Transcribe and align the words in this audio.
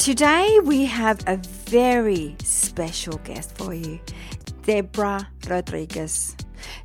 Today 0.00 0.58
we 0.64 0.86
have 0.86 1.22
a 1.26 1.36
very 1.36 2.34
special 2.42 3.18
guest 3.18 3.54
for 3.58 3.74
you, 3.74 4.00
Deborah 4.62 5.28
Rodriguez. 5.46 6.34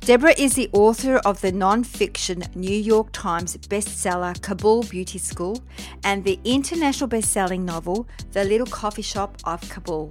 Deborah 0.00 0.34
is 0.36 0.52
the 0.52 0.68
author 0.74 1.16
of 1.24 1.40
the 1.40 1.50
non-fiction 1.50 2.44
New 2.54 2.76
York 2.76 3.08
Times 3.12 3.56
bestseller 3.56 4.38
Kabul 4.42 4.82
Beauty 4.82 5.16
School 5.16 5.62
and 6.04 6.24
the 6.24 6.38
international 6.44 7.08
best-selling 7.08 7.64
novel 7.64 8.06
The 8.32 8.44
Little 8.44 8.66
Coffee 8.66 9.00
Shop 9.00 9.38
of 9.44 9.66
Kabul. 9.70 10.10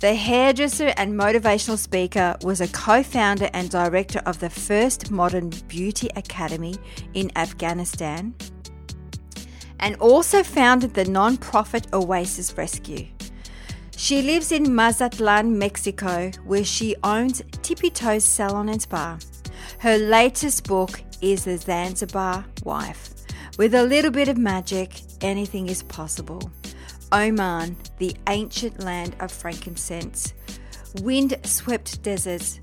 The 0.00 0.16
hairdresser 0.16 0.92
and 0.96 1.14
motivational 1.14 1.78
speaker 1.78 2.36
was 2.42 2.60
a 2.60 2.66
co 2.66 3.04
founder 3.04 3.48
and 3.54 3.70
director 3.70 4.20
of 4.26 4.40
the 4.40 4.50
first 4.50 5.12
modern 5.12 5.50
beauty 5.68 6.10
academy 6.16 6.74
in 7.14 7.30
Afghanistan 7.36 8.34
and 9.84 9.96
also 9.96 10.42
founded 10.42 10.94
the 10.94 11.04
non-profit 11.04 11.92
Oasis 11.92 12.56
Rescue. 12.56 13.06
She 13.94 14.22
lives 14.22 14.50
in 14.50 14.74
Mazatlan, 14.74 15.58
Mexico, 15.58 16.30
where 16.46 16.64
she 16.64 16.96
owns 17.04 17.42
Tippy 17.60 17.90
Toes 17.90 18.24
Salon 18.24 18.70
and 18.70 18.80
Spa. 18.80 19.18
Her 19.80 19.98
latest 19.98 20.66
book 20.66 21.02
is 21.20 21.44
The 21.44 21.58
Zanzibar 21.58 22.46
Wife. 22.64 23.10
With 23.58 23.74
a 23.74 23.82
little 23.82 24.10
bit 24.10 24.28
of 24.28 24.38
magic, 24.38 25.02
anything 25.20 25.68
is 25.68 25.82
possible. 25.82 26.50
Oman, 27.12 27.76
the 27.98 28.16
ancient 28.30 28.82
land 28.82 29.14
of 29.20 29.30
frankincense, 29.30 30.32
wind 31.02 31.36
swept 31.44 32.02
deserts, 32.02 32.58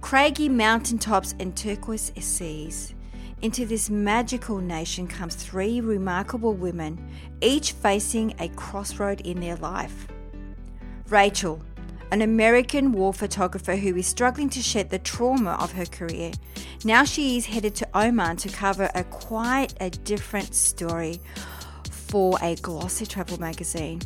craggy 0.00 0.48
mountaintops, 0.48 1.34
and 1.38 1.54
turquoise 1.54 2.12
seas. 2.18 2.94
Into 3.42 3.66
this 3.66 3.90
magical 3.90 4.58
nation 4.58 5.08
comes 5.08 5.34
three 5.34 5.80
remarkable 5.80 6.54
women, 6.54 7.04
each 7.40 7.72
facing 7.72 8.36
a 8.38 8.48
crossroad 8.50 9.20
in 9.22 9.40
their 9.40 9.56
life. 9.56 10.06
Rachel, 11.08 11.60
an 12.12 12.22
American 12.22 12.92
war 12.92 13.12
photographer 13.12 13.74
who 13.74 13.96
is 13.96 14.06
struggling 14.06 14.48
to 14.50 14.62
shed 14.62 14.90
the 14.90 15.00
trauma 15.00 15.56
of 15.60 15.72
her 15.72 15.86
career. 15.86 16.30
Now 16.84 17.02
she 17.02 17.36
is 17.36 17.46
headed 17.46 17.74
to 17.76 17.88
Oman 17.98 18.36
to 18.36 18.48
cover 18.48 18.88
a 18.94 19.02
quite 19.02 19.74
a 19.80 19.90
different 19.90 20.54
story 20.54 21.20
for 21.90 22.38
a 22.40 22.54
glossy 22.54 23.06
travel 23.06 23.40
magazine. 23.40 24.02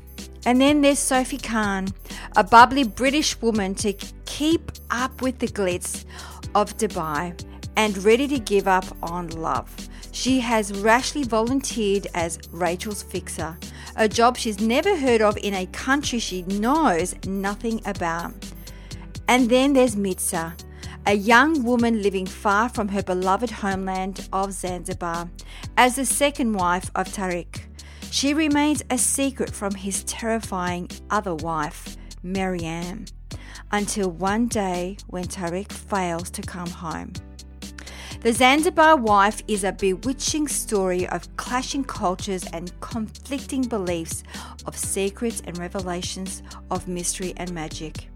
And 0.47 0.63
then 0.63 0.81
there's 0.81 0.99
Sophie 0.99 1.37
Khan, 1.37 1.89
a 2.37 2.43
bubbly 2.43 2.85
British 2.85 3.39
woman 3.43 3.75
to 3.77 3.93
keep 4.25 4.73
up 4.91 5.21
with 5.21 5.41
the 5.41 5.49
glitz 5.49 6.07
of 6.55 6.75
Dubai 6.79 7.39
and 7.77 8.03
ready 8.05 8.27
to 8.29 8.39
give 8.39 8.67
up 8.67 8.85
on 9.03 9.29
love. 9.29 9.71
She 10.13 10.41
has 10.41 10.73
rashly 10.73 11.25
volunteered 11.25 12.07
as 12.15 12.39
Rachel's 12.51 13.03
fixer, 13.03 13.59
a 13.97 14.09
job 14.09 14.37
she's 14.37 14.61
never 14.61 14.97
heard 14.97 15.21
of 15.21 15.37
in 15.39 15.55
a 15.55 15.67
country 15.67 16.19
she 16.19 16.43
knows 16.43 17.15
nothing 17.27 17.83
about. 17.85 18.33
And 19.29 19.51
then 19.51 19.75
there's 19.75 19.95
Miza, 19.95 20.59
a 21.07 21.15
young 21.15 21.63
woman 21.63 22.03
living 22.03 22.27
far 22.27 22.69
from 22.69 22.89
her 22.89 23.03
beloved 23.03 23.51
homeland 23.51 24.29
of 24.33 24.53
Zanzibar, 24.53 25.29
as 25.77 25.97
the 25.97 26.07
second 26.07 26.55
wife 26.55 26.91
of 26.95 27.09
Tariq. 27.09 27.61
She 28.11 28.33
remains 28.33 28.83
a 28.89 28.97
secret 28.97 29.51
from 29.51 29.75
his 29.75 30.03
terrifying 30.05 30.89
other 31.11 31.35
wife, 31.35 31.97
Maryam, 32.23 33.05
until 33.71 34.11
one 34.11 34.47
day 34.47 34.97
when 35.09 35.25
Tariq 35.25 35.71
fails 35.71 36.31
to 36.31 36.43
come 36.43 36.71
home. 36.71 37.13
The 38.27 38.33
Zanzibar 38.33 38.97
Wife 38.97 39.41
is 39.47 39.63
a 39.63 39.71
bewitching 39.71 40.49
story 40.49 41.07
of 41.11 41.37
clashing 41.37 41.85
cultures 41.85 42.45
and 42.53 42.73
conflicting 42.81 43.63
beliefs, 43.63 44.25
of 44.67 44.77
secrets 44.77 45.41
and 45.47 45.57
revelations, 45.59 46.43
of 46.73 46.89
mystery 46.89 47.35
and 47.37 47.53
magic. 47.53 48.09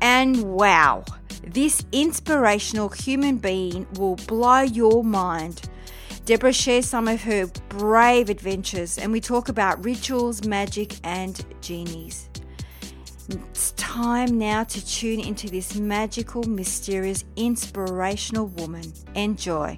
And 0.00 0.42
wow, 0.42 1.04
this 1.44 1.86
inspirational 1.92 2.88
human 2.88 3.36
being 3.36 3.86
will 3.92 4.16
blow 4.16 4.62
your 4.62 5.04
mind. 5.04 5.68
Deborah 6.24 6.52
shares 6.52 6.86
some 6.88 7.06
of 7.06 7.22
her 7.22 7.46
brave 7.68 8.28
adventures, 8.30 8.98
and 8.98 9.12
we 9.12 9.20
talk 9.20 9.48
about 9.48 9.84
rituals, 9.84 10.44
magic, 10.44 10.96
and 11.04 11.40
genies. 11.60 12.28
It's 13.28 13.72
time 13.72 14.38
now 14.38 14.62
to 14.62 14.86
tune 14.86 15.18
into 15.18 15.50
this 15.50 15.74
magical, 15.74 16.44
mysterious, 16.44 17.24
inspirational 17.34 18.46
woman. 18.46 18.92
Enjoy. 19.16 19.76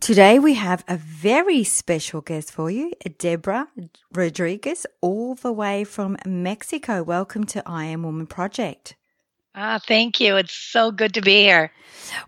Today 0.00 0.38
we 0.38 0.54
have 0.54 0.84
a 0.86 0.98
very 0.98 1.64
special 1.64 2.20
guest 2.20 2.52
for 2.52 2.70
you, 2.70 2.92
Deborah 3.18 3.68
Rodriguez, 4.12 4.86
all 5.00 5.34
the 5.34 5.52
way 5.52 5.84
from 5.84 6.18
Mexico. 6.26 7.02
Welcome 7.02 7.44
to 7.46 7.62
I 7.64 7.86
Am 7.86 8.02
Woman 8.02 8.26
Project. 8.26 8.94
Ah, 9.58 9.80
thank 9.88 10.20
you. 10.20 10.36
It's 10.36 10.52
so 10.52 10.90
good 10.90 11.14
to 11.14 11.22
be 11.22 11.42
here. 11.42 11.72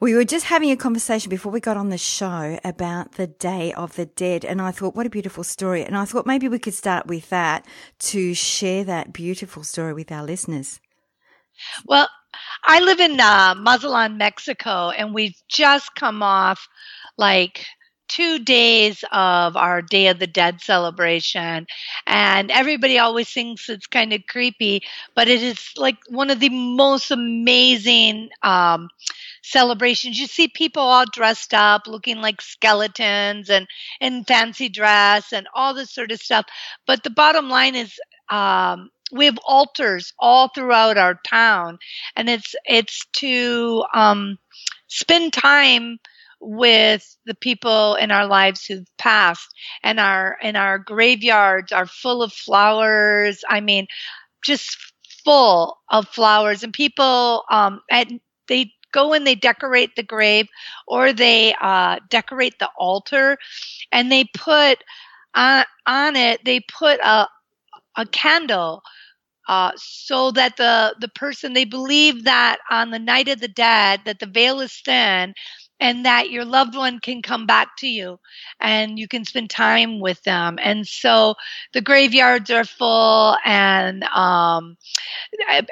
We 0.01 0.15
were 0.15 0.25
just 0.25 0.47
having 0.47 0.71
a 0.71 0.77
conversation 0.79 1.29
before 1.29 1.53
we 1.53 1.61
got 1.61 1.77
on 1.77 1.91
the 1.91 1.99
show 1.99 2.59
about 2.65 3.13
the 3.13 3.27
Day 3.27 3.71
of 3.75 3.97
the 3.97 4.07
Dead, 4.07 4.47
and 4.47 4.63
I 4.63 4.71
thought, 4.71 4.97
what 4.97 5.05
a 5.05 5.11
beautiful 5.11 5.45
story. 5.45 5.85
And 5.85 5.95
I 5.95 6.07
thought 6.07 6.25
maybe 6.25 6.49
we 6.49 6.59
could 6.59 6.73
start 6.73 7.07
with 7.07 7.29
that 7.29 7.67
to 7.99 8.33
share 8.33 8.83
that 8.85 9.13
beautiful 9.13 9.63
story 9.63 9.93
with 9.93 10.11
our 10.11 10.25
listeners. 10.25 10.81
Well, 11.85 12.09
I 12.65 12.81
live 12.81 12.99
in 12.99 13.21
uh, 13.21 13.55
Mazatlan, 13.59 14.17
Mexico, 14.17 14.89
and 14.89 15.13
we've 15.13 15.37
just 15.49 15.95
come 15.97 16.23
off 16.23 16.67
like 17.19 17.67
two 18.09 18.39
days 18.39 19.05
of 19.13 19.57
our 19.57 19.83
Day 19.83 20.09
of 20.09 20.19
the 20.19 20.27
Dead 20.27 20.61
celebration. 20.61 21.67
And 22.07 22.51
everybody 22.51 22.99
always 22.99 23.29
thinks 23.31 23.69
it's 23.69 23.87
kind 23.87 24.13
of 24.13 24.27
creepy, 24.29 24.83
but 25.15 25.29
it 25.29 25.43
is 25.43 25.71
like 25.77 25.97
one 26.09 26.31
of 26.31 26.41
the 26.41 26.49
most 26.49 27.11
amazing 27.11 28.31
um, 28.43 28.89
celebrations. 29.43 30.19
You 30.19 30.27
see 30.27 30.49
people 30.49 30.83
all 30.83 31.07
dressed 31.13 31.55
up, 31.55 31.87
looking 31.87 32.19
like 32.19 32.41
skeletons 32.41 33.51
and 33.51 33.67
in 34.01 34.25
fancy 34.25 34.69
dress 34.69 35.33
and 35.33 35.47
all 35.55 35.75
this 35.75 35.91
sort 35.91 36.13
of 36.13 36.21
stuff. 36.21 36.47
But 36.87 37.03
the 37.03 37.11
bottom 37.11 37.49
line 37.49 37.75
is, 37.75 37.99
um, 38.31 38.91
we 39.13 39.25
have 39.25 39.39
altars 39.47 40.13
all 40.19 40.49
throughout 40.49 40.99
our 40.99 41.19
town, 41.25 41.79
and 42.15 42.29
it's 42.29 42.55
it's 42.67 43.07
to 43.17 43.85
um, 43.95 44.39
spend 44.89 45.33
time 45.33 45.99
with 46.41 47.17
the 47.27 47.35
people 47.35 47.95
in 47.97 48.11
our 48.11 48.27
lives 48.27 48.65
who've 48.65 48.87
passed. 48.99 49.49
And 49.83 50.01
our 50.01 50.37
and 50.43 50.57
our 50.57 50.79
graveyards 50.79 51.73
are 51.73 51.87
full 51.87 52.23
of 52.23 52.33
flowers. 52.33 53.45
I 53.49 53.61
mean 53.61 53.87
just 54.45 54.77
full 55.25 55.79
of 55.91 56.09
flowers. 56.09 56.63
And 56.63 56.73
people 56.73 57.45
um 57.51 57.81
and 57.91 58.21
they 58.49 58.73
go 58.93 59.13
and 59.15 59.27
they 59.27 59.35
decorate 59.35 59.97
the 59.97 60.03
grave 60.03 60.49
or 60.87 61.13
they 61.13 61.55
uh 61.61 61.99
decorate 62.11 62.59
the 62.59 62.71
altar 62.79 63.39
and 63.93 64.11
they 64.11 64.25
put 64.35 64.83
on 65.35 65.65
on 65.87 66.17
it 66.17 66.41
they 66.45 66.61
put 66.61 67.01
a 67.01 67.29
a 67.97 68.07
candle 68.07 68.83
uh, 69.49 69.73
so 69.77 70.31
that 70.33 70.57
the 70.57 70.95
the 71.01 71.09
person 71.09 71.55
they 71.55 71.65
believe 71.65 72.25
that 72.25 72.59
on 72.71 72.91
the 72.91 72.99
night 72.99 73.29
of 73.29 73.41
the 73.41 73.49
dead 73.49 74.01
that 74.05 74.19
the 74.21 74.27
veil 74.27 74.61
is 74.61 74.75
thin 74.85 75.35
and 75.81 76.05
that 76.05 76.31
your 76.31 76.45
loved 76.45 76.77
one 76.77 76.99
can 77.01 77.23
come 77.23 77.47
back 77.47 77.77
to 77.79 77.87
you 77.89 78.19
and 78.61 78.99
you 78.99 79.09
can 79.09 79.25
spend 79.25 79.51
time 79.51 80.01
with 80.01 80.23
them. 80.25 80.59
And 80.61 80.87
so 80.87 81.35
the 81.73 81.81
graveyards 81.81 82.51
are 82.51 82.65
full 82.65 83.37
and 83.45 84.03
um, 84.05 84.77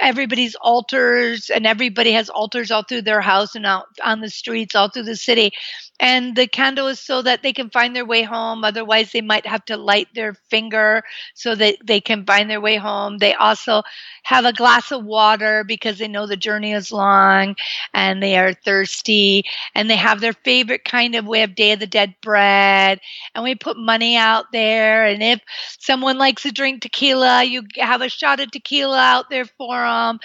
everybody's 0.00 0.54
altars 0.56 1.50
and 1.50 1.66
everybody 1.66 2.12
has 2.12 2.28
altars 2.28 2.70
all 2.70 2.82
through 2.82 3.02
their 3.02 3.20
house 3.20 3.54
and 3.54 3.66
out 3.66 3.86
on 4.04 4.20
the 4.20 4.30
streets 4.30 4.74
all 4.74 4.88
through 4.88 5.02
the 5.04 5.16
city 5.16 5.52
and 6.00 6.36
the 6.36 6.46
candle 6.46 6.88
is 6.88 7.00
so 7.00 7.22
that 7.22 7.42
they 7.42 7.52
can 7.52 7.70
find 7.70 7.94
their 7.94 8.04
way 8.04 8.22
home. 8.22 8.64
Otherwise 8.64 9.12
they 9.12 9.20
might 9.22 9.46
have 9.46 9.64
to 9.66 9.76
light 9.76 10.08
their 10.14 10.34
finger 10.50 11.02
so 11.34 11.54
that 11.54 11.76
they 11.84 12.00
can 12.00 12.24
find 12.24 12.50
their 12.50 12.60
way 12.60 12.76
home. 12.76 13.18
They 13.18 13.34
also 13.34 13.82
have 14.22 14.44
a 14.44 14.52
glass 14.52 14.90
of 14.92 15.04
water 15.04 15.64
because 15.64 15.98
they 15.98 16.08
know 16.08 16.26
the 16.26 16.36
journey 16.36 16.72
is 16.72 16.92
long 16.92 17.56
and 17.94 18.22
they 18.22 18.36
are 18.36 18.52
thirsty. 18.52 19.44
And 19.74 19.88
they 19.90 19.96
have 19.96 20.20
their 20.20 20.32
favorite 20.32 20.84
kind 20.84 21.14
of 21.14 21.26
way 21.26 21.42
of 21.42 21.54
day 21.54 21.72
of 21.72 21.80
the 21.80 21.86
dead 21.86 22.14
bread. 22.22 23.00
And 23.34 23.44
we 23.44 23.54
put 23.54 23.76
money 23.78 24.16
out 24.16 24.52
there. 24.52 25.06
And 25.06 25.22
if 25.22 25.40
someone 25.78 26.18
likes 26.18 26.42
to 26.42 26.52
drink 26.52 26.82
tequila 26.82 27.44
you 27.44 27.62
have 27.76 28.02
a 28.02 28.08
shot 28.08 28.40
of 28.40 28.50
tequila 28.50 28.98
out 28.98 29.30
there 29.30 29.44
for 29.44 29.76
them 29.82 30.18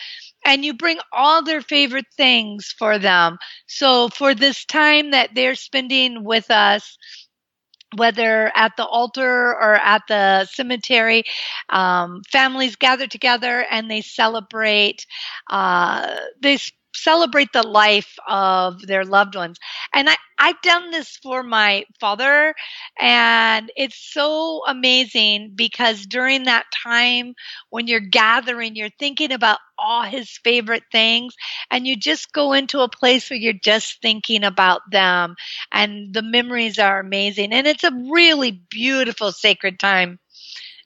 and 0.45 0.63
you 0.65 0.73
bring 0.73 0.99
all 1.11 1.43
their 1.43 1.61
favorite 1.61 2.07
things 2.17 2.73
for 2.77 2.97
them. 2.97 3.37
So 3.67 4.09
for 4.09 4.33
this 4.33 4.65
time 4.65 5.11
that 5.11 5.35
they're 5.35 5.55
spending 5.55 6.23
with 6.23 6.49
us, 6.51 6.97
whether 7.95 8.51
at 8.55 8.75
the 8.77 8.85
altar 8.85 9.49
or 9.53 9.75
at 9.75 10.03
the 10.07 10.45
cemetery, 10.45 11.23
um, 11.69 12.21
families 12.31 12.75
gather 12.75 13.07
together 13.07 13.65
and 13.69 13.89
they 13.91 14.01
celebrate. 14.01 15.05
Uh, 15.49 16.15
they 16.41 16.57
celebrate 16.93 17.51
the 17.53 17.65
life 17.65 18.15
of 18.27 18.81
their 18.85 19.05
loved 19.05 19.35
ones. 19.35 19.57
And 19.93 20.09
I, 20.09 20.15
I've 20.39 20.61
done 20.61 20.91
this 20.91 21.17
for 21.17 21.43
my 21.43 21.85
father, 21.99 22.53
and 22.99 23.71
it's 23.75 24.13
so 24.13 24.61
amazing 24.67 25.53
because 25.55 26.05
during 26.05 26.43
that 26.43 26.65
time 26.83 27.33
when 27.69 27.87
you're 27.87 27.99
gathering, 27.99 28.75
you're 28.75 28.89
thinking 28.99 29.31
about 29.31 29.59
all 29.77 30.03
his 30.03 30.37
favorite 30.43 30.83
things, 30.91 31.35
and 31.69 31.87
you 31.87 31.95
just 31.95 32.31
go 32.33 32.53
into 32.53 32.79
a 32.81 32.89
place 32.89 33.29
where 33.29 33.39
you're 33.39 33.53
just 33.53 34.01
thinking 34.01 34.43
about 34.43 34.81
them, 34.91 35.35
and 35.71 36.13
the 36.13 36.21
memories 36.23 36.79
are 36.79 36.99
amazing. 36.99 37.53
And 37.53 37.67
it's 37.67 37.83
a 37.83 37.91
really 38.11 38.51
beautiful, 38.69 39.31
sacred 39.31 39.79
time. 39.79 40.19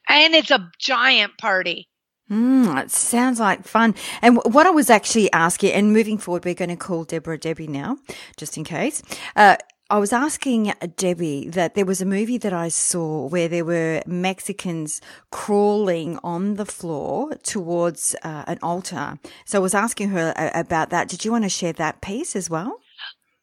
And 0.08 0.36
it's 0.36 0.52
a 0.52 0.72
giant 0.80 1.38
party. 1.38 1.90
Mm, 2.30 2.84
it 2.84 2.92
sounds 2.92 3.40
like 3.40 3.66
fun. 3.66 3.94
And 4.22 4.38
what 4.46 4.66
I 4.66 4.72
was 4.72 4.90
actually 4.90 5.32
asking, 5.32 5.74
and 5.74 5.94
moving 5.94 6.18
forward, 6.18 6.44
we're 6.44 6.56
going 6.56 6.70
to 6.70 6.76
call 6.76 7.04
Deborah 7.04 7.38
Debbie 7.38 7.68
now, 7.68 7.98
just 8.36 8.58
in 8.58 8.64
case. 8.64 9.04
Uh, 9.36 9.58
I 9.88 10.00
was 10.00 10.12
asking 10.12 10.74
Debbie 10.98 11.48
that 11.50 11.76
there 11.76 11.86
was 11.86 12.02
a 12.02 12.06
movie 12.06 12.40
that 12.40 12.54
I 12.54 12.70
saw 12.70 13.28
where 13.28 13.48
there 13.48 13.64
were 13.64 14.02
Mexicans 14.08 15.00
crawling 15.30 16.18
on 16.24 16.56
the 16.56 16.66
floor 16.66 17.36
towards 17.44 18.16
uh, 18.24 18.46
an 18.48 18.58
altar. 18.64 19.20
So 19.46 19.60
I 19.60 19.62
was 19.62 19.76
asking 19.76 20.10
her 20.10 20.34
uh, 20.36 20.60
about 20.60 20.90
that. 20.90 21.08
Did 21.08 21.24
you 21.24 21.32
want 21.32 21.44
to 21.44 21.50
share 21.50 21.74
that 21.74 22.02
piece 22.02 22.36
as 22.36 22.50
well? 22.50 22.80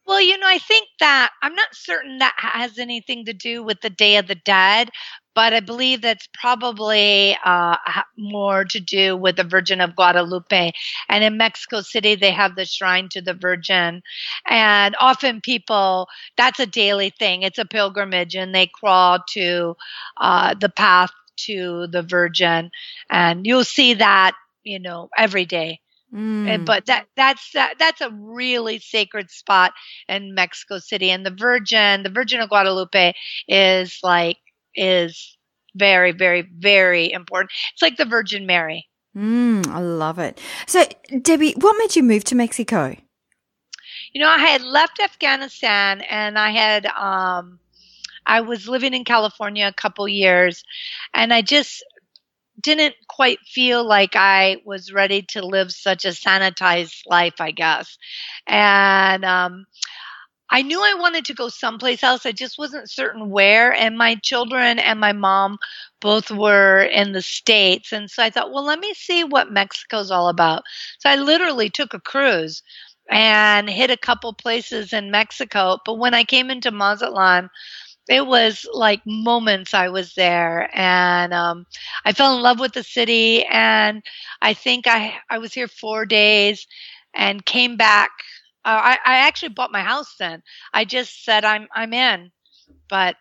Well, 0.05 0.19
you 0.19 0.37
know, 0.37 0.47
I 0.47 0.57
think 0.57 0.89
that 0.99 1.31
I'm 1.41 1.55
not 1.55 1.73
certain 1.73 2.17
that 2.17 2.35
has 2.35 2.77
anything 2.77 3.23
to 3.23 3.33
do 3.33 3.63
with 3.63 3.79
the 3.79 3.89
Day 3.89 4.17
of 4.17 4.27
the 4.27 4.35
Dead, 4.35 4.89
but 5.35 5.53
I 5.53 5.59
believe 5.59 6.01
that's 6.01 6.27
probably 6.33 7.37
uh, 7.43 7.77
more 8.17 8.65
to 8.65 8.79
do 8.79 9.17
with 9.17 9.35
the 9.35 9.43
Virgin 9.43 9.81
of 9.81 9.95
Guadalupe. 9.95 10.71
And 11.09 11.23
in 11.23 11.37
Mexico 11.37 11.81
City, 11.81 12.15
they 12.15 12.31
have 12.31 12.55
the 12.55 12.65
shrine 12.65 13.09
to 13.09 13.21
the 13.21 13.33
Virgin. 13.33 14.01
And 14.47 14.95
often 14.99 15.41
people, 15.41 16.07
that's 16.37 16.59
a 16.59 16.65
daily 16.65 17.09
thing, 17.09 17.43
it's 17.43 17.59
a 17.59 17.65
pilgrimage, 17.65 18.35
and 18.35 18.53
they 18.53 18.67
crawl 18.67 19.19
to 19.29 19.75
uh, 20.17 20.55
the 20.59 20.69
path 20.69 21.11
to 21.35 21.87
the 21.87 22.03
Virgin. 22.03 22.69
And 23.09 23.45
you'll 23.45 23.63
see 23.63 23.95
that, 23.95 24.35
you 24.63 24.79
know, 24.79 25.09
every 25.17 25.45
day. 25.45 25.79
Mm. 26.13 26.63
But 26.63 26.85
that 26.85 27.07
that's 27.15 27.51
that, 27.53 27.75
that's 27.79 28.01
a 28.01 28.11
really 28.11 28.77
sacred 28.77 29.31
spot 29.31 29.73
in 30.07 30.35
Mexico 30.35 30.77
City, 30.77 31.09
and 31.09 31.25
the 31.25 31.31
Virgin, 31.31 32.03
the 32.03 32.11
Virgin 32.11 32.39
of 32.39 32.49
Guadalupe, 32.49 33.13
is 33.47 33.97
like 34.03 34.37
is 34.75 35.37
very, 35.75 36.11
very, 36.11 36.41
very 36.41 37.11
important. 37.11 37.51
It's 37.73 37.81
like 37.81 37.97
the 37.97 38.05
Virgin 38.05 38.45
Mary. 38.45 38.87
Mm, 39.15 39.67
I 39.67 39.79
love 39.79 40.19
it. 40.19 40.39
So, 40.65 40.85
Debbie, 41.21 41.53
what 41.57 41.77
made 41.77 41.95
you 41.95 42.03
move 42.03 42.23
to 42.25 42.35
Mexico? 42.35 42.95
You 44.11 44.21
know, 44.21 44.29
I 44.29 44.39
had 44.39 44.61
left 44.63 44.99
Afghanistan 44.99 46.01
and 46.01 46.37
I 46.37 46.51
had, 46.51 46.85
um, 46.87 47.59
I 48.25 48.41
was 48.41 48.67
living 48.67 48.93
in 48.93 49.03
California 49.03 49.67
a 49.67 49.73
couple 49.73 50.07
years 50.07 50.63
and 51.13 51.33
I 51.33 51.41
just 51.41 51.83
didn't 52.61 52.95
quite 53.07 53.39
feel 53.41 53.85
like 53.85 54.15
I 54.15 54.57
was 54.65 54.93
ready 54.93 55.23
to 55.29 55.45
live 55.45 55.71
such 55.71 56.05
a 56.05 56.09
sanitized 56.09 57.01
life, 57.07 57.35
I 57.39 57.51
guess. 57.51 57.97
And, 58.47 59.25
um, 59.25 59.65
I 60.53 60.61
knew 60.63 60.79
I 60.81 60.95
wanted 60.95 61.25
to 61.25 61.35
go 61.35 61.49
someplace 61.49 62.03
else. 62.03 62.25
I 62.25 62.31
just 62.31 62.57
wasn't 62.59 62.89
certain 62.91 63.29
where. 63.29 63.73
And 63.73 63.97
my 63.97 64.15
children 64.15 64.79
and 64.79 64.99
my 65.01 65.13
mom 65.13 65.57
both 66.01 66.31
were 66.31 66.83
in 66.83 67.13
the 67.13 67.21
States. 67.23 67.91
And 67.91 68.09
so 68.11 68.23
I 68.23 68.29
thought, 68.31 68.53
well, 68.53 68.65
let 68.65 68.79
me 68.79 68.93
see 68.95 69.25
what 69.25 69.51
Mexico's 69.51 70.11
all 70.11 70.29
about. 70.29 70.63
So 70.99 71.09
I 71.09 71.17
literally 71.17 71.69
took 71.69 71.93
a 71.93 72.01
cruise 72.01 72.63
and 73.11 73.69
hit 73.69 73.91
a 73.91 73.97
couple 73.97 74.33
places 74.33 74.93
in 74.93 75.11
Mexico. 75.11 75.79
But 75.85 75.95
when 75.99 76.13
I 76.15 76.23
came 76.23 76.51
into 76.51 76.71
Mazatlan, 76.71 77.49
it 78.09 78.27
was 78.27 78.67
like 78.73 79.01
moments 79.05 79.73
I 79.73 79.89
was 79.89 80.13
there 80.15 80.69
and 80.77 81.33
um, 81.33 81.65
I 82.05 82.13
fell 82.13 82.35
in 82.35 82.43
love 82.43 82.59
with 82.59 82.73
the 82.73 82.83
city 82.83 83.45
and 83.45 84.03
I 84.41 84.53
think 84.53 84.87
I 84.87 85.15
I 85.29 85.37
was 85.39 85.53
here 85.53 85.67
4 85.67 86.05
days 86.05 86.67
and 87.15 87.45
came 87.45 87.77
back 87.77 88.11
I, 88.69 88.97
I 89.05 89.15
actually 89.27 89.49
bought 89.49 89.71
my 89.71 89.83
house 89.83 90.15
then. 90.19 90.41
I 90.73 90.85
just 90.85 91.23
said 91.25 91.45
I'm 91.45 91.67
I'm 91.73 91.93
in, 91.93 92.31
but 92.89 93.15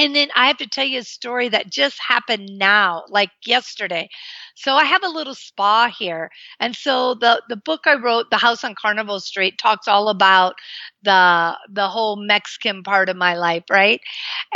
and 0.00 0.14
then 0.14 0.28
I 0.34 0.48
have 0.48 0.56
to 0.58 0.66
tell 0.66 0.84
you 0.84 1.00
a 1.00 1.04
story 1.04 1.48
that 1.50 1.70
just 1.70 1.98
happened 2.00 2.48
now, 2.58 3.04
like 3.08 3.30
yesterday. 3.46 4.08
So 4.56 4.74
I 4.74 4.84
have 4.84 5.04
a 5.04 5.08
little 5.08 5.36
spa 5.36 5.88
here. 5.96 6.30
And 6.58 6.74
so 6.74 7.14
the, 7.14 7.40
the 7.48 7.56
book 7.56 7.82
I 7.86 7.94
wrote, 7.94 8.28
The 8.30 8.38
House 8.38 8.64
on 8.64 8.74
Carnival 8.74 9.20
Street, 9.20 9.56
talks 9.58 9.86
all 9.86 10.08
about 10.08 10.54
the 11.02 11.56
the 11.70 11.88
whole 11.88 12.16
Mexican 12.16 12.82
part 12.82 13.08
of 13.08 13.16
my 13.16 13.36
life, 13.36 13.64
right? 13.70 14.00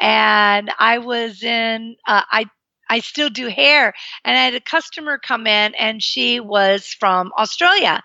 And 0.00 0.72
I 0.78 0.98
was 0.98 1.42
in 1.44 1.96
uh, 2.06 2.22
I 2.30 2.46
I 2.88 3.00
still 3.00 3.30
do 3.30 3.48
hair. 3.48 3.94
And 4.24 4.36
I 4.36 4.42
had 4.44 4.54
a 4.54 4.60
customer 4.60 5.18
come 5.18 5.46
in 5.46 5.74
and 5.74 6.02
she 6.02 6.40
was 6.40 6.86
from 6.98 7.32
Australia. 7.38 8.02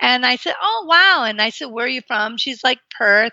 And 0.00 0.24
I 0.26 0.36
said, 0.36 0.54
Oh, 0.62 0.86
wow. 0.88 1.24
And 1.24 1.40
I 1.40 1.50
said, 1.50 1.66
Where 1.66 1.86
are 1.86 1.88
you 1.88 2.02
from? 2.06 2.36
She's 2.36 2.64
like, 2.64 2.80
Perth. 2.96 3.32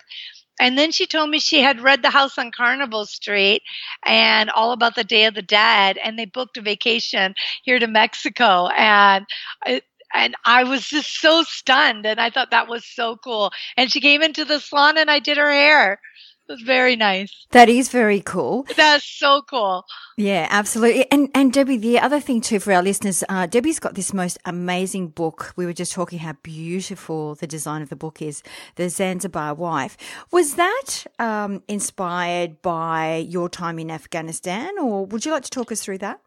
And 0.60 0.78
then 0.78 0.92
she 0.92 1.06
told 1.06 1.30
me 1.30 1.40
she 1.40 1.62
had 1.62 1.82
read 1.82 2.02
The 2.02 2.10
House 2.12 2.38
on 2.38 2.52
Carnival 2.52 3.06
Street 3.06 3.62
and 4.06 4.50
all 4.50 4.72
about 4.72 4.96
the 4.96 5.04
Day 5.04 5.26
of 5.26 5.34
the 5.36 5.42
Dead, 5.42 5.98
and 5.98 6.18
they 6.18 6.26
booked 6.26 6.58
a 6.58 6.62
vacation 6.62 7.36
here 7.64 7.80
to 7.80 7.88
Mexico. 7.88 8.68
And 8.68 9.26
and 10.14 10.36
I 10.46 10.64
was 10.64 10.88
just 10.88 11.20
so 11.20 11.44
stunned, 11.44 12.06
and 12.06 12.22
I 12.22 12.30
thought 12.30 12.52
that 12.52 12.70
was 12.70 12.86
so 12.86 13.18
cool. 13.18 13.52
And 13.76 13.92
she 13.92 14.00
came 14.00 14.22
into 14.22 14.46
the 14.46 14.60
salon, 14.60 14.98
and 14.98 15.12
I 15.12 15.20
did 15.20 15.38
her 15.38 15.52
hair. 15.52 16.00
Was 16.48 16.62
very 16.62 16.96
nice. 16.96 17.48
That 17.52 17.70
is 17.70 17.90
very 17.90 18.22
cool. 18.22 18.68
That's 18.76 19.04
so 19.04 19.42
cool. 19.50 19.84
Yeah, 20.16 20.48
absolutely. 20.50 21.10
And 21.12 21.30
and 21.34 21.52
Debbie, 21.52 21.78
the 21.78 22.00
other 22.00 22.20
thing 22.20 22.40
too 22.40 22.60
for 22.60 22.72
our 22.72 22.84
listeners, 22.84 23.24
uh, 23.30 23.48
Debbie's 23.48 23.80
got 23.80 23.96
this 23.96 24.14
most 24.14 24.38
amazing 24.46 25.08
book. 25.08 25.54
We 25.56 25.66
were 25.66 25.74
just 25.74 25.94
talking 25.94 26.20
how 26.20 26.34
beautiful 26.44 27.36
the 27.36 27.48
design 27.48 27.82
of 27.82 27.90
the 27.90 27.96
book 27.96 28.22
is, 28.22 28.44
The 28.76 28.90
Zanzibar 28.90 29.56
Wife. 29.56 29.98
Was 30.32 30.56
that 30.56 31.06
um, 31.18 31.64
inspired 31.68 32.62
by 32.62 33.26
your 33.28 33.50
time 33.50 33.80
in 33.80 33.90
Afghanistan, 33.90 34.78
or 34.80 35.06
would 35.08 35.26
you 35.26 35.32
like 35.32 35.44
to 35.44 35.50
talk 35.50 35.72
us 35.72 35.82
through 35.82 35.98
that? 36.00 36.22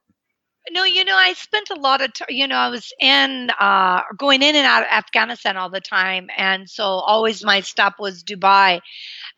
No, 0.70 0.84
you 0.84 1.04
know, 1.04 1.16
I 1.16 1.32
spent 1.34 1.70
a 1.70 1.74
lot 1.80 2.00
of 2.02 2.12
time, 2.12 2.28
you 2.30 2.46
know, 2.46 2.56
I 2.56 2.68
was 2.68 2.92
in, 3.00 3.50
uh, 3.58 4.02
going 4.16 4.42
in 4.42 4.54
and 4.56 4.66
out 4.66 4.82
of 4.82 4.88
Afghanistan 4.90 5.56
all 5.56 5.70
the 5.70 5.80
time. 5.80 6.28
And 6.36 6.68
so 6.68 6.84
always 6.84 7.44
my 7.44 7.60
stop 7.60 7.94
was 7.98 8.22
Dubai. 8.22 8.80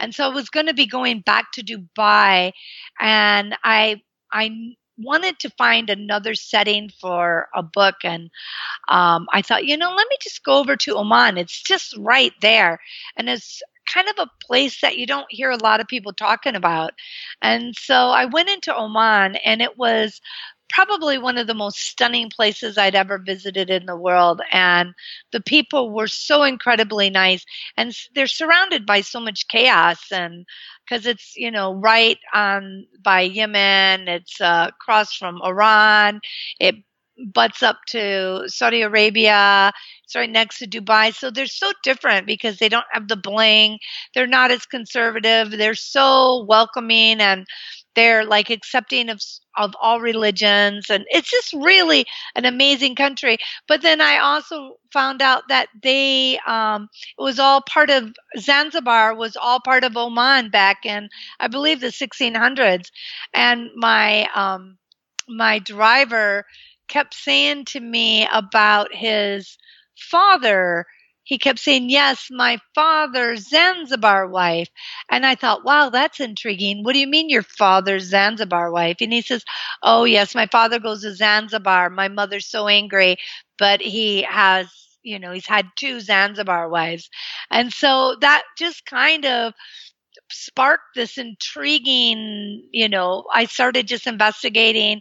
And 0.00 0.14
so 0.14 0.24
I 0.26 0.34
was 0.34 0.50
going 0.50 0.66
to 0.66 0.74
be 0.74 0.86
going 0.86 1.20
back 1.20 1.52
to 1.54 1.62
Dubai 1.62 2.52
and 3.00 3.56
I, 3.64 4.02
I 4.32 4.74
wanted 4.98 5.38
to 5.40 5.50
find 5.58 5.90
another 5.90 6.34
setting 6.34 6.90
for 7.00 7.48
a 7.54 7.62
book 7.62 7.96
and 8.04 8.30
um, 8.88 9.26
i 9.32 9.42
thought 9.42 9.64
you 9.66 9.76
know 9.76 9.90
let 9.94 10.06
me 10.10 10.16
just 10.20 10.44
go 10.44 10.58
over 10.58 10.76
to 10.76 10.96
oman 10.96 11.38
it's 11.38 11.62
just 11.62 11.96
right 11.98 12.32
there 12.42 12.78
and 13.16 13.28
it's 13.28 13.62
kind 13.92 14.08
of 14.08 14.14
a 14.18 14.30
place 14.46 14.80
that 14.82 14.98
you 14.98 15.06
don't 15.06 15.26
hear 15.30 15.50
a 15.50 15.62
lot 15.62 15.80
of 15.80 15.88
people 15.88 16.12
talking 16.12 16.54
about 16.54 16.92
and 17.42 17.74
so 17.76 17.94
i 18.10 18.26
went 18.26 18.48
into 18.50 18.74
oman 18.76 19.36
and 19.36 19.62
it 19.62 19.78
was 19.78 20.20
probably 20.70 21.18
one 21.18 21.38
of 21.38 21.46
the 21.46 21.54
most 21.54 21.78
stunning 21.78 22.30
places 22.30 22.78
I'd 22.78 22.94
ever 22.94 23.18
visited 23.18 23.70
in 23.70 23.86
the 23.86 23.96
world. 23.96 24.40
And 24.52 24.94
the 25.32 25.40
people 25.40 25.92
were 25.92 26.06
so 26.08 26.42
incredibly 26.42 27.10
nice. 27.10 27.44
And 27.76 27.94
they're 28.14 28.26
surrounded 28.26 28.86
by 28.86 29.00
so 29.02 29.20
much 29.20 29.48
chaos 29.48 30.00
and 30.12 30.46
because 30.88 31.06
it's, 31.06 31.34
you 31.36 31.50
know, 31.50 31.74
right 31.74 32.18
on 32.34 32.86
by 33.02 33.22
Yemen, 33.22 34.08
it's 34.08 34.40
uh, 34.40 34.70
across 34.70 35.14
from 35.16 35.40
Iran, 35.42 36.20
it 36.58 36.76
butts 37.34 37.62
up 37.62 37.76
to 37.88 38.44
Saudi 38.48 38.82
Arabia. 38.82 39.72
It's 40.04 40.16
right 40.16 40.30
next 40.30 40.58
to 40.58 40.66
Dubai. 40.66 41.14
So 41.14 41.30
they're 41.30 41.46
so 41.46 41.70
different 41.82 42.26
because 42.26 42.58
they 42.58 42.68
don't 42.68 42.86
have 42.92 43.08
the 43.08 43.16
bling. 43.16 43.78
They're 44.14 44.26
not 44.26 44.50
as 44.50 44.64
conservative. 44.66 45.50
They're 45.50 45.74
so 45.74 46.44
welcoming 46.48 47.20
and 47.20 47.46
they're 47.94 48.24
like 48.24 48.50
accepting 48.50 49.08
of 49.08 49.20
of 49.56 49.74
all 49.80 50.00
religions 50.00 50.88
and 50.90 51.04
it's 51.08 51.30
just 51.30 51.52
really 51.52 52.06
an 52.36 52.44
amazing 52.44 52.94
country. 52.94 53.36
But 53.68 53.82
then 53.82 54.00
i 54.00 54.18
also 54.18 54.76
found 54.92 55.22
out 55.22 55.44
that 55.48 55.68
they 55.82 56.38
um 56.46 56.88
it 57.18 57.22
was 57.22 57.38
all 57.38 57.62
part 57.62 57.90
of 57.90 58.12
zanzibar 58.38 59.14
was 59.14 59.36
all 59.36 59.60
part 59.60 59.84
of 59.84 59.96
oman 59.96 60.50
back 60.50 60.84
in 60.84 61.08
i 61.38 61.46
believe 61.48 61.80
the 61.80 61.92
1600s 61.92 62.90
and 63.34 63.70
my 63.76 64.28
um 64.34 64.78
my 65.28 65.58
driver 65.60 66.44
kept 66.88 67.14
saying 67.14 67.64
to 67.66 67.80
me 67.80 68.26
about 68.32 68.92
his 68.94 69.56
father 69.96 70.86
he 71.24 71.38
kept 71.38 71.58
saying, 71.58 71.90
Yes, 71.90 72.28
my 72.30 72.58
father's 72.74 73.48
Zanzibar 73.48 74.26
wife. 74.28 74.68
And 75.10 75.24
I 75.26 75.34
thought, 75.34 75.64
Wow, 75.64 75.90
that's 75.90 76.20
intriguing. 76.20 76.82
What 76.82 76.94
do 76.94 76.98
you 76.98 77.06
mean 77.06 77.28
your 77.30 77.42
father's 77.42 78.04
Zanzibar 78.04 78.70
wife? 78.72 78.96
And 79.00 79.12
he 79.12 79.22
says, 79.22 79.44
Oh, 79.82 80.04
yes, 80.04 80.34
my 80.34 80.46
father 80.46 80.78
goes 80.78 81.02
to 81.02 81.14
Zanzibar. 81.14 81.90
My 81.90 82.08
mother's 82.08 82.46
so 82.46 82.68
angry, 82.68 83.16
but 83.58 83.80
he 83.80 84.22
has, 84.22 84.68
you 85.02 85.18
know, 85.18 85.32
he's 85.32 85.46
had 85.46 85.66
two 85.78 86.00
Zanzibar 86.00 86.68
wives. 86.68 87.08
And 87.50 87.72
so 87.72 88.16
that 88.20 88.42
just 88.58 88.84
kind 88.86 89.24
of 89.26 89.54
sparked 90.30 90.94
this 90.94 91.18
intriguing, 91.18 92.68
you 92.72 92.88
know, 92.88 93.24
I 93.32 93.46
started 93.46 93.88
just 93.88 94.06
investigating 94.06 95.00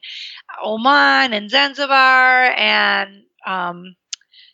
Oman 0.64 1.34
and 1.34 1.50
Zanzibar 1.50 2.52
and, 2.58 3.24
um, 3.46 3.96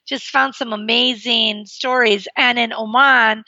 just 0.05 0.29
found 0.29 0.55
some 0.55 0.73
amazing 0.73 1.65
stories. 1.65 2.27
And 2.37 2.59
in 2.59 2.73
Oman, 2.73 3.43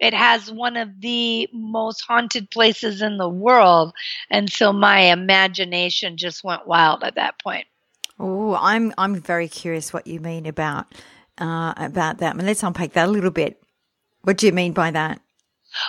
it 0.00 0.14
has 0.14 0.50
one 0.50 0.76
of 0.76 1.00
the 1.00 1.48
most 1.52 2.02
haunted 2.02 2.50
places 2.50 3.02
in 3.02 3.18
the 3.18 3.28
world. 3.28 3.92
And 4.30 4.50
so 4.50 4.72
my 4.72 5.00
imagination 5.00 6.16
just 6.16 6.44
went 6.44 6.66
wild 6.66 7.02
at 7.02 7.16
that 7.16 7.40
point. 7.42 7.66
Oh, 8.20 8.56
I'm 8.60 8.92
I'm 8.98 9.14
very 9.14 9.48
curious 9.48 9.92
what 9.92 10.06
you 10.06 10.18
mean 10.20 10.46
about 10.46 10.86
uh, 11.38 11.72
about 11.76 12.18
that. 12.18 12.34
I 12.34 12.36
mean, 12.36 12.46
let's 12.46 12.62
unpack 12.62 12.92
that 12.92 13.08
a 13.08 13.10
little 13.10 13.30
bit. 13.30 13.62
What 14.22 14.38
do 14.38 14.46
you 14.46 14.52
mean 14.52 14.72
by 14.72 14.90
that? 14.90 15.20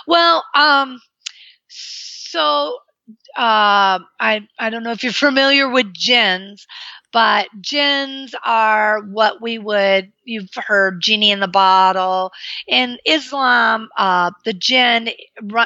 Well, 0.05 0.43
um, 0.53 1.01
so 1.67 2.77
uh, 3.35 3.99
I 4.19 4.47
I 4.59 4.69
don't 4.69 4.83
know 4.83 4.91
if 4.91 5.03
you're 5.03 5.11
familiar 5.11 5.69
with 5.69 5.91
jinns, 5.93 6.67
but 7.11 7.47
jinns 7.61 8.35
are 8.45 9.01
what 9.01 9.41
we 9.41 9.57
would 9.57 10.11
you've 10.23 10.49
heard 10.55 11.01
genie 11.01 11.31
in 11.31 11.39
the 11.39 11.47
bottle. 11.47 12.31
In 12.67 12.97
islam 13.05 13.89
uh, 13.97 14.31
the 14.45 14.53
jinn 14.53 15.09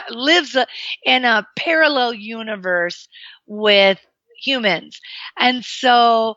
lives 0.10 0.58
in 1.06 1.26
a 1.26 1.48
parallel 1.58 2.14
universe 2.14 3.08
with 3.48 4.00
humans. 4.42 5.00
And 5.38 5.64
so 5.64 6.36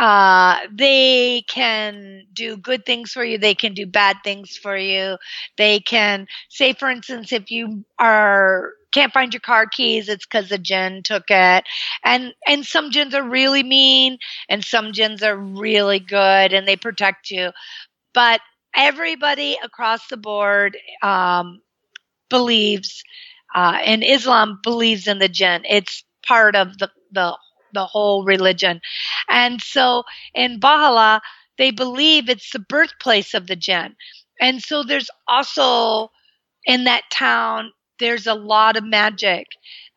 uh, 0.00 0.60
they 0.72 1.44
can 1.48 2.24
do 2.32 2.56
good 2.56 2.86
things 2.86 3.12
for 3.12 3.24
you. 3.24 3.38
They 3.38 3.54
can 3.54 3.74
do 3.74 3.86
bad 3.86 4.18
things 4.24 4.56
for 4.56 4.76
you. 4.76 5.18
They 5.58 5.80
can 5.80 6.26
say, 6.50 6.74
for 6.74 6.90
instance, 6.90 7.32
if 7.32 7.50
you 7.52 7.84
are 7.98 8.72
can't 8.92 9.12
find 9.12 9.32
your 9.34 9.40
car 9.40 9.66
keys, 9.66 10.08
it's 10.08 10.26
because 10.26 10.48
the 10.50 10.58
jinn 10.58 11.02
took 11.04 11.24
it. 11.30 11.64
And 12.04 12.34
and 12.48 12.66
some 12.66 12.90
jinns 12.90 13.14
are 13.14 13.28
really 13.28 13.62
mean, 13.62 14.18
and 14.48 14.64
some 14.64 14.92
jinns 14.92 15.22
are 15.22 15.36
really 15.36 16.00
good, 16.00 16.52
and 16.54 16.66
they 16.68 16.76
protect 16.76 17.30
you. 17.30 17.52
But 18.14 18.40
everybody 18.76 19.58
across 19.62 20.08
the 20.08 20.16
board 20.16 20.78
um, 21.02 21.62
believes, 22.30 23.04
uh, 23.54 23.78
and 23.84 24.04
Islam 24.04 24.60
believes 24.62 25.06
in 25.08 25.18
the 25.18 25.28
jinn. 25.28 25.62
It's 25.68 26.04
part 26.26 26.56
of 26.56 26.78
the 26.78 26.90
the 27.12 27.36
the 27.72 27.86
whole 27.86 28.24
religion. 28.24 28.80
And 29.28 29.60
so 29.60 30.04
in 30.34 30.60
Bahla, 30.60 31.20
they 31.58 31.70
believe 31.70 32.28
it's 32.28 32.50
the 32.52 32.58
birthplace 32.58 33.34
of 33.34 33.46
the 33.46 33.56
jinn. 33.56 33.94
And 34.40 34.62
so 34.62 34.82
there's 34.82 35.10
also 35.28 36.10
in 36.64 36.84
that 36.84 37.04
town, 37.12 37.72
there's 37.98 38.26
a 38.26 38.34
lot 38.34 38.76
of 38.76 38.84
magic. 38.84 39.46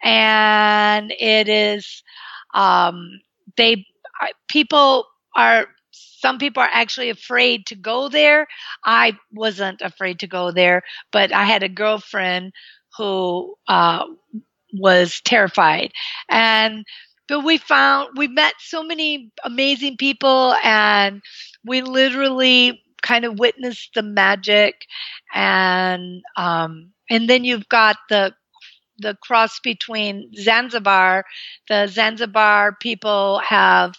And 0.04 1.14
it 1.20 1.48
is, 1.48 2.04
um, 2.54 3.22
they, 3.58 3.86
people 4.48 5.08
are, 5.36 5.68
some 5.92 6.38
people 6.38 6.64
are 6.64 6.70
actually 6.72 7.10
afraid 7.10 7.66
to 7.68 7.76
go 7.76 8.10
there. 8.10 8.48
I 8.86 9.18
wasn't 9.32 9.82
afraid 9.82 10.20
to 10.20 10.28
go 10.28 10.52
there, 10.52 10.84
but 11.12 11.34
I 11.34 11.44
had 11.46 11.64
a 11.64 11.70
girlfriend 11.70 12.54
who, 12.98 13.56
uh, 13.68 14.06
was 14.74 15.22
terrified. 15.24 15.92
And 16.30 16.86
but 17.34 17.46
we 17.46 17.58
found 17.58 18.18
we 18.18 18.28
met 18.28 18.56
so 18.60 18.84
many 18.84 19.32
amazing 19.44 19.98
people 19.98 20.56
and 20.64 21.22
we 21.66 21.82
literally 21.82 22.84
kind 23.02 23.26
of 23.26 23.40
witnessed 23.40 23.92
the 23.96 24.04
magic 24.04 24.76
and 25.34 26.22
um 26.38 26.92
and 27.10 27.30
then 27.30 27.44
you've 27.44 27.70
got 27.70 27.98
the 28.10 28.34
the 29.00 29.16
cross 29.22 29.60
between 29.60 30.32
Zanzibar. 30.36 31.26
The 31.70 31.88
Zanzibar 31.88 32.78
people 32.82 33.40
have 33.40 33.96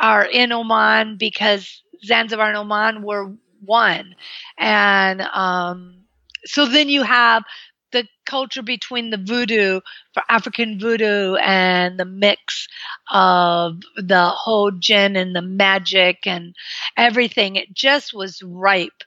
are 0.00 0.24
in 0.24 0.52
Oman 0.52 1.16
because 1.18 1.82
Zanzibar 2.04 2.48
and 2.48 2.56
Oman 2.58 3.02
were 3.02 3.32
one. 3.64 4.14
And 4.58 5.22
um 5.22 6.04
so 6.46 6.66
then 6.66 6.88
you 6.88 7.02
have 7.02 7.44
the 7.94 8.06
culture 8.26 8.62
between 8.62 9.10
the 9.10 9.16
voodoo 9.16 9.80
for 10.12 10.22
African 10.28 10.78
voodoo 10.78 11.36
and 11.36 11.98
the 11.98 12.04
mix 12.04 12.66
of 13.10 13.80
the 13.96 14.28
whole 14.28 14.72
jinn 14.72 15.16
and 15.16 15.34
the 15.34 15.42
magic 15.42 16.26
and 16.26 16.54
everything. 16.96 17.56
It 17.56 17.72
just 17.72 18.12
was 18.12 18.42
ripe 18.42 19.04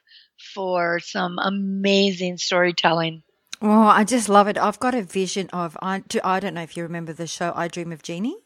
for 0.54 0.98
some 1.00 1.38
amazing 1.38 2.38
storytelling. 2.38 3.22
Oh, 3.60 3.82
I 3.88 4.04
just 4.04 4.28
love 4.28 4.48
it. 4.48 4.56
I've 4.56 4.80
got 4.80 4.94
a 4.94 5.02
vision 5.02 5.50
of 5.52 5.76
I, 5.82 6.02
I 6.24 6.40
don't 6.40 6.54
know 6.54 6.62
if 6.62 6.76
you 6.76 6.82
remember 6.82 7.12
the 7.12 7.26
show 7.26 7.52
I 7.54 7.68
Dream 7.68 7.92
of 7.92 8.02
Jeannie. 8.02 8.38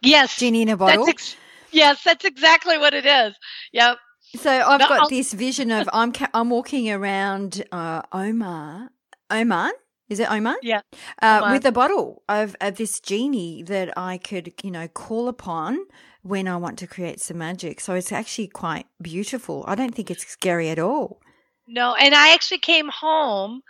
Yes, 0.00 0.36
Genie 0.36 0.62
in 0.62 0.68
a 0.68 0.76
bottle. 0.76 1.06
That's 1.06 1.08
ex- 1.08 1.36
yes, 1.72 2.04
that's 2.04 2.24
exactly 2.24 2.78
what 2.78 2.94
it 2.94 3.06
is. 3.06 3.34
Yep. 3.72 3.98
So 4.36 4.50
I've 4.50 4.80
got 4.80 4.92
I'll- 4.92 5.08
this 5.08 5.32
vision 5.32 5.72
of 5.72 5.88
I'm 5.92 6.12
I'm 6.32 6.50
walking 6.50 6.90
around 6.90 7.64
uh, 7.72 8.02
Omar 8.12 8.90
Oman. 9.32 9.72
Is 10.08 10.20
it 10.20 10.30
Oman? 10.30 10.56
Yeah. 10.62 10.82
Uh. 11.20 11.48
With 11.52 11.64
a 11.64 11.72
bottle 11.72 12.22
of, 12.28 12.54
of 12.60 12.76
this 12.76 13.00
genie 13.00 13.62
that 13.64 13.96
I 13.96 14.18
could, 14.18 14.52
you 14.62 14.70
know, 14.70 14.88
call 14.88 15.28
upon 15.28 15.78
when 16.22 16.46
I 16.46 16.56
want 16.56 16.78
to 16.80 16.86
create 16.86 17.20
some 17.20 17.38
magic. 17.38 17.80
So 17.80 17.94
it's 17.94 18.12
actually 18.12 18.48
quite 18.48 18.86
beautiful. 19.00 19.64
I 19.66 19.74
don't 19.74 19.94
think 19.94 20.10
it's 20.10 20.26
scary 20.26 20.68
at 20.68 20.78
all. 20.78 21.20
No, 21.66 21.94
and 21.94 22.14
I 22.14 22.34
actually 22.34 22.58
came 22.58 22.88
home 22.88 23.62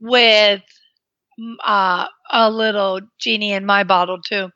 with 0.00 0.62
uh, 1.64 2.06
a 2.30 2.50
little 2.50 3.00
genie 3.18 3.52
in 3.52 3.66
my 3.66 3.84
bottle 3.84 4.20
too. 4.22 4.50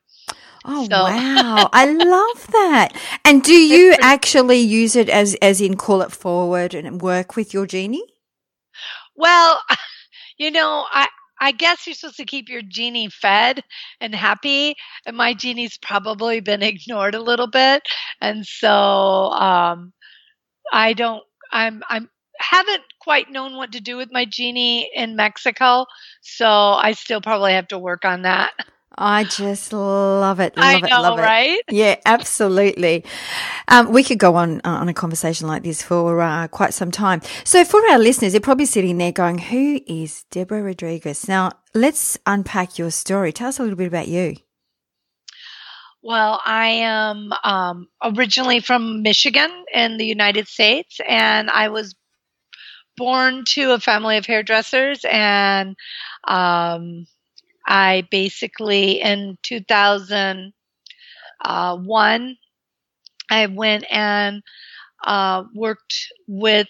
Oh 0.64 0.87
so. 0.88 1.02
wow! 1.02 1.68
I 1.73 1.92
love 1.92 2.47
that. 2.52 2.92
And 3.25 3.42
do 3.42 3.52
you 3.52 3.94
actually 4.00 4.59
use 4.59 4.97
it 4.97 5.11
as 5.11 5.35
as 5.42 5.61
in 5.61 5.76
call 5.76 6.00
it 6.00 6.12
forward 6.12 6.73
and 6.75 7.02
work 7.02 7.37
with 7.37 7.52
your 7.52 7.66
genie? 7.66 8.06
Well, 9.14 9.61
you 10.38 10.50
know, 10.50 10.87
I 10.91 11.09
I 11.41 11.53
guess 11.53 11.87
you're 11.87 11.95
supposed 11.95 12.17
to 12.19 12.25
keep 12.25 12.49
your 12.49 12.62
genie 12.62 13.09
fed 13.11 13.62
and 14.00 14.14
happy, 14.14 14.76
and 15.07 15.17
my 15.17 15.35
genie's 15.35 15.79
probably 15.79 16.41
been 16.41 16.62
ignored 16.73 17.14
a 17.14 17.23
little 17.23 17.49
bit, 17.49 17.83
and 18.21 18.47
so 18.47 18.71
um, 18.71 19.93
I 20.73 20.93
don't. 20.95 21.23
I'm 21.53 21.83
I'm 21.88 22.11
haven't 22.38 22.83
quite 23.00 23.31
known 23.31 23.57
what 23.57 23.73
to 23.73 23.81
do 23.81 23.97
with 23.97 24.11
my 24.12 24.25
genie 24.26 24.91
in 24.95 25.17
Mexico, 25.17 25.87
so 26.23 26.49
I 26.49 26.93
still 26.93 27.21
probably 27.21 27.53
have 27.55 27.69
to 27.69 27.79
work 27.79 28.05
on 28.05 28.23
that. 28.23 28.53
I 28.97 29.25
just 29.25 29.73
love 29.73 30.41
it. 30.41 30.57
Love 30.57 30.65
I 30.67 30.77
it. 30.77 30.83
know, 30.83 31.03
love 31.03 31.19
right? 31.19 31.61
It. 31.69 31.75
Yeah, 31.75 31.97
absolutely. 32.07 33.05
Um, 33.69 33.93
we 33.93 34.05
could 34.05 34.19
go 34.19 34.37
on 34.37 34.61
uh, 34.65 34.69
on 34.69 34.89
a 34.89 34.95
conversation 34.95 35.49
like 35.49 35.63
this 35.63 35.83
for 35.83 36.21
uh, 36.21 36.49
quite 36.49 36.75
some 36.75 36.91
time. 36.91 37.21
So, 37.45 37.65
for 37.65 37.81
our 37.91 37.99
listeners, 37.99 38.33
they're 38.33 38.41
probably 38.41 38.67
sitting 38.67 38.99
there 38.99 39.13
going, 39.13 39.39
"Who 39.39 39.81
is 39.87 40.25
Deborah 40.31 40.63
Rodriguez?" 40.63 41.29
Now, 41.29 41.53
let's 41.75 42.19
unpack 42.27 42.79
your 42.79 42.91
story. 42.91 43.33
Tell 43.33 43.49
us 43.49 43.59
a 43.59 43.63
little 43.63 43.77
bit 43.77 43.89
about 43.89 44.09
you. 44.09 44.37
Well, 46.03 46.41
I 46.45 46.67
am 46.67 47.33
um, 47.45 47.89
originally 48.03 48.61
from 48.61 49.03
Michigan 49.03 49.51
in 49.73 49.97
the 49.97 50.05
United 50.05 50.49
States, 50.49 51.01
and 51.09 51.49
I 51.49 51.69
was 51.71 51.95
born 52.97 53.45
to 53.47 53.73
a 53.73 53.81
family 53.81 54.19
of 54.19 54.27
hairdressers, 54.27 55.05
and 55.11 55.75
um, 56.29 57.07
I 57.66 58.06
basically 58.11 59.00
in 59.00 59.38
2001 59.42 60.52
uh, 61.44 62.35
I 63.30 63.47
went 63.47 63.85
and 63.90 64.42
uh, 65.04 65.44
worked 65.54 66.12
with 66.28 66.68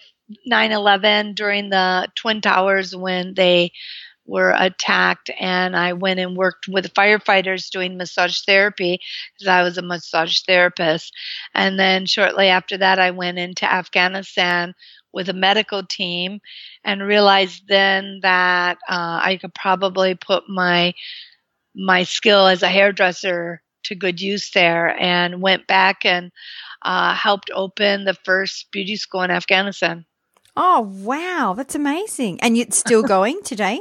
9/11 0.49 1.35
during 1.35 1.69
the 1.69 2.07
Twin 2.15 2.41
Towers 2.41 2.95
when 2.95 3.33
they 3.35 3.71
were 4.25 4.55
attacked 4.57 5.29
and 5.39 5.75
I 5.75 5.93
went 5.93 6.19
and 6.19 6.35
worked 6.35 6.67
with 6.67 6.93
firefighters 6.93 7.69
doing 7.69 7.97
massage 7.97 8.41
therapy 8.41 8.99
because 9.33 9.47
I 9.47 9.63
was 9.63 9.77
a 9.77 9.83
massage 9.83 10.41
therapist. 10.41 11.13
And 11.53 11.79
then 11.79 12.05
shortly 12.07 12.47
after 12.47 12.77
that, 12.77 12.99
I 12.99 13.11
went 13.11 13.37
into 13.39 13.71
Afghanistan 13.71 14.73
with 15.15 15.29
a 15.29 15.33
medical 15.33 15.81
team 15.83 16.41
and 16.83 17.01
realized 17.01 17.63
then 17.67 18.19
that 18.21 18.77
uh, 18.87 19.19
I 19.23 19.39
could 19.41 19.55
probably 19.55 20.13
put 20.13 20.43
my 20.47 20.93
my 21.73 22.03
skill 22.03 22.47
as 22.47 22.61
a 22.61 22.67
hairdresser 22.67 23.61
to 23.85 23.95
good 23.95 24.21
use 24.21 24.51
there 24.51 24.99
and 24.99 25.41
went 25.41 25.67
back 25.67 26.05
and 26.05 26.31
uh, 26.83 27.15
helped 27.15 27.49
open 27.53 28.03
the 28.03 28.13
first 28.13 28.71
beauty 28.71 28.95
school 28.95 29.21
in 29.23 29.31
Afghanistan. 29.31 30.05
Oh, 30.55 30.81
wow. 30.81 31.53
That's 31.55 31.75
amazing. 31.75 32.39
And 32.41 32.55
it's 32.55 32.77
still 32.77 33.03
going 33.15 33.41
today? 33.43 33.79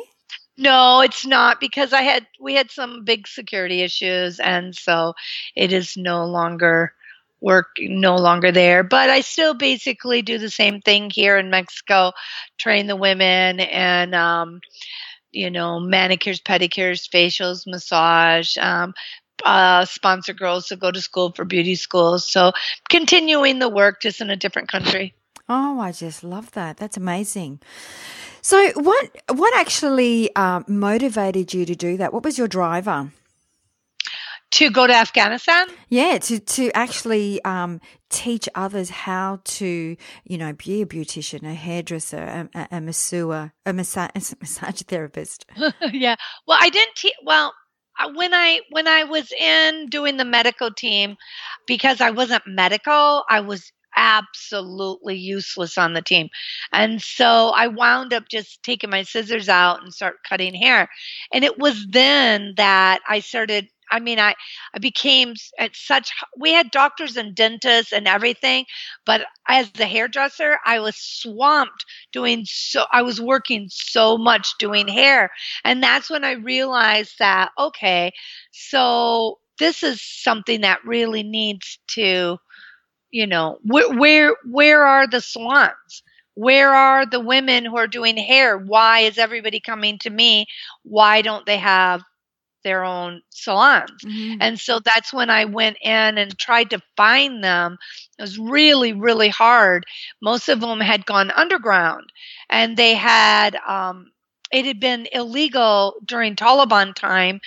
No, 0.57 1.01
it's 1.01 1.27
not 1.27 1.61
because 1.61 1.93
I 1.93 2.03
had 2.03 2.27
we 2.41 2.55
had 2.55 2.71
some 2.71 3.05
big 3.05 3.27
security 3.27 3.83
issues 3.83 4.39
and 4.39 4.75
so 4.75 5.15
it 5.57 5.73
is 5.73 5.97
no 5.97 6.27
longer 6.27 6.93
work 7.41 7.69
no 7.79 8.17
longer 8.17 8.53
there 8.53 8.83
but 8.83 9.11
I 9.11 9.21
still 9.21 9.55
basically 9.55 10.23
do 10.23 10.39
the 10.39 10.51
same 10.51 10.81
thing 10.81 11.11
here 11.11 11.37
in 11.37 11.51
Mexico 11.51 12.13
train 12.59 12.87
the 12.87 12.97
women 12.97 13.61
and 13.61 14.15
um 14.15 14.61
you 15.31 15.51
know 15.51 15.81
manicures 15.81 16.41
pedicures 16.41 17.09
facials 17.09 17.67
massage 17.67 18.57
um 18.59 18.95
uh, 19.45 19.85
sponsor 19.85 20.33
girls 20.33 20.69
to 20.69 20.77
go 20.77 20.93
to 20.93 21.03
school 21.03 21.33
for 21.33 21.45
beauty 21.45 21.75
schools 21.75 22.27
so 22.27 22.53
continuing 22.89 23.59
the 23.59 23.69
work 23.69 24.01
just 24.01 24.21
in 24.21 24.31
a 24.31 24.37
different 24.37 24.69
country 24.69 25.13
oh 25.49 25.81
I 25.81 25.91
just 25.91 26.23
love 26.23 26.53
that 26.53 26.77
that's 26.77 26.97
amazing 26.97 27.61
so, 28.45 28.73
what 28.75 29.11
what 29.33 29.57
actually 29.57 30.37
um, 30.37 30.67
motivated 30.69 31.55
you 31.55 31.65
to 31.65 31.75
do 31.75 31.97
that? 31.97 32.13
What 32.13 32.25
was 32.25 32.37
your 32.37 32.47
driver? 32.47 33.11
To 34.55 34.71
go 34.71 34.87
to 34.87 34.95
Afghanistan? 34.95 35.67
Yeah, 35.89 36.19
to 36.19 36.39
to 36.39 36.71
actually 36.77 37.43
um, 37.45 37.81
teach 38.09 38.49
others 38.55 38.89
how 38.89 39.41
to, 39.45 39.97
you 40.25 40.39
know, 40.39 40.53
be 40.53 40.83
a 40.83 40.87
beautician, 40.87 41.43
a 41.43 41.55
hairdresser, 41.55 42.23
a, 42.23 42.49
a, 42.55 42.69
a 42.77 42.81
masseur, 42.81 43.53
a 43.67 43.73
massage, 43.73 44.11
massage 44.41 44.83
therapist. 44.83 45.45
yeah. 45.93 46.15
Well, 46.47 46.59
I 46.61 46.71
didn't. 46.71 46.95
Te- 46.95 47.15
well, 47.25 47.53
when 48.15 48.33
I 48.33 48.61
when 48.71 48.87
I 48.87 49.03
was 49.03 49.33
in 49.33 49.89
doing 49.89 50.19
the 50.19 50.25
medical 50.25 50.71
team, 50.73 51.17
because 51.67 52.01
I 52.01 52.11
wasn't 52.11 52.45
medical, 52.47 53.25
I 53.29 53.41
was 53.41 53.73
absolutely 53.97 55.17
useless 55.17 55.79
on 55.79 55.95
the 55.95 56.03
team. 56.03 56.29
And 56.73 57.01
so 57.01 57.51
I 57.55 57.69
wound 57.69 58.13
up 58.13 58.25
just 58.29 58.63
taking 58.63 58.91
my 58.91 59.03
scissors 59.03 59.49
out 59.49 59.83
and 59.83 59.93
start 59.93 60.17
cutting 60.29 60.55
hair. 60.55 60.89
And 61.33 61.45
it 61.45 61.59
was 61.59 61.87
then 61.91 62.55
that 62.57 63.01
I 63.09 63.21
started 63.21 63.69
I 63.95 64.01
mean, 64.01 64.19
I, 64.19 64.35
I 64.75 64.79
became 64.81 65.35
at 65.59 65.77
such, 65.77 66.13
we 66.37 66.53
had 66.53 66.71
doctors 66.71 67.17
and 67.17 67.35
dentists 67.35 67.93
and 67.93 68.09
everything, 68.09 68.67
but 69.07 69.27
as 69.49 69.71
the 69.73 69.87
hairdresser, 69.87 70.59
I 70.67 70.81
was 70.81 70.97
swamped 70.97 71.85
doing 72.13 72.45
so, 72.47 72.85
I 72.93 73.03
was 73.03 73.21
working 73.21 73.69
so 73.71 74.19
much 74.19 74.55
doing 74.59 74.89
hair. 74.89 75.31
And 75.65 75.83
that's 75.83 76.11
when 76.11 76.25
I 76.25 76.33
realized 76.33 77.19
that, 77.21 77.53
okay, 77.59 78.13
so 78.53 79.39
this 79.59 79.83
is 79.83 80.03
something 80.03 80.63
that 80.63 80.85
really 80.85 81.23
needs 81.23 81.79
to 81.89 82.39
you 83.11 83.27
know 83.27 83.59
where 83.63 83.93
where 83.95 84.37
where 84.51 84.85
are 84.85 85.07
the 85.07 85.21
salons 85.21 86.03
where 86.35 86.75
are 86.75 87.07
the 87.07 87.21
women 87.21 87.65
who 87.65 87.77
are 87.77 87.87
doing 87.87 88.17
hair? 88.17 88.59
Why 88.59 89.01
is 89.01 89.19
everybody 89.19 89.61
coming 89.61 89.99
to 90.01 90.11
me? 90.11 90.47
Why 90.83 91.23
don't 91.23 91.47
they 91.47 91.59
have 91.59 92.03
their 92.65 92.85
own 92.85 93.23
salons 93.31 93.91
mm-hmm. 94.05 94.39
and 94.41 94.59
so 94.59 94.81
that's 94.81 95.13
when 95.13 95.31
i 95.31 95.45
went 95.45 95.77
in 95.83 96.19
and 96.19 96.39
tried 96.39 96.71
to 96.71 96.81
find 96.97 97.45
them 97.45 97.77
it 98.19 98.23
was 98.23 98.39
really 98.39 98.93
really 98.93 99.29
hard 99.29 99.85
most 100.21 100.49
of 100.49 100.61
them 100.61 100.81
had 100.81 101.07
gone 101.07 101.31
underground 101.31 102.11
and 102.51 102.77
they 102.77 102.95
had 102.95 103.55
um, 103.67 104.11
it 104.51 104.65
had 104.65 104.81
been 104.81 105.07
illegal 105.13 105.95
during 106.07 106.35
taliban 106.35 106.95
time 106.95 107.41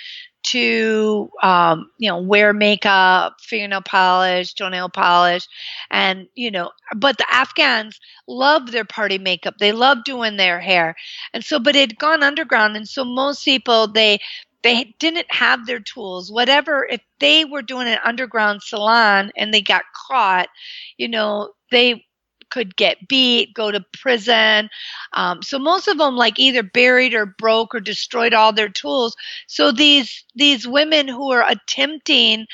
to 0.44 1.30
um, 1.42 1.90
you 1.98 2.08
know 2.08 2.20
wear 2.22 2.52
makeup, 2.52 3.36
fingernail 3.40 3.82
polish, 3.82 4.54
toenail 4.54 4.88
polish, 4.88 5.46
and 5.90 6.28
you 6.34 6.50
know, 6.50 6.70
but 6.96 7.18
the 7.18 7.26
Afghans 7.30 8.00
love 8.26 8.70
their 8.70 8.84
party 8.84 9.18
makeup. 9.18 9.56
They 9.58 9.72
love 9.72 10.04
doing 10.04 10.36
their 10.36 10.60
hair, 10.60 10.94
and 11.34 11.44
so 11.44 11.58
but 11.58 11.76
it 11.76 11.90
had 11.90 11.98
gone 11.98 12.22
underground, 12.22 12.76
and 12.76 12.88
so 12.88 13.04
most 13.04 13.44
people 13.44 13.88
they 13.88 14.20
they 14.62 14.94
didn't 14.98 15.30
have 15.30 15.66
their 15.66 15.80
tools. 15.80 16.30
Whatever 16.32 16.86
if 16.90 17.00
they 17.20 17.44
were 17.44 17.62
doing 17.62 17.88
an 17.88 17.98
underground 18.04 18.62
salon 18.62 19.30
and 19.36 19.52
they 19.52 19.62
got 19.62 19.84
caught, 20.08 20.48
you 20.96 21.08
know, 21.08 21.50
they 21.70 22.04
could 22.50 22.76
get 22.76 23.08
beat, 23.08 23.54
go 23.54 23.70
to 23.70 23.84
prison. 24.00 24.68
Um, 25.12 25.42
so 25.42 25.58
most 25.58 25.86
of 25.88 25.98
them 25.98 26.16
like 26.16 26.38
either 26.38 26.62
buried 26.62 27.14
or 27.14 27.26
broke 27.26 27.74
or 27.74 27.80
destroyed 27.80 28.34
all 28.34 28.52
their 28.52 28.68
tools. 28.70 29.16
So 29.46 29.70
these 29.70 30.24
these 30.34 30.66
women 30.66 31.08
who 31.08 31.30
are 31.30 31.48
attempting 31.48 32.46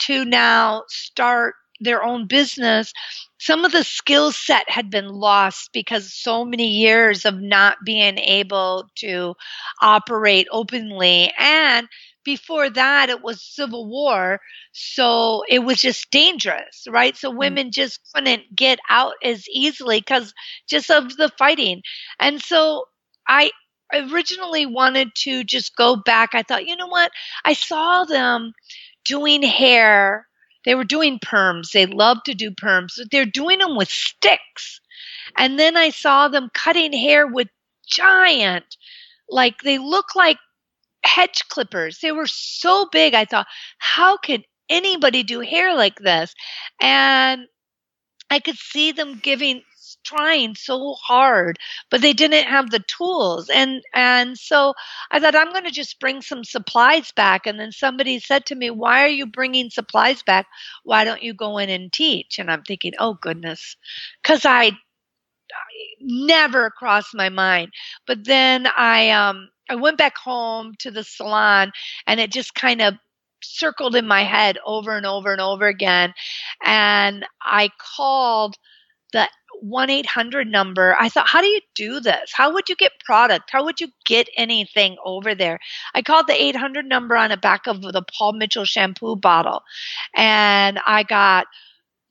to 0.00 0.24
now 0.24 0.84
start 0.88 1.54
their 1.82 2.02
own 2.02 2.26
business 2.26 2.92
some 3.42 3.64
of 3.64 3.72
the 3.72 3.82
skill 3.82 4.30
set 4.30 4.70
had 4.70 4.88
been 4.88 5.08
lost 5.08 5.70
because 5.72 6.14
so 6.14 6.44
many 6.44 6.68
years 6.68 7.24
of 7.24 7.40
not 7.40 7.76
being 7.84 8.16
able 8.18 8.88
to 8.94 9.34
operate 9.80 10.46
openly. 10.52 11.32
And 11.36 11.88
before 12.24 12.70
that 12.70 13.08
it 13.08 13.20
was 13.20 13.42
civil 13.42 13.88
war. 13.88 14.38
So 14.70 15.42
it 15.48 15.64
was 15.64 15.80
just 15.80 16.08
dangerous 16.12 16.86
right? 16.88 17.16
So 17.16 17.32
mm. 17.32 17.38
women 17.38 17.66
mm. 17.66 17.72
just 17.72 17.98
couldn't 18.14 18.44
get 18.54 18.78
out 18.88 19.14
as 19.24 19.48
easily 19.48 19.98
because 19.98 20.32
just 20.68 20.88
of 20.88 21.16
the 21.16 21.28
fighting. 21.36 21.82
And 22.20 22.40
so 22.40 22.84
i 23.26 23.50
originally 23.92 24.66
wanted 24.66 25.08
to 25.16 25.42
just 25.42 25.74
go 25.74 25.96
back. 25.96 26.30
I 26.32 26.44
thought 26.44 26.66
you 26.66 26.76
know 26.76 26.86
what? 26.86 27.10
I 27.44 27.54
saw 27.54 28.04
them 28.04 28.52
doing 29.04 29.42
hair 29.42 30.28
they 30.64 30.74
were 30.74 30.84
doing 30.84 31.18
perms 31.18 31.72
they 31.72 31.86
love 31.86 32.18
to 32.24 32.34
do 32.34 32.50
perms 32.50 32.98
they're 33.10 33.24
doing 33.26 33.58
them 33.58 33.76
with 33.76 33.88
sticks 33.88 34.80
and 35.38 35.58
then 35.58 35.76
i 35.76 35.90
saw 35.90 36.28
them 36.28 36.50
cutting 36.54 36.92
hair 36.92 37.26
with 37.26 37.48
giant 37.86 38.76
like 39.28 39.62
they 39.62 39.78
look 39.78 40.14
like 40.14 40.38
hedge 41.04 41.44
clippers. 41.48 41.98
They 41.98 42.12
were 42.12 42.26
so 42.26 42.86
big. 42.90 43.14
I 43.14 43.24
thought, 43.24 43.46
how 43.78 44.16
could 44.16 44.44
anybody 44.68 45.22
do 45.22 45.40
hair 45.40 45.74
like 45.74 45.98
this? 45.98 46.34
And 46.80 47.46
I 48.30 48.38
could 48.38 48.56
see 48.56 48.92
them 48.92 49.18
giving 49.22 49.62
trying 50.04 50.54
so 50.54 50.94
hard 50.94 51.58
but 51.90 52.00
they 52.00 52.12
didn't 52.12 52.46
have 52.46 52.70
the 52.70 52.80
tools. 52.80 53.48
And 53.48 53.82
and 53.94 54.38
so 54.38 54.74
i 55.10 55.20
thought 55.20 55.36
i'm 55.36 55.52
going 55.52 55.64
to 55.64 55.70
just 55.70 56.00
bring 56.00 56.22
some 56.22 56.44
supplies 56.44 57.12
back. 57.12 57.46
And 57.46 57.58
then 57.58 57.72
somebody 57.72 58.18
said 58.18 58.46
to 58.46 58.54
me 58.54 58.70
why 58.70 59.04
are 59.04 59.08
you 59.08 59.26
bringing 59.26 59.70
supplies 59.70 60.22
back? 60.22 60.46
Why 60.84 61.04
don't 61.04 61.22
you 61.22 61.34
go 61.34 61.58
in 61.58 61.70
and 61.70 61.92
teach? 61.92 62.38
And 62.38 62.50
i'm 62.50 62.62
thinking 62.62 62.92
oh 62.98 63.14
goodness. 63.20 63.76
Cuz 64.24 64.44
i 64.46 64.72
never 66.00 66.70
crossed 66.70 67.14
my 67.14 67.28
mind. 67.28 67.72
But 68.06 68.24
then 68.24 68.66
i 68.76 69.10
um 69.10 69.48
I 69.70 69.76
went 69.76 69.98
back 69.98 70.16
home 70.18 70.74
to 70.80 70.90
the 70.90 71.04
salon 71.04 71.72
and 72.06 72.20
it 72.20 72.32
just 72.32 72.54
kind 72.54 72.82
of 72.82 72.94
circled 73.42 73.96
in 73.96 74.06
my 74.06 74.22
head 74.24 74.58
over 74.66 74.96
and 74.96 75.06
over 75.06 75.32
and 75.32 75.40
over 75.40 75.66
again. 75.66 76.12
And 76.64 77.26
I 77.42 77.70
called 77.96 78.56
the 79.12 79.28
1 79.62 79.90
800 79.90 80.48
number. 80.48 80.96
I 80.98 81.08
thought, 81.08 81.28
how 81.28 81.40
do 81.40 81.46
you 81.46 81.60
do 81.76 82.00
this? 82.00 82.32
How 82.32 82.52
would 82.52 82.68
you 82.68 82.74
get 82.74 82.92
product? 83.04 83.50
How 83.50 83.64
would 83.64 83.80
you 83.80 83.88
get 84.04 84.28
anything 84.36 84.96
over 85.04 85.34
there? 85.34 85.60
I 85.94 86.02
called 86.02 86.26
the 86.26 86.42
800 86.42 86.84
number 86.84 87.16
on 87.16 87.30
the 87.30 87.36
back 87.36 87.66
of 87.68 87.80
the 87.80 88.02
Paul 88.02 88.32
Mitchell 88.32 88.64
shampoo 88.64 89.14
bottle 89.14 89.62
and 90.16 90.80
I 90.84 91.04
got 91.04 91.46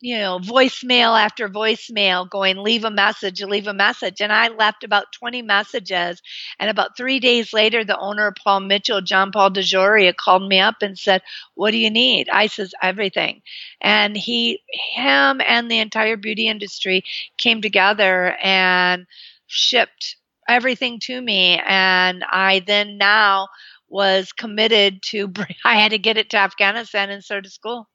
you 0.01 0.17
know, 0.17 0.39
voicemail 0.39 1.19
after 1.19 1.47
voicemail 1.47 2.27
going, 2.27 2.57
leave 2.57 2.83
a 2.83 2.91
message, 2.91 3.41
leave 3.43 3.67
a 3.67 3.73
message. 3.73 4.19
And 4.19 4.33
I 4.33 4.47
left 4.47 4.83
about 4.83 5.11
20 5.13 5.43
messages. 5.43 6.21
And 6.59 6.69
about 6.71 6.97
three 6.97 7.19
days 7.19 7.53
later, 7.53 7.83
the 7.85 7.99
owner 7.99 8.27
of 8.27 8.35
Paul 8.35 8.61
Mitchell, 8.61 9.01
John 9.01 9.31
Paul 9.31 9.51
DeJoria, 9.51 10.15
called 10.15 10.47
me 10.47 10.59
up 10.59 10.77
and 10.81 10.97
said, 10.97 11.21
What 11.53 11.71
do 11.71 11.77
you 11.77 11.91
need? 11.91 12.29
I 12.29 12.47
says, 12.47 12.73
Everything. 12.81 13.43
And 13.79 14.17
he, 14.17 14.61
him 14.95 15.39
and 15.45 15.69
the 15.69 15.79
entire 15.79 16.17
beauty 16.17 16.47
industry 16.47 17.03
came 17.37 17.61
together 17.61 18.35
and 18.41 19.05
shipped 19.45 20.17
everything 20.49 20.99
to 21.01 21.21
me. 21.21 21.61
And 21.63 22.23
I 22.23 22.63
then 22.65 22.97
now 22.97 23.49
was 23.87 24.31
committed 24.31 25.03
to, 25.09 25.31
I 25.65 25.75
had 25.75 25.91
to 25.91 25.99
get 25.99 26.17
it 26.17 26.31
to 26.31 26.37
Afghanistan 26.37 27.11
and 27.11 27.23
start 27.23 27.45
a 27.45 27.49
school. 27.51 27.87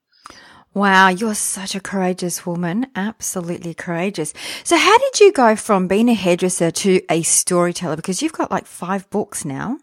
Wow, 0.76 1.08
you're 1.08 1.34
such 1.34 1.74
a 1.74 1.80
courageous 1.80 2.44
woman. 2.44 2.88
Absolutely 2.94 3.72
courageous. 3.72 4.34
So, 4.62 4.76
how 4.76 4.98
did 4.98 5.20
you 5.20 5.32
go 5.32 5.56
from 5.56 5.88
being 5.88 6.10
a 6.10 6.14
hairdresser 6.14 6.70
to 6.70 7.00
a 7.08 7.22
storyteller? 7.22 7.96
Because 7.96 8.20
you've 8.20 8.34
got 8.34 8.50
like 8.50 8.66
five 8.66 9.08
books 9.08 9.46
now. 9.46 9.78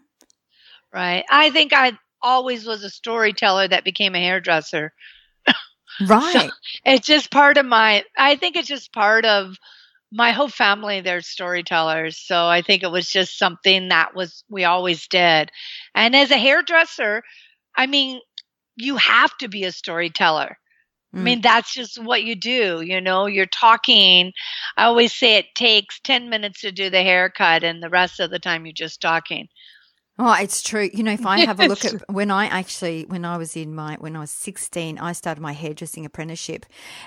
Right. 0.92 1.24
I 1.28 1.50
think 1.50 1.72
I 1.72 1.98
always 2.22 2.64
was 2.64 2.84
a 2.84 2.90
storyteller 2.90 3.66
that 3.66 3.82
became 3.82 4.14
a 4.14 4.20
hairdresser. 4.20 4.92
Right. 6.06 6.32
so 6.32 6.50
it's 6.84 7.06
just 7.06 7.30
part 7.30 7.56
of 7.56 7.66
my, 7.66 8.04
I 8.16 8.36
think 8.36 8.54
it's 8.54 8.68
just 8.68 8.92
part 8.92 9.24
of 9.24 9.56
my 10.12 10.30
whole 10.30 10.48
family. 10.48 11.00
They're 11.00 11.22
storytellers. 11.22 12.18
So, 12.18 12.46
I 12.46 12.62
think 12.62 12.84
it 12.84 12.92
was 12.92 13.08
just 13.08 13.36
something 13.36 13.88
that 13.88 14.14
was, 14.14 14.44
we 14.48 14.62
always 14.62 15.08
did. 15.08 15.50
And 15.92 16.14
as 16.14 16.30
a 16.30 16.38
hairdresser, 16.38 17.24
I 17.74 17.88
mean, 17.88 18.20
you 18.76 18.96
have 18.96 19.36
to 19.38 19.48
be 19.48 19.64
a 19.64 19.72
storyteller 19.72 20.56
I 21.14 21.20
mean, 21.20 21.38
mm. 21.38 21.42
that's 21.42 21.72
just 21.72 22.02
what 22.02 22.24
you 22.24 22.34
do. 22.34 22.82
You 22.82 23.00
know, 23.00 23.26
you're 23.26 23.46
talking. 23.46 24.32
I 24.76 24.84
always 24.84 25.12
say 25.12 25.36
it 25.36 25.54
takes 25.54 26.00
10 26.00 26.28
minutes 26.28 26.60
to 26.62 26.72
do 26.72 26.90
the 26.90 27.02
haircut, 27.02 27.64
and 27.64 27.82
the 27.82 27.90
rest 27.90 28.20
of 28.20 28.30
the 28.30 28.38
time 28.38 28.66
you're 28.66 28.72
just 28.72 29.00
talking. 29.00 29.48
Oh, 30.16 30.32
it's 30.40 30.62
true. 30.62 30.88
You 30.92 31.02
know, 31.02 31.12
if 31.12 31.26
I 31.26 31.40
have 31.44 31.58
a 31.58 31.66
look 31.66 31.84
at 31.84 32.08
when 32.08 32.30
I 32.30 32.46
actually, 32.46 33.04
when 33.04 33.24
I 33.24 33.36
was 33.36 33.56
in 33.56 33.74
my, 33.74 33.96
when 33.98 34.14
I 34.14 34.20
was 34.20 34.30
16, 34.30 34.98
I 34.98 35.12
started 35.12 35.40
my 35.40 35.52
hairdressing 35.52 36.06
apprenticeship 36.06 36.66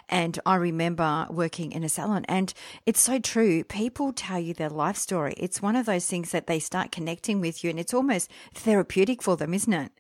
and 0.10 0.38
I 0.46 0.56
remember 0.56 1.26
working 1.30 1.72
in 1.72 1.86
a 1.86 1.90
salon 1.90 2.26
and 2.28 2.54
it's 2.86 3.00
so 3.00 3.18
true. 3.18 3.64
People 3.64 4.12
tell 4.12 4.40
you 4.40 4.54
their 4.54 4.70
life 4.70 4.98
story. 4.98 5.36
It's 5.38 5.62
one 5.62 5.78
of 5.78 5.86
those 5.86 6.06
things 6.06 6.32
that 6.32 6.48
they 6.48 6.60
start 6.60 6.92
connecting 6.92 7.40
with 7.40 7.64
you 7.64 7.70
and 7.70 7.80
it's 7.80 7.94
almost 7.94 8.30
therapeutic 8.54 9.24
for 9.24 9.38
them, 9.38 9.54
isn't 9.54 9.74
it? 9.74 9.92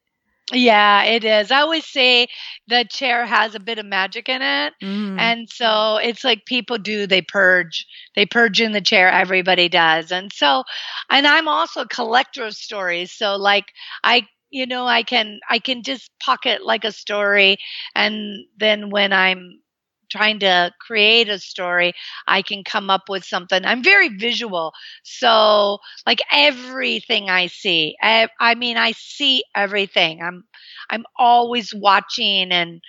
Yeah, 0.54 1.04
it 1.04 1.26
is. 1.26 1.52
I 1.52 1.60
always 1.60 1.86
say 1.86 2.28
the 2.68 2.86
chair 2.90 3.26
has 3.26 3.54
a 3.54 3.60
bit 3.60 3.80
of 3.80 3.86
magic 3.86 4.30
in 4.30 4.42
it. 4.42 4.74
Mm. 4.82 5.20
And 5.20 5.50
so 5.50 5.98
it's 5.98 6.24
like 6.24 6.46
people 6.46 6.78
do, 6.78 7.06
they 7.06 7.22
purge. 7.22 7.86
They 8.16 8.26
purge 8.26 8.62
in 8.62 8.72
the 8.72 8.80
chair, 8.82 9.10
everybody 9.10 9.68
does. 9.68 10.10
And 10.10 10.32
so, 10.32 10.64
and 11.10 11.28
I'm 11.28 11.50
also 11.50 11.82
a 11.82 11.88
collector 11.88 12.46
of 12.46 12.54
stories. 12.54 13.12
So, 13.12 13.36
like, 13.36 13.66
I 14.04 14.28
you 14.50 14.66
know 14.66 14.86
i 14.86 15.04
can 15.04 15.40
i 15.50 15.60
can 15.60 15.84
just 15.84 16.10
pocket 16.22 16.66
like 16.66 16.86
a 16.86 16.92
story 16.94 17.58
and 17.96 18.46
then 18.58 18.90
when 18.90 19.12
i'm 19.12 19.60
trying 20.10 20.39
to 20.39 20.72
create 20.80 21.30
a 21.30 21.39
story, 21.39 21.93
I 22.28 22.41
can 22.41 22.63
come 22.63 22.89
up 22.89 23.10
with 23.10 23.24
something. 23.24 23.65
I'm 23.65 23.84
very 23.84 24.10
visual. 24.10 24.74
So 25.04 25.80
like 26.06 26.20
everything 26.32 27.30
I 27.30 27.48
see, 27.48 27.96
I, 28.02 28.30
I 28.39 28.56
mean, 28.56 28.78
I 28.78 28.93
see 28.93 29.43
everything. 29.56 30.22
I'm, 30.22 30.43
I'm 30.89 31.06
always 31.17 31.74
watching 31.74 32.52
and 32.52 32.82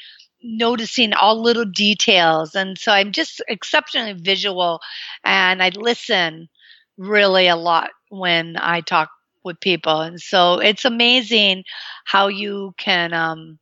noticing 0.42 1.12
all 1.14 1.42
little 1.42 1.64
details. 1.64 2.54
And 2.54 2.78
so 2.78 2.92
I'm 2.92 3.12
just 3.12 3.42
exceptionally 3.48 4.14
visual 4.14 4.80
and 5.24 5.62
I 5.62 5.70
listen 5.70 6.48
really 6.96 7.48
a 7.48 7.56
lot 7.56 7.90
when 8.10 8.56
I 8.58 8.80
talk 8.80 9.10
with 9.44 9.60
people. 9.60 10.00
And 10.00 10.20
so 10.20 10.60
it's 10.60 10.84
amazing 10.84 11.64
how 12.04 12.28
you 12.28 12.74
can, 12.78 13.12
um, 13.12 13.58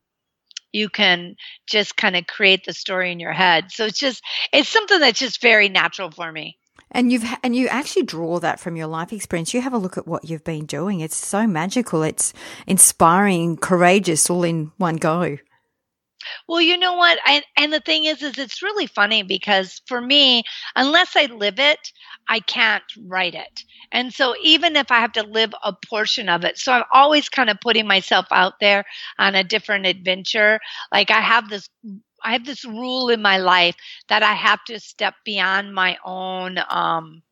you 0.76 0.90
can 0.90 1.36
just 1.66 1.96
kind 1.96 2.16
of 2.16 2.26
create 2.26 2.64
the 2.66 2.72
story 2.74 3.10
in 3.10 3.18
your 3.18 3.32
head. 3.32 3.72
So 3.72 3.86
it's 3.86 3.98
just 3.98 4.22
it's 4.52 4.68
something 4.68 5.00
that's 5.00 5.18
just 5.18 5.40
very 5.40 5.68
natural 5.68 6.10
for 6.10 6.30
me. 6.30 6.58
And 6.90 7.10
you've 7.10 7.24
and 7.42 7.56
you 7.56 7.66
actually 7.68 8.04
draw 8.04 8.38
that 8.40 8.60
from 8.60 8.76
your 8.76 8.86
life 8.86 9.12
experience. 9.12 9.54
You 9.54 9.62
have 9.62 9.72
a 9.72 9.78
look 9.78 9.96
at 9.96 10.06
what 10.06 10.28
you've 10.28 10.44
been 10.44 10.66
doing. 10.66 11.00
It's 11.00 11.16
so 11.16 11.46
magical. 11.46 12.02
It's 12.02 12.32
inspiring, 12.66 13.56
courageous, 13.56 14.28
all 14.30 14.44
in 14.44 14.70
one 14.76 14.96
go. 14.96 15.38
Well, 16.48 16.60
you 16.60 16.76
know 16.76 16.94
what? 16.94 17.18
And 17.26 17.44
and 17.56 17.72
the 17.72 17.80
thing 17.80 18.04
is 18.04 18.22
is 18.22 18.38
it's 18.38 18.62
really 18.62 18.86
funny 18.86 19.22
because 19.22 19.80
for 19.86 20.00
me, 20.00 20.42
unless 20.74 21.16
I 21.16 21.26
live 21.26 21.58
it, 21.58 21.92
I 22.28 22.40
can't 22.40 22.84
write 23.06 23.34
it. 23.34 23.64
And 23.92 24.12
so 24.12 24.34
even 24.42 24.76
if 24.76 24.90
I 24.90 25.00
have 25.00 25.12
to 25.12 25.22
live 25.22 25.54
a 25.62 25.72
portion 25.72 26.28
of 26.28 26.44
it, 26.44 26.58
so 26.58 26.72
I'm 26.72 26.84
always 26.92 27.28
kind 27.28 27.50
of 27.50 27.60
putting 27.60 27.86
myself 27.86 28.26
out 28.30 28.54
there 28.60 28.84
on 29.18 29.34
a 29.34 29.44
different 29.44 29.86
adventure. 29.86 30.60
Like 30.92 31.10
I 31.10 31.20
have 31.20 31.48
this 31.48 31.68
I 32.24 32.32
have 32.32 32.44
this 32.44 32.64
rule 32.64 33.08
in 33.10 33.22
my 33.22 33.38
life 33.38 33.76
that 34.08 34.22
I 34.22 34.32
have 34.34 34.64
to 34.64 34.80
step 34.80 35.14
beyond 35.24 35.74
my 35.74 35.98
own 36.04 36.58
um 36.68 37.22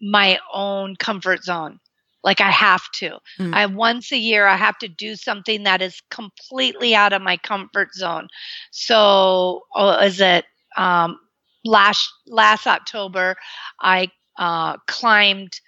my 0.00 0.38
own 0.52 0.96
comfort 0.96 1.44
zone. 1.44 1.78
Like 2.22 2.40
I 2.40 2.50
have 2.50 2.82
to. 2.96 3.18
Mm. 3.38 3.54
I 3.54 3.66
once 3.66 4.12
a 4.12 4.18
year 4.18 4.46
I 4.46 4.56
have 4.56 4.76
to 4.78 4.88
do 4.88 5.16
something 5.16 5.62
that 5.62 5.80
is 5.80 6.02
completely 6.10 6.94
out 6.94 7.14
of 7.14 7.22
my 7.22 7.38
comfort 7.38 7.94
zone. 7.94 8.28
So 8.72 9.62
oh, 9.74 9.98
is 10.02 10.20
it 10.20 10.44
um 10.76 11.18
last 11.64 12.12
last 12.26 12.66
October, 12.66 13.36
I 13.80 14.08
uh, 14.38 14.76
climbed 14.86 15.60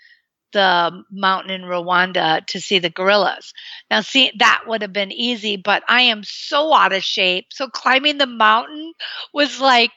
the 0.53 1.03
mountain 1.11 1.51
in 1.51 1.63
Rwanda 1.63 2.45
to 2.47 2.61
see 2.61 2.79
the 2.79 2.91
gorillas. 2.91 3.53
Now, 3.91 4.03
see, 4.03 4.33
that 4.39 4.65
would 4.67 4.83
have 4.83 4.93
been 4.93 5.13
easy, 5.13 5.57
but 5.57 5.83
I 5.89 6.03
am 6.03 6.23
so 6.25 6.75
out 6.75 6.93
of 6.93 7.03
shape. 7.03 7.47
So 7.53 7.69
climbing 7.69 8.19
the 8.19 8.27
mountain 8.27 8.93
was 9.33 9.61
like, 9.61 9.91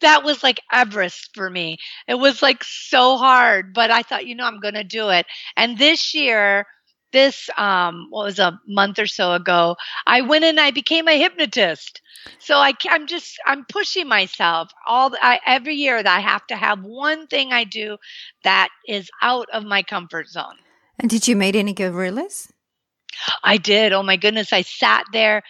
that 0.00 0.24
was 0.24 0.42
like 0.42 0.60
Everest 0.72 1.30
for 1.34 1.48
me. 1.48 1.78
It 2.06 2.14
was 2.14 2.42
like 2.42 2.62
so 2.62 3.16
hard, 3.16 3.72
but 3.74 3.90
I 3.90 4.02
thought, 4.02 4.26
you 4.26 4.34
know, 4.34 4.44
I'm 4.44 4.60
going 4.60 4.74
to 4.74 4.84
do 4.84 5.08
it. 5.08 5.26
And 5.56 5.78
this 5.78 6.14
year, 6.14 6.66
this 7.16 7.48
um 7.56 8.08
what 8.10 8.24
was 8.24 8.38
a 8.38 8.60
month 8.68 8.98
or 8.98 9.06
so 9.06 9.32
ago 9.32 9.74
i 10.06 10.20
went 10.20 10.44
and 10.44 10.60
i 10.60 10.70
became 10.70 11.08
a 11.08 11.18
hypnotist. 11.18 12.02
So 12.38 12.56
I, 12.56 12.74
i'm 12.90 13.06
just 13.06 13.38
i'm 13.46 13.64
pushing 13.64 14.06
myself 14.06 14.70
all 14.86 15.14
I, 15.22 15.40
every 15.46 15.76
year 15.76 16.02
that 16.02 16.16
i 16.18 16.20
have 16.20 16.46
to 16.48 16.56
have 16.56 16.82
one 16.82 17.26
thing 17.26 17.52
i 17.52 17.64
do 17.64 17.96
that 18.44 18.68
is 18.86 19.08
out 19.22 19.48
of 19.52 19.64
my 19.64 19.82
comfort 19.82 20.28
zone. 20.28 20.58
And 20.98 21.08
did 21.08 21.26
you 21.26 21.36
meet 21.36 21.56
any 21.56 21.72
gorillas 21.72 22.52
i 23.42 23.56
did. 23.56 23.92
Oh 23.92 24.02
my 24.02 24.16
goodness 24.16 24.52
i 24.52 24.62
sat 24.62 25.04
there 25.12 25.42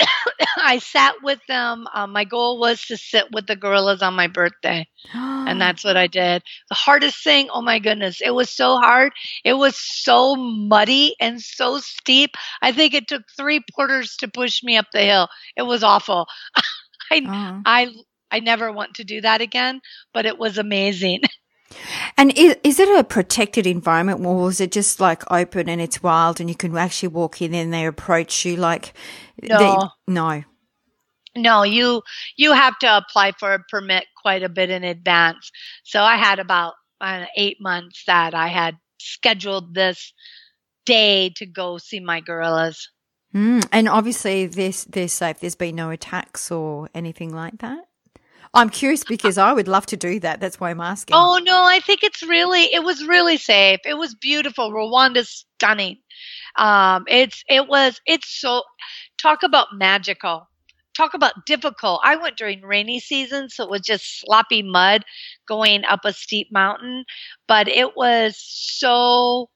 I 0.58 0.78
sat 0.78 1.16
with 1.22 1.40
them. 1.48 1.86
Um, 1.94 2.12
my 2.12 2.24
goal 2.24 2.58
was 2.58 2.82
to 2.86 2.96
sit 2.96 3.26
with 3.32 3.46
the 3.46 3.56
gorillas 3.56 4.02
on 4.02 4.14
my 4.14 4.26
birthday. 4.28 4.86
and 5.14 5.60
that's 5.60 5.84
what 5.84 5.96
I 5.96 6.06
did. 6.06 6.42
The 6.68 6.74
hardest 6.74 7.22
thing, 7.22 7.48
oh 7.52 7.62
my 7.62 7.78
goodness, 7.78 8.20
it 8.20 8.30
was 8.30 8.50
so 8.50 8.76
hard. 8.78 9.12
It 9.44 9.54
was 9.54 9.76
so 9.76 10.36
muddy 10.36 11.14
and 11.20 11.40
so 11.40 11.78
steep. 11.78 12.30
I 12.62 12.72
think 12.72 12.94
it 12.94 13.08
took 13.08 13.22
three 13.36 13.60
porters 13.74 14.16
to 14.18 14.28
push 14.28 14.62
me 14.62 14.76
up 14.76 14.86
the 14.92 15.02
hill. 15.02 15.28
It 15.56 15.62
was 15.62 15.82
awful. 15.82 16.26
I, 17.12 17.18
uh-huh. 17.18 17.60
I, 17.64 17.88
I 18.30 18.40
never 18.40 18.72
want 18.72 18.94
to 18.94 19.04
do 19.04 19.20
that 19.22 19.40
again, 19.40 19.80
but 20.14 20.26
it 20.26 20.38
was 20.38 20.58
amazing. 20.58 21.20
And 22.16 22.36
is, 22.36 22.56
is 22.62 22.80
it 22.80 22.88
a 22.98 23.04
protected 23.04 23.66
environment 23.66 24.24
or 24.24 24.48
is 24.50 24.60
it 24.60 24.72
just 24.72 25.00
like 25.00 25.22
open 25.30 25.68
and 25.68 25.80
it's 25.80 26.02
wild 26.02 26.40
and 26.40 26.48
you 26.48 26.56
can 26.56 26.76
actually 26.76 27.08
walk 27.08 27.40
in 27.42 27.54
and 27.54 27.72
they 27.72 27.86
approach 27.86 28.44
you 28.44 28.56
like 28.56 28.92
no. 29.42 29.58
They, 29.58 30.12
no. 30.12 30.44
No, 31.36 31.62
you 31.62 32.02
you 32.36 32.52
have 32.52 32.76
to 32.80 32.96
apply 32.96 33.32
for 33.38 33.54
a 33.54 33.60
permit 33.60 34.06
quite 34.20 34.42
a 34.42 34.48
bit 34.48 34.70
in 34.70 34.82
advance. 34.82 35.50
So 35.84 36.02
I 36.02 36.16
had 36.16 36.40
about 36.40 36.74
uh, 37.00 37.26
eight 37.36 37.58
months 37.60 38.04
that 38.06 38.34
I 38.34 38.48
had 38.48 38.76
scheduled 38.98 39.74
this 39.74 40.12
day 40.84 41.30
to 41.36 41.46
go 41.46 41.78
see 41.78 42.00
my 42.00 42.20
gorillas. 42.20 42.90
Mm, 43.34 43.66
and 43.70 43.88
obviously, 43.88 44.46
this 44.46 44.84
they're 44.84 45.06
safe. 45.06 45.38
There's 45.38 45.54
been 45.54 45.76
no 45.76 45.90
attacks 45.90 46.50
or 46.50 46.88
anything 46.94 47.32
like 47.32 47.58
that. 47.58 47.84
I'm 48.52 48.70
curious 48.70 49.04
because 49.04 49.38
I 49.38 49.52
would 49.52 49.68
love 49.68 49.86
to 49.86 49.96
do 49.96 50.18
that. 50.20 50.40
That's 50.40 50.58
why 50.58 50.70
I'm 50.70 50.80
asking. 50.80 51.14
Oh 51.16 51.40
no, 51.42 51.64
I 51.64 51.80
think 51.80 52.02
it's 52.02 52.22
really 52.22 52.64
it 52.74 52.82
was 52.82 53.06
really 53.06 53.36
safe. 53.36 53.80
It 53.84 53.94
was 53.94 54.14
beautiful. 54.14 54.72
Rwanda's 54.72 55.46
stunning. 55.56 55.98
Um, 56.56 57.04
it's 57.06 57.44
it 57.48 57.68
was 57.68 58.00
it's 58.06 58.28
so 58.40 58.62
talk 59.18 59.42
about 59.42 59.68
magical. 59.72 60.48
Talk 60.96 61.14
about 61.14 61.46
difficult. 61.46 62.00
I 62.04 62.16
went 62.16 62.36
during 62.36 62.62
rainy 62.62 62.98
season, 62.98 63.48
so 63.48 63.62
it 63.64 63.70
was 63.70 63.82
just 63.82 64.20
sloppy 64.20 64.62
mud 64.62 65.04
going 65.46 65.84
up 65.84 66.00
a 66.04 66.12
steep 66.12 66.48
mountain, 66.50 67.04
but 67.46 67.68
it 67.68 67.96
was 67.96 68.36
so 68.36 69.48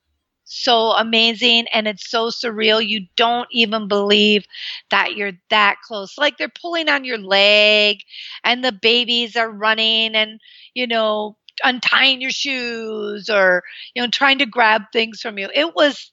so 0.44 0.92
amazing 0.92 1.66
and 1.72 1.88
it's 1.88 2.09
so 2.09 2.28
surreal. 2.28 2.87
You 2.87 3.07
don't 3.16 3.48
even 3.50 3.88
believe 3.88 4.44
that 4.90 5.16
you're 5.16 5.33
that 5.50 5.76
close. 5.87 6.16
Like 6.18 6.37
they're 6.37 6.48
pulling 6.48 6.88
on 6.88 7.04
your 7.04 7.18
leg 7.18 7.98
and 8.44 8.64
the 8.64 8.72
babies 8.72 9.37
are 9.37 9.50
running 9.50 10.14
and, 10.14 10.40
you 10.74 10.87
know, 10.87 11.37
untying 11.62 12.20
your 12.20 12.30
shoes 12.30 13.28
or, 13.30 13.62
you 13.94 14.02
know, 14.02 14.09
trying 14.09 14.38
to 14.38 14.46
grab 14.46 14.83
things 14.92 15.20
from 15.20 15.38
you. 15.38 15.48
It 15.54 15.74
was 15.74 16.12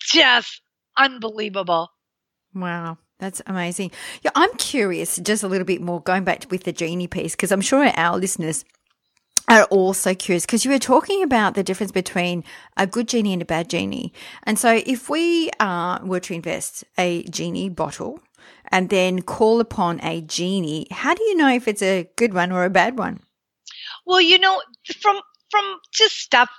just 0.00 0.60
unbelievable. 0.96 1.90
Wow. 2.54 2.98
That's 3.18 3.42
amazing. 3.46 3.90
Yeah, 4.22 4.30
I'm 4.36 4.54
curious 4.58 5.16
just 5.16 5.42
a 5.42 5.48
little 5.48 5.64
bit 5.64 5.82
more 5.82 6.00
going 6.00 6.22
back 6.22 6.46
with 6.50 6.62
the 6.62 6.72
genie 6.72 7.08
piece 7.08 7.34
because 7.34 7.50
I'm 7.50 7.60
sure 7.60 7.84
our 7.84 8.16
listeners 8.16 8.64
are 9.48 9.64
also 9.64 10.14
curious 10.14 10.44
because 10.44 10.64
you 10.64 10.70
were 10.70 10.78
talking 10.78 11.22
about 11.22 11.54
the 11.54 11.62
difference 11.62 11.92
between 11.92 12.44
a 12.76 12.86
good 12.86 13.08
genie 13.08 13.32
and 13.32 13.42
a 13.42 13.46
bad 13.46 13.70
genie. 13.70 14.12
And 14.44 14.58
so 14.58 14.80
if 14.86 15.08
we 15.08 15.50
uh, 15.58 15.98
were 16.02 16.20
to 16.20 16.34
invest 16.34 16.84
a 16.98 17.22
genie 17.24 17.68
bottle 17.68 18.20
and 18.70 18.90
then 18.90 19.22
call 19.22 19.60
upon 19.60 20.00
a 20.02 20.20
genie, 20.20 20.86
how 20.90 21.14
do 21.14 21.22
you 21.24 21.36
know 21.36 21.48
if 21.48 21.66
it's 21.66 21.82
a 21.82 22.08
good 22.16 22.34
one 22.34 22.52
or 22.52 22.64
a 22.64 22.70
bad 22.70 22.98
one? 22.98 23.20
Well, 24.06 24.20
you 24.20 24.38
know, 24.38 24.60
from 25.00 25.20
from 25.50 25.78
just 25.92 26.16
stuff 26.16 26.50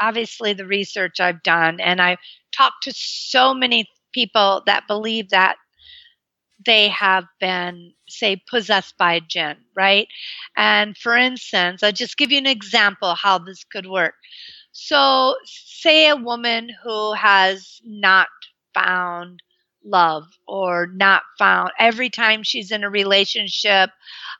obviously 0.00 0.52
the 0.54 0.66
research 0.66 1.20
I've 1.20 1.42
done 1.42 1.78
and 1.80 2.00
I've 2.00 2.18
talked 2.52 2.84
to 2.84 2.92
so 2.94 3.52
many 3.52 3.86
people 4.12 4.62
that 4.66 4.86
believe 4.88 5.30
that 5.30 5.56
they 6.64 6.88
have 6.88 7.24
been, 7.40 7.94
say, 8.08 8.42
possessed 8.48 8.96
by 8.98 9.20
jinn, 9.20 9.56
right? 9.76 10.08
And 10.56 10.96
for 10.96 11.16
instance, 11.16 11.82
I'll 11.82 11.92
just 11.92 12.16
give 12.16 12.30
you 12.32 12.38
an 12.38 12.46
example 12.46 13.14
how 13.14 13.38
this 13.38 13.64
could 13.64 13.86
work. 13.86 14.14
So, 14.72 15.36
say 15.44 16.08
a 16.08 16.16
woman 16.16 16.70
who 16.82 17.12
has 17.14 17.80
not 17.84 18.28
found 18.74 19.42
love 19.84 20.24
or 20.46 20.86
not 20.94 21.22
found 21.38 21.70
every 21.78 22.10
time 22.10 22.42
she's 22.42 22.70
in 22.70 22.84
a 22.84 22.90
relationship, 22.90 23.90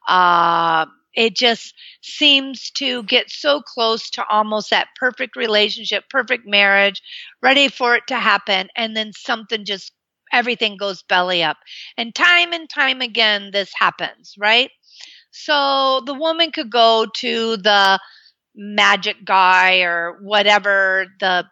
uh, 0.09 0.87
it 1.15 1.35
just 1.35 1.75
seems 2.03 2.71
to 2.73 3.03
get 3.05 3.31
so 3.31 3.61
close 3.61 4.11
to 4.11 4.25
almost 4.29 4.71
that 4.71 4.89
perfect 4.99 5.37
relationship, 5.37 6.05
perfect 6.09 6.47
marriage, 6.47 7.03
ready 7.43 7.69
for 7.69 7.97
it 7.97 8.07
to 8.09 8.17
happen, 8.17 8.69
and 8.77 8.97
then 8.97 9.13
something 9.13 9.65
just 9.65 9.93
everything 10.33 10.77
goes 10.77 11.03
belly 11.03 11.43
up. 11.43 11.59
And 11.97 12.15
time 12.15 12.53
and 12.53 12.69
time 12.69 13.01
again, 13.01 13.51
this 13.53 13.73
happens, 13.75 14.35
right? 14.39 14.71
So 15.31 16.01
the 16.07 16.15
woman 16.15 16.53
could 16.53 16.71
go 16.71 17.07
to 17.17 17.57
the 17.57 18.01
magic 18.55 19.25
guy 19.25 19.81
or 19.83 20.19
whatever, 20.23 21.07
the 21.21 21.47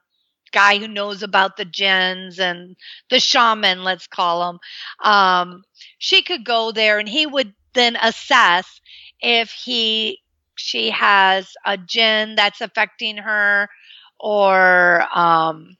guy 0.53 0.79
who 0.79 0.89
knows 0.89 1.23
about 1.23 1.57
the 1.57 1.65
jinns 1.65 2.39
and 2.39 2.77
the 3.11 3.21
shaman, 3.21 3.85
let's 3.85 4.07
call 4.07 4.51
him. 4.51 4.59
Um, 5.05 5.63
she 5.99 6.23
could 6.23 6.45
go 6.45 6.73
there 6.73 6.99
and 6.99 7.09
he 7.09 7.27
would 7.27 7.55
then 7.75 7.97
assess 8.01 8.81
if 9.21 9.51
he 9.51 10.21
she 10.57 10.91
has 10.91 11.53
a 11.65 11.77
jinn 11.77 12.35
that's 12.35 12.61
affecting 12.61 13.19
her 13.19 13.69
or 14.19 15.05
um, 15.17 15.77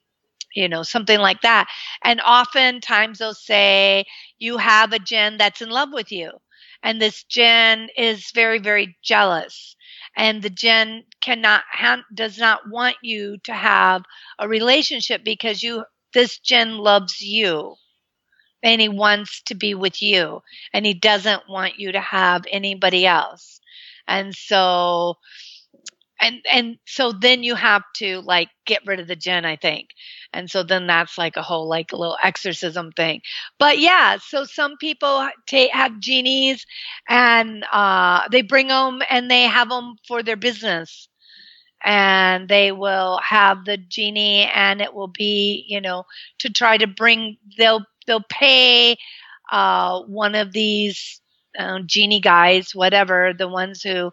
you 0.55 0.69
know, 0.69 0.83
something 0.83 1.19
like 1.19 1.43
that. 1.43 1.69
And 2.03 2.21
oftentimes 2.21 3.19
they'll 3.19 3.35
say, 3.35 4.05
you 4.39 4.59
have 4.59 4.93
a 4.93 4.99
jinn 4.99 5.37
that's 5.39 5.63
in 5.63 5.71
love 5.71 5.91
with 5.93 6.13
you. 6.13 6.33
And 6.83 7.01
this 7.01 7.25
jinn 7.25 7.89
is 7.97 8.31
very, 8.33 8.59
very 8.59 8.97
jealous. 9.03 9.77
And 10.17 10.43
the 10.43 10.51
jinn 10.51 11.05
cannot, 11.21 11.63
does 12.15 12.39
not 12.39 12.69
want 12.69 12.97
you 13.03 13.39
to 13.45 13.53
have 13.53 14.03
a 14.39 14.49
relationship 14.49 15.25
because 15.25 15.63
you, 15.63 15.85
this 16.15 16.39
jinn 16.39 16.79
loves 16.79 17.21
you 17.21 17.75
and 18.63 18.81
he 18.81 18.89
wants 18.89 19.43
to 19.43 19.55
be 19.55 19.75
with 19.75 20.03
you 20.03 20.43
and 20.73 20.85
he 20.85 20.95
doesn't 20.95 21.49
want 21.49 21.79
you 21.79 21.93
to 21.93 22.01
have 22.01 22.45
anybody 22.51 23.07
else. 23.07 23.61
And 24.07 24.35
so 24.35 25.17
and 26.21 26.41
and 26.51 26.79
so 26.87 27.13
then 27.13 27.43
you 27.43 27.55
have 27.55 27.83
to 27.97 28.21
like 28.21 28.49
get 28.67 28.83
rid 28.87 29.01
of 29.01 29.07
the 29.09 29.17
jinn 29.17 29.45
i 29.45 29.57
think. 29.57 29.91
And 30.33 30.51
so 30.51 30.63
then 30.63 30.87
that's 30.87 31.17
like 31.19 31.37
a 31.37 31.43
whole 31.43 31.69
like 31.69 31.93
a 31.93 31.97
little 31.97 32.19
exorcism 32.23 32.93
thing. 32.93 33.23
But 33.59 33.79
yeah 33.79 34.19
so 34.19 34.45
some 34.45 34.77
people 34.79 35.29
have 35.73 35.99
genies 36.01 36.67
and 37.09 37.65
uh, 37.73 38.29
they 38.31 38.43
bring 38.43 38.69
them 38.69 39.01
and 39.11 39.31
they 39.31 39.43
have 39.43 39.69
them 39.71 39.97
for 40.07 40.23
their 40.23 40.37
business. 40.37 41.09
And 41.85 42.49
they 42.49 42.73
will 42.73 43.19
have 43.19 43.65
the 43.65 43.77
genie 43.77 44.45
and 44.53 44.81
it 44.81 44.95
will 44.95 45.09
be 45.09 45.65
you 45.69 45.81
know 45.81 46.05
to 46.41 46.51
try 46.51 46.77
to 46.77 46.87
bring 46.89 47.37
they'll 47.57 47.85
they'll 48.07 48.25
pay 48.29 48.97
uh, 49.53 50.03
one 50.03 50.35
of 50.35 50.53
these 50.53 51.21
uh, 51.59 51.81
genie 51.87 52.21
guys 52.21 52.75
whatever 52.75 53.33
the 53.37 53.49
ones 53.49 53.83
who 53.83 54.13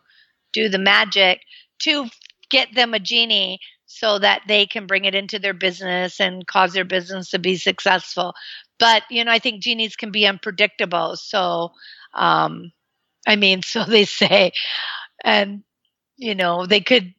do 0.53 0.69
the 0.69 0.79
magic 0.79 1.41
to 1.79 2.07
get 2.49 2.73
them 2.73 2.93
a 2.93 2.99
genie 2.99 3.59
so 3.85 4.19
that 4.19 4.41
they 4.47 4.65
can 4.65 4.87
bring 4.87 5.05
it 5.05 5.15
into 5.15 5.39
their 5.39 5.53
business 5.53 6.19
and 6.19 6.45
cause 6.47 6.73
their 6.73 6.85
business 6.85 7.29
to 7.29 7.39
be 7.39 7.55
successful. 7.55 8.33
But, 8.79 9.03
you 9.09 9.23
know, 9.23 9.31
I 9.31 9.39
think 9.39 9.61
genies 9.61 9.95
can 9.95 10.11
be 10.11 10.27
unpredictable. 10.27 11.15
So, 11.15 11.71
um, 12.13 12.71
I 13.27 13.35
mean, 13.35 13.61
so 13.63 13.83
they 13.83 14.05
say, 14.05 14.51
and, 15.23 15.63
you 16.17 16.35
know, 16.35 16.65
they 16.65 16.81
could, 16.81 17.13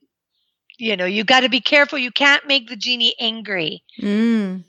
you 0.78 0.96
know, 0.96 1.06
you 1.06 1.24
got 1.24 1.40
to 1.40 1.48
be 1.48 1.60
careful. 1.60 1.98
You 1.98 2.10
can't 2.10 2.46
make 2.46 2.68
the 2.68 2.76
genie 2.76 3.14
angry. 3.18 3.82
Mm. 4.00 4.64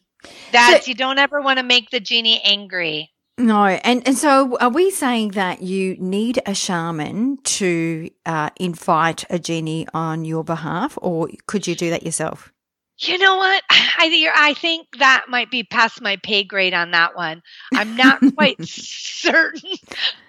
That's, 0.52 0.86
so, 0.86 0.90
you 0.90 0.96
don't 0.96 1.20
ever 1.20 1.42
want 1.42 1.60
to 1.60 1.64
make 1.64 1.90
the 1.90 2.00
genie 2.00 2.42
angry. 2.44 3.12
No, 3.40 3.66
and 3.66 4.06
and 4.08 4.18
so 4.18 4.58
are 4.60 4.70
we 4.70 4.90
saying 4.90 5.30
that 5.30 5.62
you 5.62 5.96
need 5.98 6.42
a 6.48 6.56
shaman 6.56 7.38
to 7.44 8.10
uh, 8.26 8.50
invite 8.58 9.26
a 9.30 9.38
genie 9.38 9.88
on 9.94 10.26
your 10.26 10.44
behalf, 10.44 10.98
or 11.02 11.30
could 11.46 11.68
you 11.68 11.76
do 11.76 11.92
that 11.92 12.02
yourself? 12.02 12.52
You 13.00 13.20
know 13.20 13.38
what? 13.38 13.64
I 13.70 14.32
I 14.36 14.54
think 14.56 14.88
that 14.98 15.26
might 15.30 15.52
be 15.52 15.64
past 15.64 16.02
my 16.02 16.18
pay 16.24 16.44
grade 16.44 16.74
on 16.74 16.92
that 16.92 17.16
one. 17.16 17.44
I'm 17.74 17.96
not 17.96 18.20
quite 18.36 18.58
certain. 18.66 19.72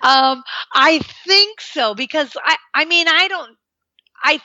Um, 0.03 0.42
I 0.75 1.01
think 1.27 1.61
so 1.62 1.94
because 1.94 2.37
I 2.44 2.57
I 2.75 2.85
mean 2.85 3.09
I 3.09 3.29
don't 3.29 3.57
I 4.23 4.40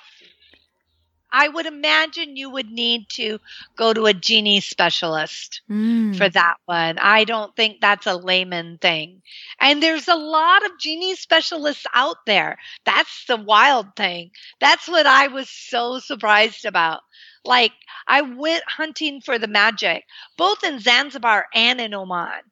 I 1.33 1.47
would 1.47 1.65
imagine 1.65 2.37
you 2.37 2.51
would 2.51 2.69
need 2.69 3.09
to 3.13 3.39
go 3.75 3.91
to 3.91 4.05
a 4.05 4.13
genie 4.13 4.61
specialist 4.61 5.61
mm. 5.69 6.15
for 6.15 6.29
that 6.29 6.57
one. 6.65 6.99
I 6.99 7.23
don't 7.23 7.55
think 7.55 7.81
that's 7.81 8.05
a 8.05 8.15
layman 8.15 8.77
thing. 8.77 9.23
And 9.59 9.81
there's 9.81 10.07
a 10.07 10.15
lot 10.15 10.63
of 10.63 10.79
genie 10.79 11.15
specialists 11.15 11.87
out 11.95 12.17
there. 12.27 12.59
That's 12.85 13.25
the 13.27 13.37
wild 13.37 13.95
thing. 13.95 14.29
That's 14.59 14.87
what 14.87 15.07
I 15.07 15.27
was 15.27 15.49
so 15.49 15.97
surprised 15.97 16.65
about. 16.65 17.01
Like, 17.43 17.73
I 18.07 18.21
went 18.21 18.63
hunting 18.67 19.19
for 19.19 19.39
the 19.39 19.47
magic, 19.47 20.03
both 20.37 20.63
in 20.63 20.79
Zanzibar 20.79 21.47
and 21.53 21.81
in 21.81 21.95
Oman 21.95 22.43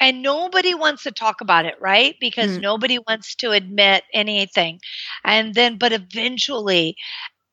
and 0.00 0.22
nobody 0.22 0.74
wants 0.74 1.02
to 1.02 1.10
talk 1.10 1.40
about 1.40 1.64
it 1.64 1.74
right 1.80 2.14
because 2.20 2.56
mm. 2.56 2.60
nobody 2.60 2.98
wants 2.98 3.34
to 3.34 3.50
admit 3.50 4.04
anything 4.14 4.78
and 5.24 5.54
then 5.54 5.76
but 5.76 5.92
eventually 5.92 6.96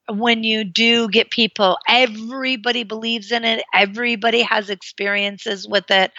when 0.09 0.43
you 0.43 0.63
do 0.63 1.07
get 1.09 1.31
people, 1.31 1.77
everybody 1.87 2.83
believes 2.83 3.31
in 3.31 3.43
it. 3.43 3.63
Everybody 3.73 4.41
has 4.43 4.69
experiences 4.69 5.67
with 5.67 5.89
it. 5.89 6.11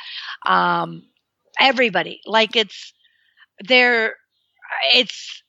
Um, 0.45 1.05
everybody, 1.61 2.21
like 2.27 2.57
it's 2.57 2.93
there. 3.61 4.17
It's 4.95 5.43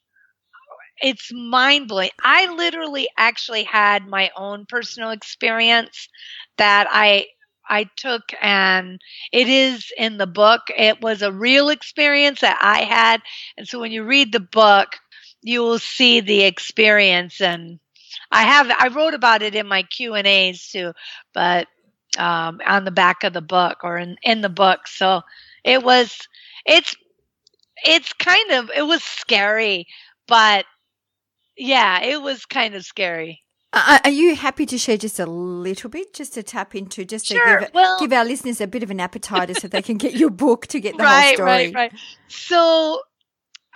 it's 0.99 1.31
mind 1.31 1.87
blowing. 1.87 2.09
I 2.23 2.53
literally 2.53 3.07
actually 3.17 3.63
had 3.63 4.07
my 4.07 4.31
own 4.35 4.65
personal 4.67 5.11
experience 5.11 6.07
that 6.57 6.87
I 6.89 7.27
I 7.69 7.89
took 7.97 8.23
and 8.41 8.99
it 9.33 9.49
is 9.49 9.91
in 9.97 10.17
the 10.17 10.27
book. 10.27 10.61
It 10.75 11.01
was 11.01 11.21
a 11.21 11.31
real 11.31 11.69
experience 11.69 12.41
that 12.41 12.57
I 12.61 12.83
had. 12.83 13.21
And 13.57 13.67
so 13.67 13.79
when 13.79 13.91
you 13.91 14.03
read 14.05 14.31
the 14.31 14.39
book, 14.39 14.89
you 15.41 15.61
will 15.61 15.79
see 15.79 16.21
the 16.21 16.43
experience 16.43 17.41
and 17.41 17.79
I 18.31 18.43
have 18.43 18.69
I 18.77 18.89
wrote 18.89 19.13
about 19.13 19.41
it 19.41 19.55
in 19.55 19.67
my 19.67 19.83
Q 19.83 20.15
and 20.15 20.27
A's 20.27 20.69
too, 20.69 20.93
but 21.33 21.67
um, 22.17 22.59
on 22.65 22.85
the 22.85 22.91
back 22.91 23.23
of 23.23 23.33
the 23.33 23.41
book 23.41 23.79
or 23.83 23.97
in 23.97 24.17
in 24.23 24.41
the 24.41 24.49
book. 24.49 24.87
So 24.87 25.21
it 25.63 25.83
was 25.83 26.27
it's 26.65 26.95
it's 27.83 28.13
kind 28.13 28.51
of 28.51 28.71
it 28.75 28.83
was 28.83 29.03
scary, 29.03 29.87
but 30.27 30.65
yeah, 31.57 32.01
it 32.01 32.21
was 32.21 32.45
kind 32.45 32.75
of 32.75 32.85
scary. 32.85 33.43
Uh, 33.73 33.99
are 34.05 34.09
you 34.09 34.35
happy 34.35 34.65
to 34.65 34.77
share 34.77 34.97
just 34.97 35.19
a 35.19 35.25
little 35.25 35.89
bit, 35.89 36.13
just 36.13 36.33
to 36.33 36.41
tap 36.41 36.73
into, 36.73 37.03
just 37.03 37.27
sure. 37.27 37.59
to 37.59 37.65
give, 37.65 37.73
well, 37.73 37.99
give 37.99 38.13
our 38.13 38.23
listeners 38.23 38.61
a 38.61 38.67
bit 38.67 38.81
of 38.81 38.89
an 38.89 38.99
appetizer 38.99 39.53
so 39.53 39.67
they 39.67 39.81
can 39.81 39.97
get 39.97 40.13
your 40.13 40.29
book 40.29 40.65
to 40.67 40.79
get 40.79 40.97
the 40.97 41.03
right, 41.03 41.25
whole 41.25 41.33
story? 41.35 41.47
Right, 41.49 41.75
right, 41.75 41.91
right. 41.91 41.99
So 42.27 43.01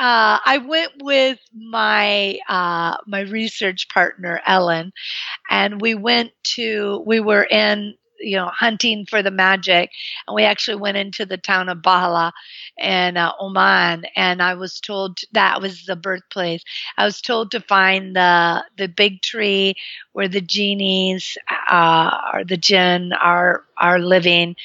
uh, 0.01 0.39
I 0.45 0.59
went 0.67 0.93
with 1.03 1.39
my 1.55 2.39
uh, 2.49 2.97
my 3.07 3.21
research 3.21 3.89
partner 3.89 4.41
Ellen, 4.47 4.93
and 5.49 5.81
we 5.81 5.95
went 5.95 6.31
to 6.55 7.03
we 7.05 7.19
were 7.19 7.43
in 7.43 7.95
you 8.19 8.37
know, 8.37 8.47
hunting 8.47 9.05
for 9.05 9.23
the 9.23 9.31
magic. 9.31 9.91
And 10.27 10.35
we 10.35 10.43
actually 10.43 10.77
went 10.77 10.97
into 10.97 11.25
the 11.25 11.37
town 11.37 11.69
of 11.69 11.79
Bahla 11.79 12.31
in 12.77 13.17
uh, 13.17 13.31
Oman, 13.39 14.05
and 14.15 14.41
I 14.41 14.55
was 14.55 14.79
told 14.79 15.19
that 15.33 15.61
was 15.61 15.85
the 15.85 15.95
birthplace. 15.95 16.63
I 16.97 17.05
was 17.05 17.21
told 17.21 17.51
to 17.51 17.61
find 17.61 18.15
the 18.15 18.65
the 18.77 18.87
big 18.87 19.21
tree 19.21 19.75
where 20.13 20.29
the 20.29 20.41
genies 20.41 21.37
uh, 21.69 22.17
or 22.33 22.45
the 22.45 22.57
jinn 22.57 23.13
are 23.13 23.65
are 23.77 23.99
living. 23.99 24.55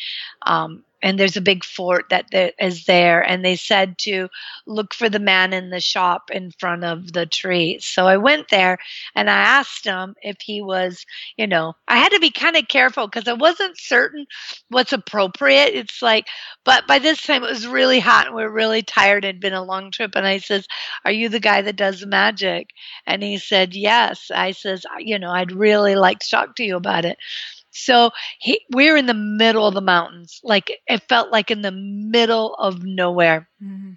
Um, 0.46 0.84
and 1.02 1.18
there's 1.18 1.36
a 1.36 1.42
big 1.42 1.64
fort 1.64 2.06
that 2.10 2.26
is 2.58 2.84
there 2.86 3.20
and 3.20 3.44
they 3.44 3.56
said 3.56 3.98
to 3.98 4.28
look 4.66 4.94
for 4.94 5.08
the 5.08 5.18
man 5.18 5.52
in 5.52 5.70
the 5.70 5.80
shop 5.80 6.30
in 6.30 6.50
front 6.52 6.84
of 6.84 7.12
the 7.12 7.26
tree. 7.26 7.78
So 7.80 8.06
i 8.06 8.16
went 8.16 8.48
there 8.50 8.78
and 9.14 9.28
i 9.30 9.36
asked 9.36 9.84
him 9.84 10.14
if 10.22 10.40
he 10.40 10.62
was 10.62 11.04
you 11.36 11.46
know 11.46 11.74
i 11.88 11.98
had 11.98 12.10
to 12.12 12.20
be 12.20 12.30
kind 12.30 12.56
of 12.56 12.68
careful 12.68 13.06
because 13.06 13.28
i 13.28 13.32
wasn't 13.34 13.78
certain 13.78 14.26
what's 14.68 14.92
appropriate. 14.92 15.74
It's 15.74 16.02
like 16.02 16.26
but 16.64 16.86
by 16.86 16.98
this 16.98 17.22
time 17.22 17.42
it 17.44 17.50
was 17.50 17.66
really 17.66 18.00
hot 18.00 18.26
and 18.26 18.34
we 18.36 18.42
are 18.42 18.50
really 18.50 18.82
tired 18.82 19.24
it 19.24 19.28
had 19.28 19.40
been 19.40 19.52
a 19.54 19.62
long 19.64 19.90
trip 19.90 20.12
and 20.14 20.26
i 20.26 20.38
says 20.38 20.66
are 21.04 21.12
you 21.12 21.28
the 21.28 21.40
guy 21.40 21.62
that 21.62 21.76
does 21.76 22.04
magic? 22.06 22.70
And 23.06 23.22
he 23.22 23.38
said 23.38 23.74
yes. 23.74 24.30
I 24.34 24.52
says 24.52 24.84
you 24.98 25.18
know 25.18 25.30
i'd 25.30 25.52
really 25.52 25.94
like 25.96 26.18
to 26.20 26.30
talk 26.30 26.56
to 26.56 26.64
you 26.64 26.76
about 26.76 27.04
it 27.04 27.18
so 27.76 28.10
he, 28.38 28.60
we're 28.72 28.96
in 28.96 29.06
the 29.06 29.14
middle 29.14 29.66
of 29.66 29.74
the 29.74 29.80
mountains. 29.80 30.40
Like 30.42 30.72
it 30.86 31.02
felt 31.08 31.30
like 31.30 31.50
in 31.50 31.62
the 31.62 31.72
middle 31.72 32.54
of 32.54 32.82
nowhere. 32.82 33.48
Mm-hmm. 33.62 33.92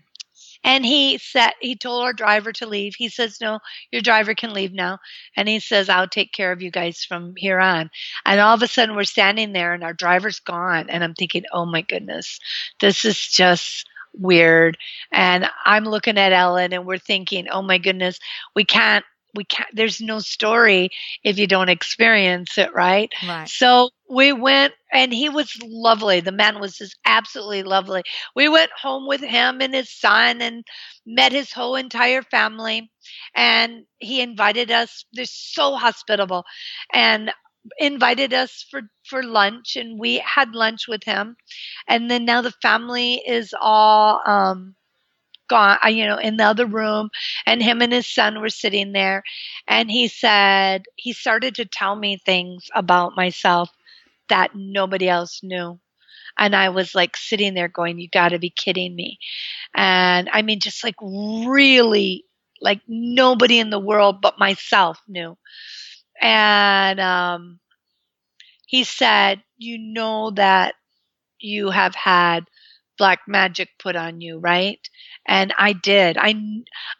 And 0.63 0.85
he 0.85 1.17
said, 1.19 1.51
he 1.61 1.75
told 1.75 2.03
our 2.03 2.11
driver 2.11 2.51
to 2.53 2.67
leave. 2.67 2.93
He 2.97 3.07
says, 3.07 3.37
no, 3.39 3.59
your 3.91 4.01
driver 4.01 4.35
can 4.35 4.53
leave 4.53 4.73
now. 4.73 4.99
And 5.37 5.47
he 5.47 5.59
says, 5.59 5.87
I'll 5.87 6.07
take 6.07 6.33
care 6.33 6.51
of 6.51 6.61
you 6.61 6.69
guys 6.69 7.05
from 7.05 7.33
here 7.37 7.59
on. 7.59 7.89
And 8.25 8.41
all 8.41 8.55
of 8.55 8.61
a 8.61 8.67
sudden 8.67 8.95
we're 8.95 9.05
standing 9.05 9.53
there 9.53 9.73
and 9.73 9.83
our 9.83 9.93
driver's 9.93 10.39
gone. 10.39 10.89
And 10.89 11.03
I'm 11.03 11.13
thinking, 11.13 11.43
oh 11.53 11.65
my 11.65 11.81
goodness, 11.81 12.39
this 12.81 13.05
is 13.05 13.25
just 13.27 13.87
weird. 14.13 14.77
And 15.13 15.45
I'm 15.65 15.85
looking 15.85 16.17
at 16.17 16.33
Ellen 16.33 16.73
and 16.73 16.85
we're 16.85 16.97
thinking, 16.97 17.47
oh 17.49 17.61
my 17.61 17.77
goodness, 17.77 18.19
we 18.53 18.65
can't 18.65 19.05
we 19.35 19.43
can't 19.43 19.69
there's 19.73 20.01
no 20.01 20.19
story 20.19 20.89
if 21.23 21.37
you 21.37 21.47
don't 21.47 21.69
experience 21.69 22.57
it 22.57 22.73
right? 22.73 23.11
Right. 23.21 23.51
So 23.51 23.89
we 24.09 24.31
went 24.33 24.73
and 24.91 25.13
he 25.13 25.29
was 25.29 25.55
lovely. 25.63 26.19
The 26.21 26.31
man 26.31 26.59
was 26.59 26.77
just 26.77 26.97
absolutely 27.05 27.63
lovely. 27.63 28.03
We 28.35 28.47
went 28.49 28.71
home 28.81 29.07
with 29.07 29.21
him 29.21 29.61
and 29.61 29.73
his 29.73 29.91
son 29.91 30.41
and 30.41 30.63
met 31.05 31.31
his 31.31 31.51
whole 31.51 31.75
entire 31.75 32.21
family. 32.21 32.91
And 33.35 33.85
he 33.99 34.21
invited 34.21 34.71
us 34.71 35.05
they're 35.13 35.25
so 35.25 35.75
hospitable 35.75 36.45
and 36.93 37.31
invited 37.79 38.33
us 38.33 38.65
for 38.69 38.81
for 39.05 39.23
lunch 39.23 39.75
and 39.75 39.99
we 39.99 40.17
had 40.19 40.53
lunch 40.55 40.87
with 40.87 41.03
him. 41.03 41.35
And 41.87 42.09
then 42.09 42.25
now 42.25 42.41
the 42.41 42.51
family 42.61 43.15
is 43.25 43.53
all 43.59 44.21
um 44.25 44.75
gone, 45.49 45.77
you 45.89 46.07
know, 46.07 46.17
in 46.17 46.37
the 46.37 46.45
other 46.45 46.67
room, 46.67 47.09
and 47.45 47.63
him 47.63 47.81
and 47.81 47.93
his 47.93 48.07
son 48.07 48.41
were 48.41 48.49
sitting 48.49 48.93
there. 48.93 49.23
And 49.67 49.91
he 49.91 50.07
said, 50.09 50.85
he 50.97 51.13
started 51.13 51.55
to 51.55 51.65
tell 51.65 51.95
me 51.95 52.17
things 52.17 52.67
about 52.75 53.15
myself 53.17 53.71
that 54.29 54.51
nobody 54.55 55.09
else 55.09 55.41
knew. 55.43 55.79
And 56.37 56.55
I 56.55 56.69
was 56.69 56.95
like 56.95 57.17
sitting 57.17 57.53
there 57.53 57.67
going, 57.69 57.99
You 57.99 58.09
got 58.09 58.29
to 58.29 58.39
be 58.39 58.49
kidding 58.49 58.95
me. 58.95 59.19
And 59.75 60.29
I 60.31 60.41
mean, 60.43 60.59
just 60.59 60.83
like 60.83 60.95
really, 61.01 62.25
like 62.61 62.81
nobody 62.87 63.59
in 63.59 63.69
the 63.71 63.79
world 63.79 64.21
but 64.21 64.39
myself 64.39 65.01
knew. 65.07 65.37
And 66.21 66.99
um, 66.99 67.59
he 68.67 68.83
said, 68.83 69.43
You 69.57 69.77
know 69.77 70.31
that 70.31 70.75
you 71.39 71.69
have 71.71 71.95
had 71.95 72.48
black 72.99 73.21
magic 73.27 73.69
put 73.79 73.95
on 73.95 74.21
you, 74.21 74.39
right? 74.39 74.79
and 75.27 75.53
I 75.57 75.73
did. 75.73 76.17
I 76.19 76.35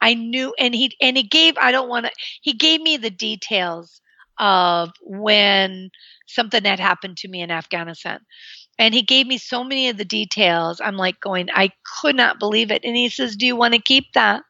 I 0.01 0.13
knew, 0.15 0.53
and 0.59 0.73
he 0.75 0.95
and 1.01 1.17
he 1.17 1.23
gave. 1.23 1.57
I 1.57 1.71
don't 1.71 1.89
want 1.89 2.07
to. 2.07 2.12
He 2.41 2.53
gave 2.53 2.81
me 2.81 2.97
the 2.97 3.09
details 3.12 4.01
of 4.39 4.91
when 5.01 5.89
something 6.27 6.63
had 6.65 6.79
happened 6.79 7.17
to 7.17 7.27
me 7.27 7.41
in 7.41 7.51
Afghanistan. 7.51 8.19
And 8.79 8.93
he 8.95 9.03
gave 9.03 9.27
me 9.27 9.38
so 9.38 9.63
many 9.63 9.89
of 9.89 9.97
the 9.97 10.05
details. 10.05 10.81
I'm 10.81 10.97
like 10.97 11.19
going, 11.21 11.49
I 11.53 11.71
could 12.01 12.15
not 12.15 12.39
believe 12.39 12.71
it. 12.71 12.83
And 12.85 12.95
he 12.97 13.09
says, 13.09 13.35
Do 13.38 13.45
you 13.45 13.55
want 13.55 13.75
to 13.75 13.81
keep 13.81 14.05
that? 14.15 14.43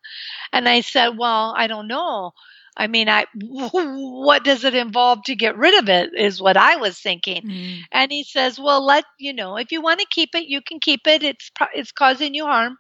And 0.54 0.70
I 0.70 0.82
said, 0.82 1.18
Well, 1.18 1.54
I 1.58 1.68
don't 1.68 1.88
know. 1.88 2.32
I 2.78 2.88
mean, 2.88 3.10
I 3.10 3.26
what 3.34 4.44
does 4.44 4.64
it 4.64 4.76
involve 4.76 5.24
to 5.26 5.36
get 5.36 5.58
rid 5.58 5.78
of 5.80 5.90
it 5.90 6.12
is 6.16 6.42
what 6.42 6.58
I 6.58 6.78
was 6.78 6.98
thinking. 7.00 7.44
Mm. 7.44 7.80
And 7.92 8.12
he 8.12 8.24
says, 8.24 8.60
"Well, 8.60 8.86
let 8.86 9.06
you 9.18 9.34
know 9.34 9.58
if 9.58 9.72
you 9.72 9.82
want 9.82 10.00
to 10.00 10.08
keep 10.10 10.36
it, 10.36 10.48
you 10.48 10.62
can 10.62 10.80
keep 10.80 11.08
it. 11.08 11.24
It's 11.24 11.52
it's 11.74 11.92
causing 11.92 12.34
you 12.34 12.46
harm, 12.46 12.78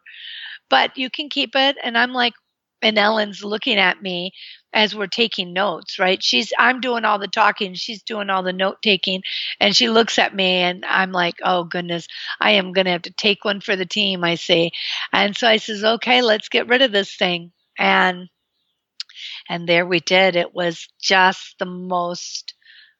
but 0.69 0.97
you 0.97 1.09
can 1.09 1.29
keep 1.29 1.55
it. 1.55 1.77
And 1.83 1.97
I'm 1.97 2.13
like, 2.13 2.33
and 2.81 2.97
Ellen's 2.97 3.43
looking 3.43 3.77
at 3.77 4.01
me 4.01 4.31
as 4.73 4.95
we're 4.95 5.07
taking 5.07 5.51
notes, 5.51 5.99
right? 5.99 6.21
She's, 6.23 6.53
I'm 6.57 6.79
doing 6.79 7.03
all 7.03 7.19
the 7.19 7.27
talking. 7.27 7.73
She's 7.73 8.03
doing 8.03 8.29
all 8.29 8.43
the 8.43 8.53
note 8.53 8.81
taking. 8.81 9.23
And 9.59 9.75
she 9.75 9.89
looks 9.89 10.19
at 10.19 10.35
me 10.35 10.57
and 10.61 10.85
I'm 10.85 11.11
like, 11.11 11.35
oh 11.43 11.63
goodness, 11.63 12.07
I 12.39 12.51
am 12.51 12.71
going 12.71 12.85
to 12.85 12.91
have 12.91 13.01
to 13.03 13.11
take 13.11 13.43
one 13.43 13.61
for 13.61 13.75
the 13.75 13.85
team, 13.85 14.23
I 14.23 14.35
say. 14.35 14.71
And 15.11 15.35
so 15.35 15.47
I 15.47 15.57
says, 15.57 15.83
okay, 15.83 16.21
let's 16.21 16.49
get 16.49 16.67
rid 16.67 16.81
of 16.81 16.91
this 16.91 17.15
thing. 17.15 17.51
And, 17.77 18.29
and 19.49 19.67
there 19.67 19.85
we 19.85 19.99
did. 19.99 20.35
It 20.35 20.53
was 20.53 20.87
just 21.01 21.55
the 21.59 21.65
most 21.65 22.53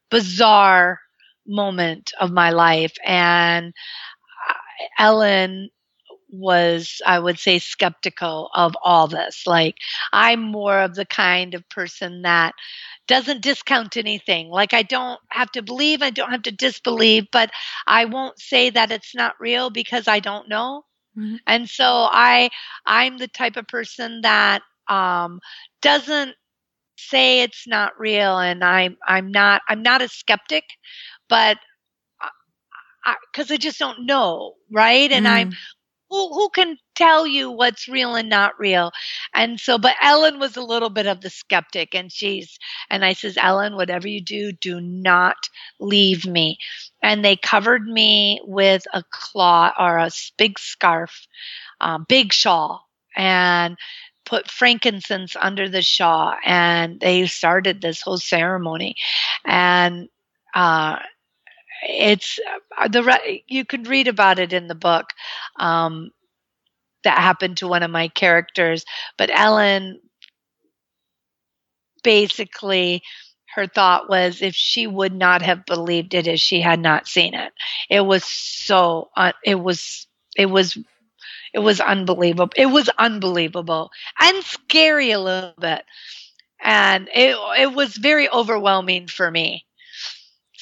bizarre 0.09 0.99
moment 1.45 2.11
of 2.19 2.31
my 2.31 2.49
life. 2.49 2.95
And 3.05 3.73
Ellen 4.97 5.69
was, 6.31 7.01
I 7.05 7.19
would 7.19 7.39
say, 7.39 7.59
skeptical 7.59 8.49
of 8.53 8.75
all 8.83 9.07
this. 9.07 9.47
Like, 9.47 9.75
I'm 10.11 10.41
more 10.41 10.79
of 10.79 10.95
the 10.95 11.05
kind 11.05 11.53
of 11.53 11.67
person 11.69 12.23
that 12.23 12.53
doesn't 13.07 13.41
discount 13.41 13.97
anything. 13.97 14.49
Like, 14.49 14.73
I 14.73 14.83
don't 14.83 15.19
have 15.29 15.51
to 15.51 15.63
believe, 15.63 16.01
I 16.01 16.11
don't 16.11 16.31
have 16.31 16.43
to 16.43 16.51
disbelieve, 16.51 17.27
but 17.31 17.49
I 17.87 18.05
won't 18.05 18.39
say 18.39 18.69
that 18.69 18.91
it's 18.91 19.15
not 19.15 19.39
real 19.39 19.69
because 19.69 20.07
I 20.07 20.19
don't 20.19 20.47
know. 20.47 20.83
Mm-hmm. 21.17 21.37
And 21.47 21.69
so 21.69 21.85
I, 21.85 22.49
I'm 22.85 23.17
the 23.17 23.27
type 23.27 23.57
of 23.57 23.67
person 23.67 24.21
that 24.21 24.61
um, 24.87 25.39
doesn't 25.81 26.35
say 26.97 27.41
it's 27.41 27.67
not 27.67 27.99
real, 27.99 28.37
and 28.39 28.63
I'm, 28.63 28.97
I'm 29.05 29.31
not, 29.31 29.61
I'm 29.67 29.81
not 29.81 30.01
a 30.01 30.07
skeptic, 30.07 30.65
but 31.27 31.57
because 33.25 33.51
uh, 33.51 33.53
I, 33.53 33.55
I, 33.55 33.57
just 33.57 33.79
don't 33.79 34.05
know, 34.05 34.55
right? 34.71 35.11
And 35.11 35.25
mm. 35.25 35.29
I'm 35.29 35.51
who 36.09 36.33
who 36.33 36.49
can 36.49 36.77
tell 36.95 37.25
you 37.25 37.51
what's 37.51 37.87
real 37.87 38.15
and 38.15 38.29
not 38.29 38.59
real 38.59 38.91
and 39.33 39.59
so 39.59 39.77
but 39.77 39.95
ellen 40.01 40.39
was 40.39 40.57
a 40.57 40.61
little 40.61 40.89
bit 40.89 41.07
of 41.07 41.21
the 41.21 41.29
skeptic 41.29 41.95
and 41.95 42.11
she's 42.11 42.57
and 42.89 43.05
i 43.05 43.13
says 43.13 43.37
ellen 43.37 43.75
whatever 43.75 44.07
you 44.07 44.21
do 44.21 44.51
do 44.51 44.81
not 44.81 45.37
leave 45.79 46.25
me 46.25 46.57
and 47.01 47.23
they 47.23 47.35
covered 47.35 47.83
me 47.83 48.41
with 48.43 48.83
a 48.93 49.03
cloth 49.11 49.73
or 49.79 49.97
a 49.97 50.11
big 50.37 50.59
scarf 50.59 51.27
um, 51.79 52.05
big 52.09 52.33
shawl 52.33 52.85
and 53.15 53.77
put 54.29 54.51
frankincense 54.51 55.35
under 55.39 55.69
the 55.69 55.81
shawl 55.81 56.35
and 56.45 56.99
they 56.99 57.25
started 57.27 57.81
this 57.81 58.01
whole 58.01 58.17
ceremony. 58.17 58.95
And 59.45 60.09
uh 60.55 60.97
it's 61.83 62.39
uh, 62.77 62.87
the 62.89 63.39
you 63.47 63.65
could 63.65 63.87
read 63.87 64.07
about 64.07 64.39
it 64.39 64.53
in 64.53 64.67
the 64.67 64.75
book 64.75 65.07
um, 65.59 66.11
that 67.05 67.17
happened 67.17 67.57
to 67.57 67.67
one 67.67 67.83
of 67.83 67.91
my 67.91 68.09
characters 68.09 68.83
but 69.17 69.29
ellen 69.33 69.99
basically 72.03 73.01
her 73.55 73.67
thought 73.67 74.09
was 74.09 74.41
if 74.41 74.55
she 74.55 74.87
would 74.87 75.13
not 75.13 75.41
have 75.41 75.65
believed 75.65 76.13
it 76.13 76.27
if 76.27 76.39
she 76.39 76.61
had 76.61 76.79
not 76.79 77.07
seen 77.07 77.33
it. 77.33 77.51
It 77.89 78.01
was 78.01 78.23
so 78.23 79.09
uh, 79.17 79.33
it 79.43 79.55
was 79.55 80.07
it 80.35 80.45
was 80.45 80.77
it 81.53 81.59
was 81.59 81.79
unbelievable 81.79 82.51
it 82.55 82.67
was 82.67 82.89
unbelievable 82.97 83.91
and 84.19 84.43
scary 84.43 85.11
a 85.11 85.19
little 85.19 85.53
bit 85.59 85.83
and 86.61 87.09
it 87.13 87.35
it 87.59 87.73
was 87.73 87.95
very 87.95 88.29
overwhelming 88.29 89.07
for 89.07 89.29
me 89.29 89.65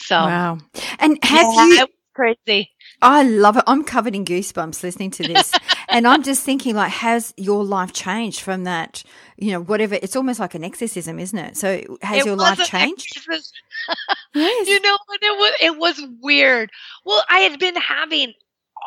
so 0.07 0.15
wow. 0.15 0.57
And 0.99 1.17
have 1.23 1.53
yeah, 1.53 1.65
you 1.65 1.87
crazy? 2.13 2.71
Oh, 3.01 3.11
I 3.11 3.23
love 3.23 3.57
it. 3.57 3.63
I'm 3.67 3.83
covered 3.83 4.15
in 4.15 4.23
goosebumps 4.23 4.81
listening 4.81 5.11
to 5.11 5.23
this. 5.23 5.53
and 5.89 6.07
I'm 6.07 6.23
just 6.23 6.43
thinking 6.43 6.75
like, 6.75 6.91
has 6.91 7.33
your 7.35 7.63
life 7.63 7.91
changed 7.91 8.39
from 8.39 8.63
that, 8.63 9.03
you 9.37 9.51
know, 9.51 9.61
whatever 9.61 9.95
it's 9.95 10.15
almost 10.15 10.39
like 10.39 10.55
an 10.55 10.63
exorcism, 10.63 11.19
isn't 11.19 11.37
it? 11.37 11.57
So 11.57 11.97
has 12.01 12.21
it 12.21 12.25
your 12.25 12.37
life 12.37 12.59
changed? 12.59 13.27
yes. 14.33 14.67
You 14.67 14.79
know, 14.79 14.97
it 15.21 15.37
was 15.37 15.51
it 15.61 15.77
was 15.77 16.01
weird. 16.21 16.71
Well, 17.05 17.21
I 17.29 17.39
had 17.39 17.59
been 17.59 17.75
having 17.75 18.33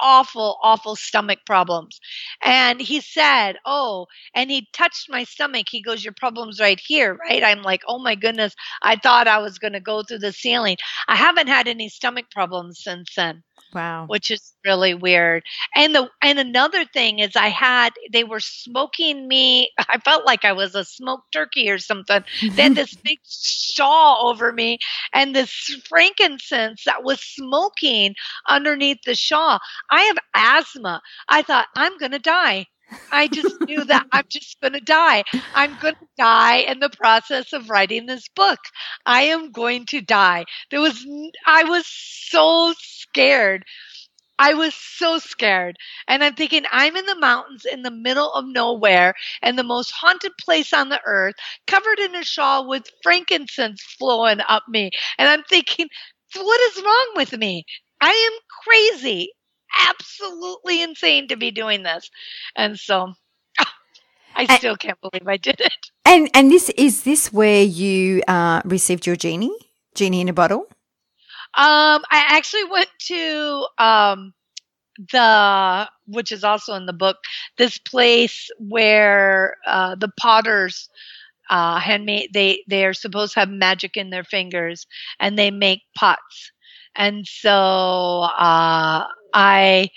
awful, 0.01 0.59
awful 0.63 0.97
stomach 0.97 1.41
problems. 1.47 2.01
And 2.43 2.81
he 2.81 3.01
said, 3.01 3.57
Oh, 3.65 4.07
and 4.35 4.51
he 4.51 4.69
touched 4.73 5.09
my 5.11 5.25
stomach. 5.25 5.67
He 5.71 5.83
goes, 5.83 6.05
Your 6.05 6.15
problem's 6.15 6.61
right 6.61 6.81
here, 6.85 7.15
right? 7.15 7.43
I'm 7.45 7.63
like, 7.63 7.83
Oh 7.89 7.99
my 7.99 8.15
goodness. 8.15 8.55
I 8.83 8.97
thought 8.97 9.29
I 9.29 9.39
was 9.39 9.59
going 9.59 9.73
to 9.75 9.81
go 9.81 10.03
through 10.03 10.19
the 10.21 10.33
ceiling. 10.33 10.77
I 11.09 11.17
haven't 11.17 11.49
had 11.49 11.69
any 11.69 11.89
stomach 11.89 12.27
problems 12.31 12.81
since 12.83 13.15
then. 13.17 13.43
Wow. 13.73 14.07
Which 14.07 14.31
is 14.31 14.55
really 14.65 14.95
weird. 14.95 15.45
And 15.75 15.95
the 15.95 16.09
and 16.23 16.39
another 16.39 16.85
thing 16.85 17.19
is 17.21 17.37
I 17.37 17.49
had 17.49 17.91
they 18.13 18.25
were 18.25 18.41
smoking 18.41 19.29
me. 19.29 19.71
I 19.89 19.99
felt 19.99 20.27
like 20.27 20.45
I 20.45 20.53
was 20.53 20.75
a 20.75 20.85
smoked 20.85 21.33
turkey 21.33 21.71
or 21.71 21.79
something. 21.79 22.25
They 22.57 22.63
had 22.63 22.75
this 22.75 22.95
big 23.05 23.19
shawl 23.25 24.29
over 24.29 24.53
me 24.53 24.79
and 25.13 25.35
this 25.35 25.51
frankincense 25.89 26.85
that 26.85 27.05
was 27.05 27.21
smoking 27.21 28.15
underneath 28.49 29.03
the 29.05 29.15
shawl. 29.15 29.61
I 29.91 30.03
have 30.03 30.19
asthma. 30.35 31.01
I 31.29 31.43
thought 31.43 31.69
I'm 31.77 31.97
going 31.99 32.13
to 32.13 32.19
die. 32.19 32.67
I 33.13 33.29
just 33.29 33.57
knew 33.67 33.85
that 33.85 34.07
I'm 34.13 34.25
just 34.29 34.61
going 34.61 34.75
to 34.75 34.81
die. 34.81 35.25
I'm 35.55 35.77
going 35.77 35.95
to 35.95 36.09
die 36.19 36.59
in 36.59 36.81
the 36.81 36.91
process 36.91 37.53
of 37.53 37.71
writing 37.71 38.07
this 38.07 38.29
book. 38.35 38.59
I 39.07 39.23
am 39.23 39.51
going 39.53 39.87
to 39.87 40.01
die. 40.01 40.45
There 40.71 40.81
was, 40.81 41.05
I 41.47 41.65
was 41.65 41.87
so 41.87 42.73
scared. 42.79 43.65
I 44.39 44.55
was 44.55 44.75
so 44.75 45.19
scared. 45.19 45.77
And 46.09 46.25
I'm 46.25 46.35
thinking, 46.35 46.65
I'm 46.73 46.97
in 46.97 47.07
the 47.07 47.19
mountains 47.19 47.65
in 47.71 47.83
the 47.83 47.91
middle 47.91 48.33
of 48.33 48.47
nowhere 48.47 49.15
and 49.43 49.59
the 49.59 49.65
most 49.65 49.91
haunted 49.91 50.33
place 50.41 50.73
on 50.73 50.89
the 50.89 51.01
earth, 51.05 51.35
covered 51.67 51.99
in 51.99 52.15
a 52.15 52.25
shawl 52.25 52.69
with 52.69 52.91
frankincense 53.03 53.83
flowing 53.99 54.41
up 54.49 54.63
me. 54.69 54.91
And 55.19 55.29
I'm 55.29 55.43
thinking, 55.45 55.89
what 56.35 56.61
is 56.73 56.83
wrong 56.83 57.13
with 57.17 57.37
me? 57.37 57.65
I 58.01 58.11
am 58.11 58.39
crazy 58.65 59.33
absolutely 59.89 60.83
insane 60.83 61.29
to 61.29 61.37
be 61.37 61.51
doing 61.51 61.83
this. 61.83 62.11
And 62.57 62.79
so 62.79 63.15
I 64.35 64.57
still 64.57 64.77
can't 64.77 64.99
believe 65.01 65.27
I 65.27 65.37
did 65.37 65.61
it. 65.61 65.91
And 66.05 66.31
and 66.35 66.51
this 66.51 66.71
is 66.71 67.03
this 67.03 67.33
where 67.33 67.63
you 67.63 68.23
uh, 68.27 68.63
received 68.65 69.07
your 69.07 69.17
genie, 69.17 69.57
genie 69.95 70.21
in 70.21 70.29
a 70.29 70.33
bottle. 70.33 70.67
Um, 71.55 72.05
I 72.11 72.27
actually 72.29 72.65
went 72.65 72.89
to 73.09 73.67
um 73.79 74.35
the 75.13 75.89
which 76.07 76.33
is 76.33 76.45
also 76.45 76.75
in 76.75 76.87
the 76.87 76.93
book 76.93 77.17
this 77.57 77.79
place 77.79 78.51
where 78.59 79.57
uh, 79.67 79.95
the 79.95 80.11
potters 80.19 80.89
uh, 81.49 81.79
handmade 81.79 82.31
they 82.33 82.63
they 82.69 82.85
are 82.85 82.93
supposed 82.93 83.35
to 83.35 83.41
have 83.41 83.49
magic 83.49 83.97
in 83.97 84.11
their 84.11 84.25
fingers 84.25 84.87
and 85.19 85.39
they 85.39 85.51
make 85.51 85.81
pots 85.97 86.53
and 86.95 87.27
so 87.27 87.51
uh, 87.51 89.07
I 89.35 89.91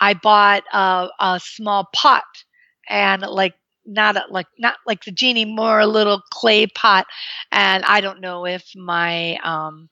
I 0.00 0.14
bought 0.14 0.64
a, 0.72 1.08
a 1.20 1.40
small 1.42 1.88
pot 1.94 2.24
and 2.88 3.22
like 3.22 3.54
not 3.86 4.16
a, 4.16 4.24
like 4.30 4.46
not 4.58 4.76
like 4.86 5.04
the 5.04 5.12
genie, 5.12 5.44
more 5.46 5.80
a 5.80 5.86
little 5.86 6.22
clay 6.32 6.66
pot, 6.66 7.06
and 7.52 7.84
I 7.84 8.00
don't 8.00 8.20
know 8.20 8.46
if 8.46 8.64
my 8.76 9.36
um 9.44 9.88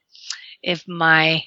if 0.63 0.85
my 0.89 1.43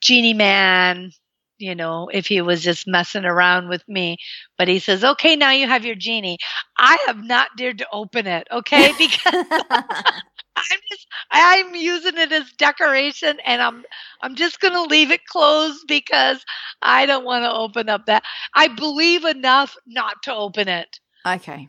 genie 0.00 0.34
man 0.34 1.10
you 1.58 1.76
know, 1.76 2.08
if 2.12 2.26
he 2.26 2.40
was 2.40 2.60
just 2.60 2.88
messing 2.88 3.24
around 3.24 3.68
with 3.68 3.86
me. 3.86 4.16
But 4.58 4.66
he 4.66 4.80
says, 4.80 5.04
okay, 5.04 5.36
now 5.36 5.52
you 5.52 5.68
have 5.68 5.84
your 5.84 5.94
genie. 5.94 6.38
I 6.76 6.98
have 7.06 7.22
not 7.22 7.50
dared 7.56 7.78
to 7.78 7.86
open 7.92 8.26
it, 8.26 8.48
okay? 8.50 8.92
Because 8.98 9.44
I'm 10.56 10.78
just 10.90 11.06
I'm 11.30 11.74
using 11.74 12.18
it 12.18 12.32
as 12.32 12.50
decoration 12.52 13.38
and 13.44 13.62
I'm 13.62 13.84
I'm 14.20 14.34
just 14.34 14.60
going 14.60 14.74
to 14.74 14.82
leave 14.82 15.10
it 15.10 15.24
closed 15.26 15.86
because 15.88 16.44
I 16.82 17.06
don't 17.06 17.24
want 17.24 17.44
to 17.44 17.52
open 17.52 17.88
up 17.88 18.06
that. 18.06 18.22
I 18.54 18.68
believe 18.68 19.24
enough 19.24 19.76
not 19.86 20.22
to 20.24 20.34
open 20.34 20.68
it. 20.68 21.00
Okay. 21.26 21.68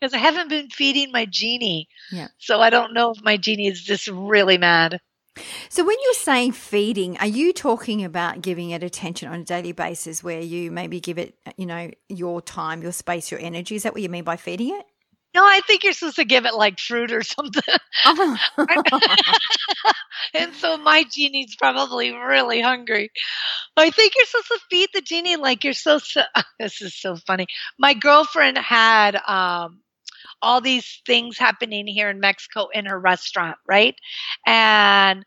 Because 0.00 0.14
I 0.14 0.18
haven't 0.18 0.48
been 0.48 0.68
feeding 0.70 1.12
my 1.12 1.26
genie. 1.26 1.88
Yeah. 2.10 2.28
So 2.38 2.60
I 2.60 2.70
don't 2.70 2.94
know 2.94 3.10
if 3.10 3.22
my 3.22 3.36
genie 3.36 3.68
is 3.68 3.82
just 3.82 4.08
really 4.08 4.58
mad. 4.58 5.00
So 5.68 5.84
when 5.84 5.96
you're 6.04 6.14
saying 6.14 6.52
feeding, 6.52 7.16
are 7.18 7.26
you 7.26 7.52
talking 7.52 8.04
about 8.04 8.40
giving 8.40 8.70
it 8.70 8.82
attention 8.82 9.28
on 9.28 9.40
a 9.40 9.44
daily 9.44 9.72
basis 9.72 10.22
where 10.22 10.40
you 10.40 10.70
maybe 10.70 11.00
give 11.00 11.18
it, 11.18 11.34
you 11.56 11.66
know, 11.66 11.90
your 12.08 12.40
time, 12.40 12.82
your 12.82 12.92
space, 12.92 13.30
your 13.30 13.40
energy? 13.40 13.74
Is 13.74 13.82
that 13.82 13.92
what 13.92 14.02
you 14.02 14.08
mean 14.08 14.24
by 14.24 14.36
feeding 14.36 14.74
it? 14.74 14.86
No, 15.34 15.44
I 15.44 15.60
think 15.66 15.82
you're 15.82 15.92
supposed 15.92 16.16
to 16.16 16.24
give 16.24 16.46
it 16.46 16.54
like 16.54 16.78
fruit 16.78 17.10
or 17.12 17.22
something. 17.22 17.62
Oh. 18.04 18.38
and 20.34 20.54
so 20.54 20.76
my 20.76 21.04
genie's 21.04 21.56
probably 21.56 22.12
really 22.12 22.60
hungry. 22.60 23.10
I 23.76 23.90
think 23.90 24.12
you're 24.16 24.26
supposed 24.26 24.48
to 24.48 24.60
feed 24.70 24.90
the 24.94 25.00
genie 25.00 25.36
like 25.36 25.64
you're 25.64 25.72
so. 25.72 25.98
so 25.98 26.22
this 26.60 26.80
is 26.80 26.94
so 26.94 27.16
funny. 27.16 27.46
My 27.78 27.94
girlfriend 27.94 28.58
had 28.58 29.16
um, 29.26 29.80
all 30.40 30.60
these 30.60 31.00
things 31.06 31.38
happening 31.38 31.86
here 31.86 32.10
in 32.10 32.20
Mexico 32.20 32.68
in 32.72 32.86
her 32.86 32.98
restaurant, 32.98 33.56
right? 33.68 33.96
And 34.46 35.24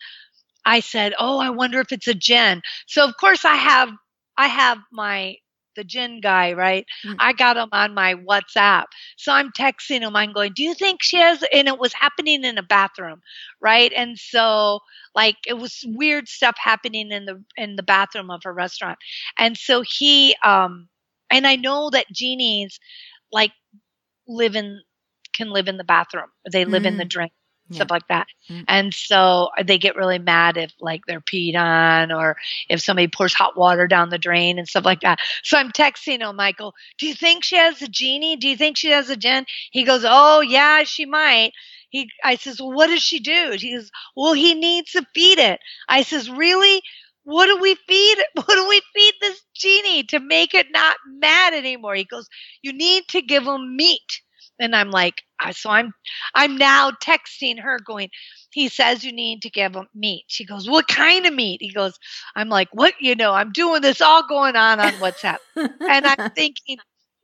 I 0.65 0.79
said, 0.81 1.13
"Oh, 1.19 1.39
I 1.39 1.49
wonder 1.49 1.79
if 1.81 1.91
it's 1.91 2.07
a 2.07 2.13
jinn." 2.13 2.61
So 2.87 3.03
of 3.05 3.17
course 3.17 3.45
I 3.45 3.55
have 3.55 3.89
I 4.37 4.47
have 4.47 4.79
my 4.91 5.37
the 5.77 5.85
jinn 5.85 6.19
guy, 6.19 6.51
right? 6.51 6.85
Mm. 7.05 7.15
I 7.19 7.31
got 7.31 7.55
him 7.55 7.69
on 7.71 7.93
my 7.93 8.15
WhatsApp. 8.15 8.85
So 9.15 9.31
I'm 9.31 9.51
texting 9.53 10.01
him. 10.01 10.17
I'm 10.17 10.33
going, 10.33 10.51
do 10.53 10.63
you 10.63 10.73
think 10.73 11.01
she 11.01 11.17
has, 11.17 11.41
and 11.53 11.69
it 11.69 11.79
was 11.79 11.93
happening 11.93 12.43
in 12.43 12.57
a 12.57 12.63
bathroom, 12.63 13.21
right? 13.61 13.93
And 13.95 14.19
so 14.19 14.81
like 15.15 15.37
it 15.47 15.53
was 15.53 15.85
weird 15.87 16.27
stuff 16.27 16.57
happening 16.59 17.11
in 17.11 17.23
the, 17.25 17.41
in 17.55 17.77
the 17.77 17.83
bathroom 17.83 18.29
of 18.29 18.41
her 18.43 18.53
restaurant. 18.53 18.97
And 19.37 19.55
so 19.55 19.81
he, 19.87 20.35
um, 20.43 20.89
and 21.31 21.47
I 21.47 21.55
know 21.55 21.89
that 21.91 22.11
genies 22.11 22.77
like 23.31 23.51
live 24.27 24.57
in, 24.57 24.81
can 25.33 25.51
live 25.51 25.69
in 25.69 25.77
the 25.77 25.85
bathroom. 25.85 26.29
They 26.51 26.65
live 26.65 26.83
mm. 26.83 26.87
in 26.87 26.97
the 26.97 27.05
mm. 27.05 27.09
drink 27.09 27.31
yeah. 27.69 27.75
stuff 27.75 27.91
like 27.91 28.07
that. 28.07 28.27
Mm-hmm. 28.49 28.63
And 28.67 28.93
so 28.93 29.49
they 29.63 29.77
get 29.77 29.95
really 29.95 30.19
mad 30.19 30.57
if 30.57 30.73
like 30.79 31.05
they're 31.05 31.21
peed 31.21 31.55
on 31.55 32.11
or 32.11 32.37
if 32.69 32.81
somebody 32.81 33.07
pours 33.07 33.33
hot 33.33 33.57
water 33.57 33.87
down 33.87 34.09
the 34.09 34.17
drain 34.17 34.59
and 34.59 34.67
stuff 34.67 34.85
like 34.85 35.01
that. 35.01 35.19
So 35.43 35.57
I'm 35.57 35.71
texting 35.71 36.27
him, 36.27 36.35
Michael, 36.35 36.73
do 36.97 37.07
you 37.07 37.13
think 37.13 37.43
she 37.43 37.57
has 37.57 37.81
a 37.81 37.87
genie? 37.87 38.35
Do 38.35 38.47
you 38.47 38.57
think 38.57 38.77
she 38.77 38.89
has 38.89 39.09
a 39.09 39.17
jinn? 39.17 39.45
He 39.71 39.83
goes, 39.83 40.03
Oh 40.05 40.41
yeah, 40.41 40.83
she 40.83 41.05
might. 41.05 41.53
He, 41.89 42.09
I 42.23 42.35
says, 42.35 42.59
well, 42.59 42.73
what 42.73 42.87
does 42.87 43.01
she 43.01 43.19
do? 43.19 43.55
He 43.57 43.73
goes, 43.73 43.89
well, 44.15 44.33
he 44.33 44.53
needs 44.53 44.91
to 44.91 45.05
feed 45.15 45.39
it. 45.39 45.59
I 45.87 46.03
says, 46.03 46.29
really? 46.29 46.81
What 47.23 47.47
do 47.47 47.57
we 47.61 47.75
feed? 47.75 48.17
What 48.35 48.47
do 48.47 48.67
we 48.67 48.81
feed 48.93 49.13
this 49.21 49.41
genie 49.53 50.03
to 50.05 50.19
make 50.19 50.53
it 50.53 50.67
not 50.71 50.97
mad 51.05 51.53
anymore? 51.53 51.95
He 51.95 52.03
goes, 52.03 52.27
you 52.61 52.73
need 52.73 53.07
to 53.09 53.21
give 53.21 53.43
him 53.43 53.75
meat. 53.75 54.21
And 54.59 54.75
I'm 54.75 54.91
like, 54.91 55.21
uh, 55.43 55.51
so 55.53 55.69
I'm, 55.69 55.91
I'm 56.35 56.57
now 56.57 56.91
texting 56.91 57.59
her 57.61 57.79
going, 57.85 58.09
he 58.51 58.69
says 58.69 59.03
you 59.03 59.11
need 59.11 59.41
to 59.43 59.49
give 59.49 59.75
him 59.75 59.87
meat. 59.93 60.25
She 60.27 60.45
goes, 60.45 60.69
what 60.69 60.87
kind 60.87 61.25
of 61.25 61.33
meat? 61.33 61.61
He 61.61 61.71
goes, 61.71 61.93
I'm 62.35 62.49
like, 62.49 62.69
what, 62.71 62.93
you 62.99 63.15
know, 63.15 63.33
I'm 63.33 63.51
doing 63.51 63.81
this 63.81 64.01
all 64.01 64.27
going 64.27 64.55
on 64.55 64.79
on 64.79 64.93
WhatsApp. 64.93 65.37
and 65.55 66.07
I'm 66.07 66.17
thinking, 66.35 66.77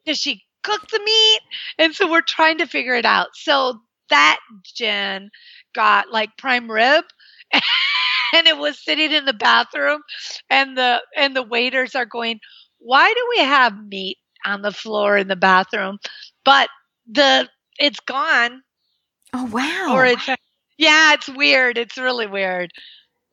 does 0.06 0.18
she 0.20 0.44
cook 0.64 0.82
the 0.92 1.00
meat? 1.00 1.40
And 1.80 1.96
so 1.96 2.10
we're 2.10 2.22
trying 2.22 2.60
to 2.60 2.68
figure 2.68 2.96
it 2.96 3.06
out. 3.06 3.30
So 3.34 3.80
that 4.10 4.40
jinn 4.76 5.30
got 5.74 6.12
like 6.12 6.30
prime 6.38 6.70
rib. 6.70 7.06
and 8.34 8.48
it 8.48 8.58
was 8.58 8.84
sitting 8.84 9.12
in 9.12 9.26
the 9.26 9.34
bathroom 9.34 10.02
and 10.50 10.78
the 10.78 11.02
and 11.16 11.36
the 11.36 11.44
waiters 11.44 11.96
are 11.96 12.06
going 12.06 12.40
why 12.80 13.14
do 13.14 13.28
we 13.38 13.44
have 13.44 13.74
meat 13.88 14.18
on 14.46 14.62
the 14.62 14.72
floor 14.72 15.16
in 15.18 15.28
the 15.28 15.36
bathroom 15.36 15.98
but 16.44 16.68
the 17.08 17.50
it's 17.80 18.00
gone. 18.02 18.64
Oh 19.34 19.46
wow. 19.46 19.96
Or 19.96 20.06
it's 20.06 20.28
yeah, 20.78 21.14
it's 21.14 21.30
weird. 21.30 21.78
It's 21.78 21.98
really 21.98 22.28
weird. 22.28 22.72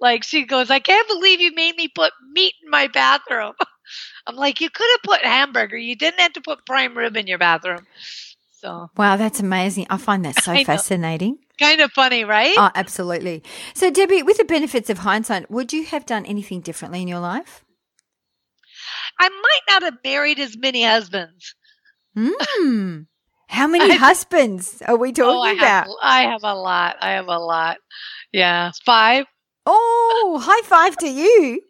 Like 0.01 0.25
she 0.25 0.47
goes, 0.47 0.71
I 0.71 0.79
can't 0.79 1.09
believe 1.09 1.41
you 1.41 1.55
made 1.55 1.77
me 1.77 1.89
put 1.89 2.13
meat 2.33 2.55
in 2.63 2.71
my 2.71 2.89
bathroom. 2.89 3.53
I'm 4.27 4.37
like, 4.37 4.61
you 4.61 4.71
could 4.71 4.89
have 4.93 5.03
put 5.03 5.25
hamburger. 5.25 5.77
You 5.77 5.97
didn't 5.97 6.21
have 6.21 6.33
to 6.35 6.41
put 6.41 6.65
prime 6.65 6.97
rib 6.97 7.17
in 7.17 7.27
your 7.27 7.39
bathroom. 7.39 7.87
So 8.53 8.91
Wow, 8.97 9.17
that's 9.17 9.41
amazing. 9.41 9.87
I 9.91 9.97
find 9.97 10.25
that 10.25 10.43
so 10.43 10.55
fascinating. 10.65 11.39
Kind 11.59 11.81
of 11.81 11.93
funny, 11.93 12.25
right? 12.25 12.55
Oh, 12.57 12.71
absolutely. 12.75 13.43
So 13.75 13.91
Debbie, 13.91 14.23
with 14.23 14.39
the 14.39 14.45
benefits 14.45 14.89
of 14.89 14.99
hindsight, 14.99 15.51
would 15.51 15.73
you 15.73 15.85
have 15.85 16.07
done 16.07 16.25
anything 16.25 16.61
differently 16.61 17.03
in 17.03 17.09
your 17.09 17.21
life? 17.21 17.65
I 19.19 19.29
might 19.29 19.61
not 19.69 19.83
have 19.83 19.99
married 20.03 20.39
as 20.39 20.57
many 20.57 20.83
husbands. 20.85 21.55
Hmm. 22.17 23.01
How 23.51 23.67
many 23.67 23.97
husbands 23.97 24.81
are 24.87 24.97
we 24.97 25.13
talking 25.13 25.37
oh, 25.37 25.43
I 25.43 25.53
about? 25.53 25.87
Have, 25.87 25.95
I 26.01 26.23
have 26.23 26.45
a 26.45 26.55
lot. 26.55 26.97
I 27.01 27.11
have 27.13 27.27
a 27.27 27.39
lot. 27.39 27.79
Yeah, 28.33 28.71
five. 28.87 29.27
Oh, 29.67 30.41
high 30.41 30.67
five 30.67 30.97
to 30.99 31.09
you. 31.09 31.61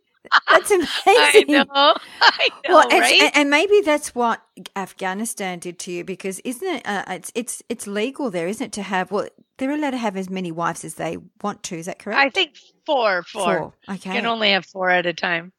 That's 0.50 0.70
amazing. 1.06 1.56
I 1.56 1.64
know. 1.64 1.64
I 2.20 2.48
know, 2.68 2.74
well, 2.74 2.88
right? 2.90 3.22
and, 3.22 3.32
and, 3.34 3.50
maybe 3.50 3.80
that's 3.80 4.14
what 4.14 4.42
Afghanistan 4.76 5.58
did 5.58 5.78
to 5.80 5.92
you 5.92 6.04
because 6.04 6.38
isn't 6.40 6.68
it? 6.68 6.82
Uh, 6.84 7.04
it's 7.08 7.32
it's 7.34 7.62
it's 7.70 7.86
legal 7.86 8.30
there, 8.30 8.46
isn't 8.46 8.66
it? 8.66 8.72
To 8.72 8.82
have 8.82 9.10
well, 9.10 9.28
they're 9.56 9.70
allowed 9.70 9.92
to 9.92 9.96
have 9.96 10.18
as 10.18 10.28
many 10.28 10.52
wives 10.52 10.84
as 10.84 10.96
they 10.96 11.16
want 11.42 11.62
to. 11.64 11.78
Is 11.78 11.86
that 11.86 11.98
correct? 11.98 12.20
I 12.20 12.28
think 12.28 12.56
four. 12.84 13.22
Four. 13.22 13.58
Four. 13.58 13.74
Okay. 13.88 14.10
You 14.10 14.16
can 14.16 14.26
only 14.26 14.50
have 14.50 14.66
four 14.66 14.90
at 14.90 15.06
a 15.06 15.14
time. 15.14 15.52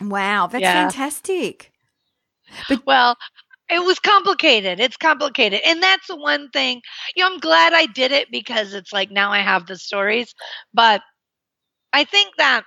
Wow, 0.00 0.46
that's 0.46 0.62
yeah. 0.62 0.88
fantastic. 0.88 1.72
But 2.68 2.86
well, 2.86 3.16
it 3.72 3.84
was 3.84 3.98
complicated. 3.98 4.80
It's 4.80 4.96
complicated. 4.96 5.60
And 5.66 5.82
that's 5.82 6.06
the 6.06 6.16
one 6.16 6.50
thing, 6.50 6.82
you 7.16 7.24
know, 7.24 7.32
I'm 7.32 7.40
glad 7.40 7.72
I 7.72 7.86
did 7.86 8.12
it 8.12 8.30
because 8.30 8.74
it's 8.74 8.92
like 8.92 9.10
now 9.10 9.32
I 9.32 9.38
have 9.38 9.66
the 9.66 9.76
stories. 9.76 10.34
But 10.74 11.00
I 11.92 12.04
think 12.04 12.36
that 12.36 12.64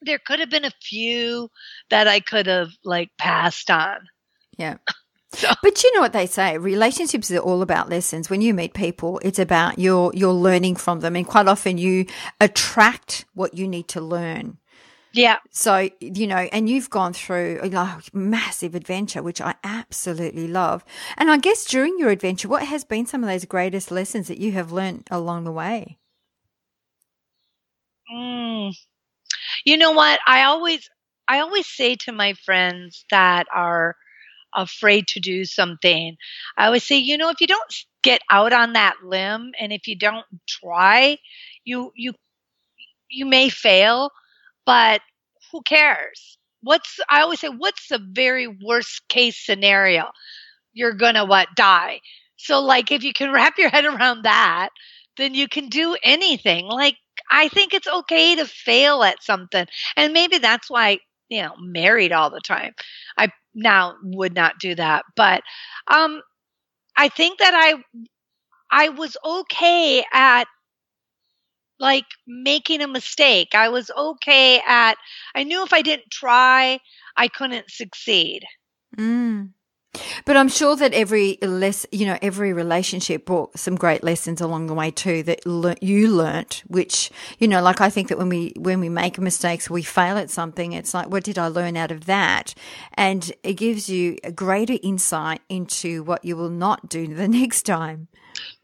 there 0.00 0.20
could 0.24 0.40
have 0.40 0.50
been 0.50 0.64
a 0.64 0.72
few 0.82 1.48
that 1.90 2.08
I 2.08 2.20
could 2.20 2.46
have 2.46 2.70
like 2.84 3.10
passed 3.18 3.70
on. 3.70 3.98
Yeah. 4.56 4.76
So. 5.34 5.48
But 5.62 5.82
you 5.82 5.94
know 5.94 6.02
what 6.02 6.12
they 6.12 6.26
say, 6.26 6.58
relationships 6.58 7.30
are 7.30 7.38
all 7.38 7.62
about 7.62 7.88
lessons. 7.88 8.28
When 8.28 8.42
you 8.42 8.52
meet 8.52 8.74
people, 8.74 9.18
it's 9.24 9.38
about 9.38 9.78
your 9.78 10.12
you're 10.14 10.30
learning 10.30 10.76
from 10.76 11.00
them 11.00 11.16
and 11.16 11.26
quite 11.26 11.48
often 11.48 11.78
you 11.78 12.04
attract 12.38 13.24
what 13.32 13.54
you 13.54 13.66
need 13.66 13.88
to 13.88 14.02
learn. 14.02 14.58
Yeah. 15.14 15.38
So, 15.50 15.90
you 16.00 16.26
know, 16.26 16.48
and 16.52 16.68
you've 16.68 16.88
gone 16.90 17.12
through 17.12 17.60
a 17.62 17.68
like, 17.68 18.14
massive 18.14 18.74
adventure, 18.74 19.22
which 19.22 19.40
I 19.40 19.54
absolutely 19.62 20.48
love. 20.48 20.84
And 21.16 21.30
I 21.30 21.36
guess 21.36 21.66
during 21.66 21.98
your 21.98 22.10
adventure, 22.10 22.48
what 22.48 22.64
has 22.64 22.84
been 22.84 23.06
some 23.06 23.22
of 23.22 23.28
those 23.28 23.44
greatest 23.44 23.90
lessons 23.90 24.28
that 24.28 24.38
you 24.38 24.52
have 24.52 24.72
learned 24.72 25.06
along 25.10 25.44
the 25.44 25.52
way? 25.52 25.98
Mm. 28.12 28.72
You 29.64 29.76
know 29.76 29.92
what? 29.92 30.20
I 30.26 30.44
always, 30.44 30.88
I 31.28 31.40
always 31.40 31.66
say 31.66 31.96
to 31.96 32.12
my 32.12 32.34
friends 32.34 33.04
that 33.10 33.46
are 33.54 33.96
afraid 34.56 35.08
to 35.08 35.20
do 35.20 35.44
something, 35.44 36.16
I 36.56 36.66
always 36.66 36.84
say, 36.84 36.96
you 36.96 37.18
know, 37.18 37.30
if 37.30 37.40
you 37.40 37.46
don't 37.46 37.74
get 38.02 38.22
out 38.30 38.52
on 38.52 38.74
that 38.74 38.96
limb 39.04 39.52
and 39.58 39.72
if 39.72 39.86
you 39.86 39.96
don't 39.96 40.26
try, 40.48 41.18
you, 41.64 41.92
you, 41.96 42.14
you 43.10 43.26
may 43.26 43.48
fail 43.48 44.10
but 44.66 45.00
who 45.52 45.62
cares? 45.62 46.38
What's 46.62 47.00
I 47.10 47.22
always 47.22 47.40
say, 47.40 47.48
what's 47.48 47.88
the 47.88 48.00
very 48.12 48.46
worst 48.48 49.02
case 49.08 49.38
scenario? 49.44 50.10
You're 50.72 50.94
gonna 50.94 51.24
what 51.24 51.48
die. 51.56 52.00
So 52.36 52.60
like 52.60 52.90
if 52.92 53.04
you 53.04 53.12
can 53.12 53.32
wrap 53.34 53.58
your 53.58 53.70
head 53.70 53.84
around 53.84 54.22
that, 54.24 54.70
then 55.16 55.34
you 55.34 55.48
can 55.48 55.68
do 55.68 55.96
anything. 56.02 56.66
Like 56.66 56.96
I 57.30 57.48
think 57.48 57.74
it's 57.74 57.88
okay 57.88 58.36
to 58.36 58.46
fail 58.46 59.02
at 59.02 59.22
something. 59.22 59.66
And 59.96 60.12
maybe 60.12 60.38
that's 60.38 60.70
why, 60.70 60.98
you 61.28 61.42
know, 61.42 61.54
married 61.58 62.12
all 62.12 62.30
the 62.30 62.40
time. 62.40 62.72
I 63.18 63.28
now 63.54 63.96
would 64.02 64.34
not 64.34 64.58
do 64.60 64.74
that. 64.74 65.04
But 65.16 65.42
um 65.88 66.22
I 66.96 67.08
think 67.08 67.38
that 67.40 67.54
I 67.54 67.82
I 68.70 68.88
was 68.90 69.16
okay 69.24 70.04
at 70.12 70.46
like 71.82 72.06
making 72.26 72.80
a 72.80 72.86
mistake. 72.86 73.54
I 73.54 73.68
was 73.68 73.90
okay 73.90 74.60
at, 74.66 74.94
I 75.34 75.42
knew 75.42 75.64
if 75.64 75.72
I 75.72 75.82
didn't 75.82 76.10
try, 76.10 76.78
I 77.16 77.28
couldn't 77.28 77.70
succeed. 77.70 78.44
Mm. 78.96 79.50
But 80.24 80.36
I'm 80.38 80.48
sure 80.48 80.76
that 80.76 80.94
every 80.94 81.36
less, 81.42 81.84
you 81.90 82.06
know, 82.06 82.16
every 82.22 82.52
relationship 82.54 83.26
brought 83.26 83.58
some 83.58 83.74
great 83.74 84.02
lessons 84.02 84.40
along 84.40 84.68
the 84.68 84.74
way 84.74 84.90
too 84.90 85.22
that 85.24 85.44
le- 85.44 85.76
you 85.82 86.08
learnt. 86.08 86.62
Which, 86.66 87.10
you 87.38 87.46
know, 87.46 87.60
like 87.60 87.82
I 87.82 87.90
think 87.90 88.08
that 88.08 88.16
when 88.16 88.30
we 88.30 88.54
when 88.56 88.80
we 88.80 88.88
make 88.88 89.18
mistakes, 89.18 89.68
we 89.68 89.82
fail 89.82 90.16
at 90.16 90.30
something. 90.30 90.72
It's 90.72 90.94
like, 90.94 91.10
what 91.10 91.24
did 91.24 91.38
I 91.38 91.48
learn 91.48 91.76
out 91.76 91.90
of 91.90 92.06
that? 92.06 92.54
And 92.94 93.30
it 93.42 93.54
gives 93.54 93.90
you 93.90 94.16
a 94.24 94.32
greater 94.32 94.78
insight 94.82 95.42
into 95.50 96.02
what 96.04 96.24
you 96.24 96.36
will 96.36 96.48
not 96.48 96.88
do 96.88 97.12
the 97.12 97.28
next 97.40 97.64
time. 97.64 98.08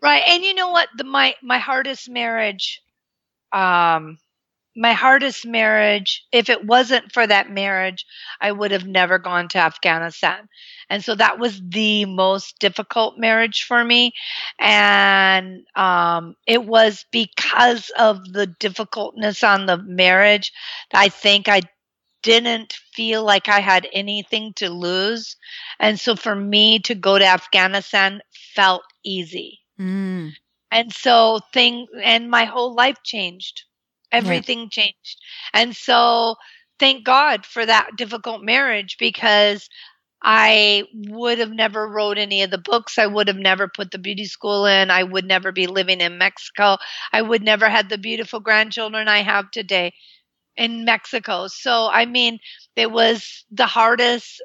Right, 0.01 0.23
and 0.27 0.43
you 0.43 0.55
know 0.55 0.71
what? 0.71 0.89
The 0.97 1.05
my 1.05 1.35
my 1.43 1.59
hardest 1.59 2.09
marriage 2.09 2.81
um, 3.53 4.19
my 4.77 4.93
hardest 4.93 5.45
marriage, 5.45 6.25
if 6.31 6.49
it 6.49 6.65
wasn't 6.65 7.13
for 7.13 7.27
that 7.27 7.51
marriage, 7.51 8.07
I 8.41 8.53
would 8.53 8.71
have 8.71 8.87
never 8.87 9.19
gone 9.19 9.49
to 9.49 9.59
Afghanistan. 9.59 10.49
And 10.89 11.05
so 11.05 11.17
that 11.17 11.39
was 11.39 11.61
the 11.69 12.05
most 12.05 12.59
difficult 12.61 13.19
marriage 13.19 13.65
for 13.65 13.83
me. 13.83 14.13
And 14.59 15.65
um, 15.75 16.37
it 16.47 16.65
was 16.65 17.05
because 17.11 17.91
of 17.99 18.33
the 18.33 18.47
difficultness 18.47 19.43
on 19.43 19.67
the 19.67 19.79
marriage 19.79 20.53
I 20.93 21.09
think 21.09 21.49
I 21.49 21.63
didn't 22.23 22.73
feel 22.95 23.25
like 23.25 23.49
I 23.49 23.61
had 23.61 23.89
anything 23.93 24.53
to 24.55 24.71
lose. 24.71 25.37
And 25.79 25.99
so 25.99 26.17
for 26.17 26.35
me 26.35 26.79
to 26.81 26.95
go 26.95 27.19
to 27.19 27.25
Afghanistan 27.25 28.21
felt 28.55 28.83
easy. 29.05 29.61
Mm. 29.79 30.33
And 30.71 30.93
so 30.93 31.41
thing 31.53 31.87
and 32.03 32.31
my 32.31 32.45
whole 32.45 32.75
life 32.75 32.99
changed. 33.05 33.65
Everything 34.13 34.69
yeah. 34.69 34.71
changed. 34.71 35.17
And 35.53 35.75
so 35.77 36.37
thank 36.79 37.05
God 37.05 37.45
for 37.47 37.65
that 37.65 37.91
difficult 37.97 38.43
marriage 38.43 38.97
because 38.99 39.69
I 40.23 40.85
would 40.93 41.39
have 41.39 41.51
never 41.51 41.89
wrote 41.89 42.19
any 42.19 42.43
of 42.43 42.51
the 42.51 42.59
books. 42.59 42.99
I 42.99 43.07
would 43.07 43.29
have 43.29 43.37
never 43.37 43.69
put 43.69 43.91
the 43.91 43.99
beauty 43.99 44.25
school 44.25 44.67
in. 44.67 44.91
I 44.91 45.03
would 45.03 45.25
never 45.27 45.53
be 45.53 45.67
living 45.67 46.01
in 46.01 46.19
Mexico. 46.19 46.77
I 47.13 47.23
would 47.23 47.43
never 47.43 47.69
had 47.69 47.89
the 47.89 47.99
beautiful 47.99 48.41
grandchildren 48.41 49.09
I 49.09 49.23
have 49.23 49.51
today 49.51 49.95
in 50.57 50.85
Mexico. 50.85 51.47
So 51.49 51.89
I 51.93 52.07
mean, 52.07 52.39
it 52.77 52.91
was 52.91 53.45
the 53.51 53.67
hardest 53.67 54.43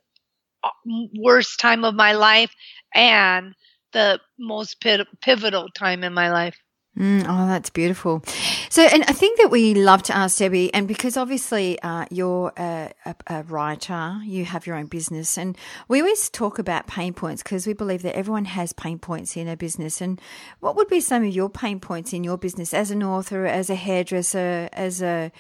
uh, 0.64 0.70
worst 1.18 1.60
time 1.60 1.84
of 1.84 1.96
my 1.96 2.14
life 2.14 2.54
and 2.94 3.54
the 3.94 4.20
most 4.38 4.84
pivotal 5.22 5.70
time 5.70 6.04
in 6.04 6.14
my 6.14 6.32
life. 6.32 6.58
Mm, 6.98 7.26
oh, 7.28 7.48
that's 7.48 7.72
beautiful. 7.72 8.24
So, 8.70 8.84
and 8.84 9.04
I 9.08 9.14
think 9.14 9.40
that 9.40 9.50
we 9.50 9.74
love 9.74 10.04
to 10.04 10.16
ask 10.16 10.38
Debbie, 10.38 10.72
and 10.76 10.88
because 10.88 11.18
obviously 11.18 11.82
uh, 11.82 12.06
you're 12.12 12.54
a, 12.56 12.92
a, 13.06 13.16
a, 13.28 13.44
writer, 13.44 14.20
you 14.24 14.46
have 14.46 14.68
your 14.68 14.76
own 14.76 14.86
business, 14.86 15.36
and 15.36 15.58
we 15.88 16.02
always 16.02 16.30
talk 16.30 16.60
about 16.60 16.86
pain 16.86 17.16
points 17.16 17.42
because 17.42 17.66
we 17.66 17.74
believe 17.74 18.04
that 18.04 18.16
everyone 18.16 18.46
has 18.46 18.74
pain 18.74 19.00
points 19.00 19.36
in 19.36 19.48
a 19.48 19.58
business. 19.58 20.02
And 20.02 20.22
what 20.60 20.76
would 20.76 20.88
be 20.88 21.00
some 21.00 21.24
of 21.24 21.34
your 21.34 21.50
pain 21.50 21.80
points 21.80 22.14
in 22.14 22.24
your 22.24 22.38
business 22.38 22.76
as 22.76 22.92
an 22.92 23.02
author, 23.02 23.48
as 23.48 23.72
a 23.72 23.76
hairdresser, 23.76 24.70
as 24.72 25.02
a, 25.02 25.32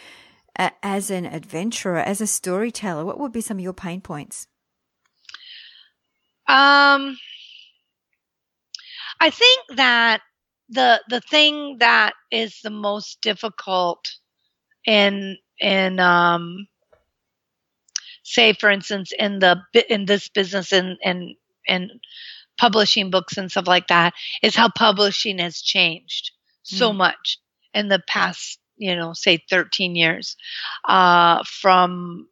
a 0.58 0.72
as 0.82 1.12
an 1.12 1.28
adventurer, 1.28 1.99
as 1.99 2.20
a 2.20 2.26
storyteller? 2.26 3.06
What 3.06 3.20
would 3.20 3.32
be 3.32 3.41
some 3.41 3.58
of 3.58 3.64
your 3.64 3.74
pain 3.74 4.01
points? 4.01 4.47
Um 6.47 7.16
I 9.24 9.30
think 9.30 9.78
that 9.78 10.21
the 10.67 11.01
the 11.07 11.21
thing 11.21 11.78
that 11.80 12.13
is 12.30 12.59
the 12.61 12.69
most 12.69 13.21
difficult 13.21 13.99
in 14.86 15.38
in 15.61 15.97
um 16.01 16.67
say 18.24 18.51
for 18.51 18.69
instance 18.69 19.13
in 19.17 19.39
the 19.39 19.61
in 19.89 20.03
this 20.05 20.28
business 20.28 20.74
in 20.74 20.97
in 21.01 21.36
in 21.65 21.89
publishing 22.57 23.11
books 23.11 23.38
and 23.38 23.49
stuff 23.49 23.65
like 23.65 23.88
that 23.88 24.13
is 24.41 24.55
how 24.55 24.69
publishing 24.69 25.39
has 25.39 25.61
changed 25.61 26.32
so 26.63 26.91
mm. 26.91 26.97
much 26.97 27.39
in 27.74 27.88
the 27.88 28.01
past 28.05 28.59
you 28.76 28.93
know 28.93 29.13
say 29.13 29.39
13 29.49 29.95
years 29.95 30.36
uh 30.84 31.41
from 31.45 32.28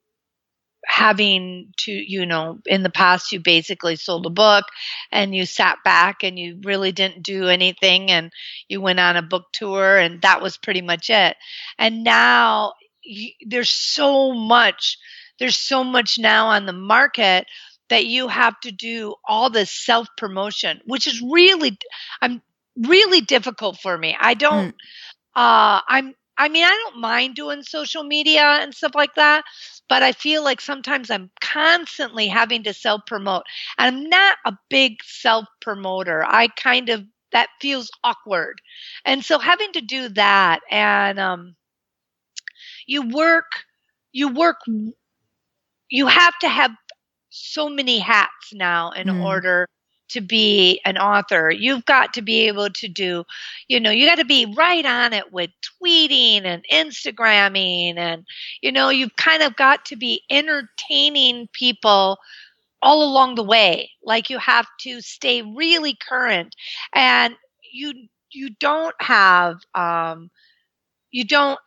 having 0.91 1.71
to, 1.77 1.89
you 1.89 2.25
know, 2.25 2.59
in 2.65 2.83
the 2.83 2.89
past, 2.89 3.31
you 3.31 3.39
basically 3.39 3.95
sold 3.95 4.25
a 4.25 4.29
book 4.29 4.65
and 5.09 5.33
you 5.33 5.45
sat 5.45 5.77
back 5.85 6.21
and 6.21 6.37
you 6.37 6.59
really 6.65 6.91
didn't 6.91 7.23
do 7.23 7.47
anything 7.47 8.11
and 8.11 8.29
you 8.67 8.81
went 8.81 8.99
on 8.99 9.15
a 9.15 9.21
book 9.21 9.45
tour 9.53 9.97
and 9.97 10.21
that 10.21 10.41
was 10.41 10.57
pretty 10.57 10.81
much 10.81 11.09
it. 11.09 11.37
And 11.79 12.03
now 12.03 12.73
you, 13.01 13.29
there's 13.47 13.69
so 13.69 14.33
much, 14.33 14.97
there's 15.39 15.55
so 15.55 15.85
much 15.85 16.19
now 16.19 16.47
on 16.47 16.65
the 16.65 16.73
market 16.73 17.47
that 17.89 18.05
you 18.05 18.27
have 18.27 18.59
to 18.59 18.71
do 18.73 19.15
all 19.25 19.49
this 19.49 19.71
self 19.71 20.09
promotion, 20.17 20.81
which 20.83 21.07
is 21.07 21.21
really, 21.21 21.77
I'm 22.21 22.41
really 22.75 23.21
difficult 23.21 23.79
for 23.79 23.97
me. 23.97 24.17
I 24.19 24.33
don't, 24.33 24.75
mm. 24.75 25.37
uh, 25.37 25.79
I'm, 25.87 26.15
I 26.37 26.49
mean, 26.49 26.63
I 26.63 26.69
don't 26.69 26.99
mind 27.01 27.35
doing 27.35 27.61
social 27.63 28.03
media 28.03 28.41
and 28.43 28.73
stuff 28.73 28.93
like 28.95 29.13
that, 29.15 29.43
but 29.87 30.01
I 30.03 30.11
feel 30.11 30.43
like 30.43 30.61
sometimes 30.61 31.09
I'm 31.11 31.29
constantly 31.41 32.27
having 32.27 32.63
to 32.63 32.73
self 32.73 33.01
promote. 33.05 33.43
And 33.77 33.95
I'm 33.95 34.09
not 34.09 34.37
a 34.45 34.53
big 34.69 35.03
self 35.03 35.45
promoter. 35.61 36.23
I 36.25 36.47
kind 36.47 36.89
of, 36.89 37.05
that 37.31 37.49
feels 37.61 37.89
awkward. 38.03 38.61
And 39.05 39.23
so 39.23 39.39
having 39.39 39.71
to 39.73 39.81
do 39.81 40.09
that 40.09 40.61
and, 40.69 41.19
um, 41.19 41.55
you 42.87 43.07
work, 43.09 43.51
you 44.11 44.27
work, 44.29 44.57
you 45.89 46.07
have 46.07 46.37
to 46.39 46.49
have 46.49 46.71
so 47.29 47.69
many 47.69 47.99
hats 47.99 48.53
now 48.53 48.91
in 48.91 49.07
mm. 49.07 49.23
order 49.23 49.67
to 50.11 50.21
be 50.21 50.79
an 50.85 50.97
author. 50.97 51.51
You've 51.51 51.85
got 51.85 52.13
to 52.13 52.21
be 52.21 52.47
able 52.47 52.69
to 52.69 52.87
do, 52.87 53.23
you 53.67 53.79
know, 53.79 53.91
you 53.91 54.07
got 54.07 54.19
to 54.19 54.25
be 54.25 54.53
right 54.57 54.85
on 54.85 55.13
it 55.13 55.31
with 55.31 55.49
tweeting 55.81 56.43
and 56.45 56.65
Instagramming. 56.71 57.97
And, 57.97 58.25
you 58.61 58.71
know, 58.71 58.89
you've 58.89 59.15
kind 59.15 59.43
of 59.43 59.55
got 59.55 59.85
to 59.85 59.95
be 59.95 60.23
entertaining 60.29 61.49
people 61.53 62.17
all 62.81 63.03
along 63.03 63.35
the 63.35 63.43
way. 63.43 63.91
Like 64.03 64.29
you 64.29 64.37
have 64.39 64.67
to 64.81 65.01
stay 65.01 65.41
really 65.41 65.97
current 66.07 66.55
and 66.93 67.35
you, 67.71 67.93
you 68.31 68.49
don't 68.59 68.95
have, 68.99 69.57
um, 69.75 70.29
you 71.11 71.25
don't, 71.25 71.59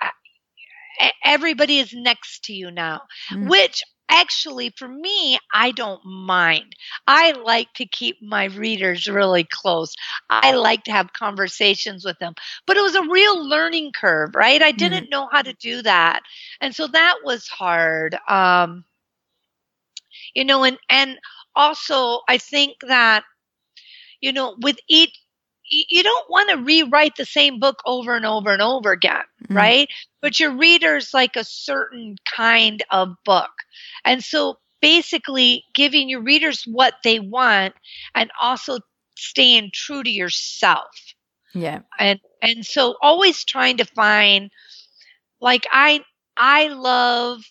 everybody 1.25 1.79
is 1.79 1.93
next 1.93 2.45
to 2.45 2.53
you 2.53 2.71
now, 2.71 3.03
mm. 3.31 3.49
which 3.49 3.83
actually 4.09 4.71
for 4.77 4.89
me 4.89 5.39
i 5.53 5.71
don't 5.71 6.05
mind. 6.05 6.75
I 7.07 7.33
like 7.33 7.73
to 7.75 7.87
keep 7.87 8.17
my 8.23 8.45
readers 8.47 9.07
really 9.07 9.45
close. 9.45 9.95
I 10.31 10.53
like 10.53 10.85
to 10.85 10.93
have 10.93 11.13
conversations 11.13 12.05
with 12.05 12.19
them. 12.19 12.35
But 12.67 12.77
it 12.77 12.83
was 12.83 12.95
a 12.95 13.09
real 13.09 13.47
learning 13.47 13.93
curve 13.93 14.35
right? 14.35 14.63
I 14.63 14.73
didn't 14.73 15.07
mm. 15.07 15.11
know 15.11 15.29
how 15.31 15.43
to 15.43 15.53
do 15.55 15.83
that. 15.83 16.21
And 16.61 16.75
so 16.75 16.87
that 16.89 17.17
was 17.25 17.49
hard 17.49 18.17
um 18.29 18.85
you 20.35 20.45
know 20.45 20.65
and 20.65 20.79
and 20.89 21.19
also 21.55 22.21
i 22.29 22.39
think 22.39 22.77
that 22.87 23.25
you 24.21 24.33
know 24.33 24.57
with 24.61 24.77
each 24.89 25.17
you 25.89 26.03
don't 26.03 26.31
want 26.31 26.51
to 26.51 26.57
rewrite 26.57 27.17
the 27.17 27.25
same 27.25 27.59
book 27.59 27.81
over 27.87 28.15
and 28.15 28.27
over 28.27 28.53
and 28.53 28.63
over 28.63 28.93
again, 28.93 29.23
mm-hmm. 29.45 29.57
right? 29.57 29.89
But 30.21 30.39
your 30.39 30.57
readers 30.57 31.13
like 31.13 31.37
a 31.37 31.45
certain 31.45 32.17
kind 32.25 32.85
of 32.91 33.15
book. 33.25 33.51
And 34.05 34.23
so 34.23 34.59
basically 34.81 35.65
giving 35.75 36.09
your 36.09 36.23
readers 36.23 36.65
what 36.67 36.95
they 37.03 37.19
want 37.19 37.75
and 38.15 38.31
also 38.41 38.79
staying 39.17 39.71
true 39.73 40.03
to 40.03 40.11
yourself. 40.11 41.15
Yeah. 41.55 41.81
And 41.99 42.21
and 42.43 42.67
so 42.67 42.97
always 43.01 43.45
trying 43.45 43.79
to 43.79 43.85
find 43.85 44.51
like 45.41 45.67
I 45.71 46.05
I 46.37 46.69
love 46.69 47.45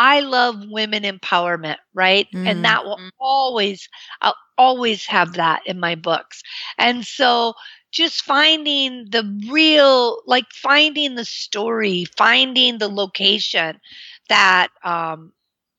I 0.00 0.20
love 0.20 0.64
women 0.68 1.04
empowerment, 1.04 1.78
right? 1.94 2.28
Mm. 2.34 2.46
And 2.46 2.64
that 2.64 2.84
will 2.84 3.00
always, 3.20 3.88
I'll 4.22 4.36
always 4.58 5.06
have 5.06 5.34
that 5.34 5.62
in 5.66 5.80
my 5.80 5.96
books. 5.96 6.42
And 6.78 7.04
so 7.06 7.54
just 7.92 8.22
finding 8.22 9.06
the 9.10 9.24
real, 9.50 10.22
like 10.26 10.46
finding 10.52 11.16
the 11.16 11.24
story, 11.24 12.06
finding 12.16 12.78
the 12.78 12.88
location 12.88 13.80
that, 14.28 14.68
um, 14.84 15.32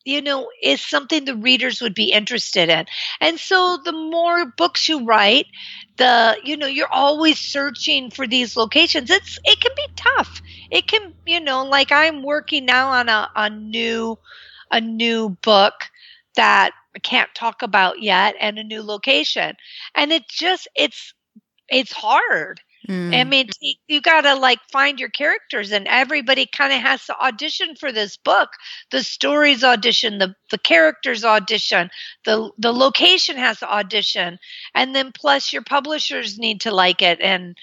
you 0.05 0.21
know, 0.21 0.49
is 0.61 0.81
something 0.81 1.25
the 1.25 1.35
readers 1.35 1.81
would 1.81 1.93
be 1.93 2.11
interested 2.11 2.69
in. 2.69 2.85
And 3.19 3.39
so 3.39 3.77
the 3.83 3.91
more 3.91 4.45
books 4.45 4.89
you 4.89 5.05
write, 5.05 5.47
the, 5.97 6.37
you 6.43 6.57
know, 6.57 6.67
you're 6.67 6.91
always 6.91 7.37
searching 7.39 8.09
for 8.09 8.27
these 8.27 8.55
locations. 8.57 9.09
It's, 9.09 9.37
it 9.43 9.59
can 9.59 9.71
be 9.75 9.87
tough. 9.95 10.41
It 10.71 10.87
can, 10.87 11.13
you 11.25 11.39
know, 11.39 11.65
like 11.65 11.91
I'm 11.91 12.23
working 12.23 12.65
now 12.65 12.89
on 12.89 13.09
a, 13.09 13.29
a 13.35 13.49
new, 13.49 14.17
a 14.71 14.81
new 14.81 15.29
book 15.41 15.73
that 16.35 16.71
I 16.95 16.99
can't 16.99 17.33
talk 17.35 17.61
about 17.61 18.01
yet 18.01 18.35
and 18.39 18.57
a 18.57 18.63
new 18.63 18.81
location. 18.81 19.55
And 19.95 20.11
it 20.11 20.27
just, 20.27 20.67
it's, 20.75 21.13
it's 21.69 21.93
hard. 21.93 22.61
Mm. 22.87 23.15
I 23.15 23.23
mean, 23.23 23.49
you 23.87 24.01
got 24.01 24.21
to 24.21 24.35
like 24.35 24.59
find 24.71 24.99
your 24.99 25.09
characters, 25.09 25.71
and 25.71 25.87
everybody 25.87 26.45
kind 26.45 26.73
of 26.73 26.79
has 26.79 27.05
to 27.05 27.19
audition 27.19 27.75
for 27.75 27.91
this 27.91 28.17
book. 28.17 28.49
The 28.91 29.03
stories 29.03 29.63
audition, 29.63 30.17
the 30.17 30.35
the 30.49 30.57
characters 30.57 31.23
audition, 31.23 31.89
the 32.25 32.51
the 32.57 32.73
location 32.73 33.37
has 33.37 33.59
to 33.59 33.71
audition, 33.71 34.39
and 34.73 34.95
then 34.95 35.11
plus 35.13 35.53
your 35.53 35.63
publishers 35.63 36.39
need 36.39 36.61
to 36.61 36.71
like 36.71 37.01
it, 37.01 37.21
and 37.21 37.55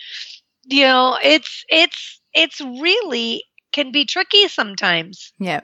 you 0.64 0.84
know, 0.84 1.18
it's 1.22 1.64
it's 1.68 2.20
it's 2.32 2.60
really 2.60 3.44
can 3.72 3.90
be 3.90 4.04
tricky 4.04 4.48
sometimes. 4.48 5.32
Yeah, 5.38 5.62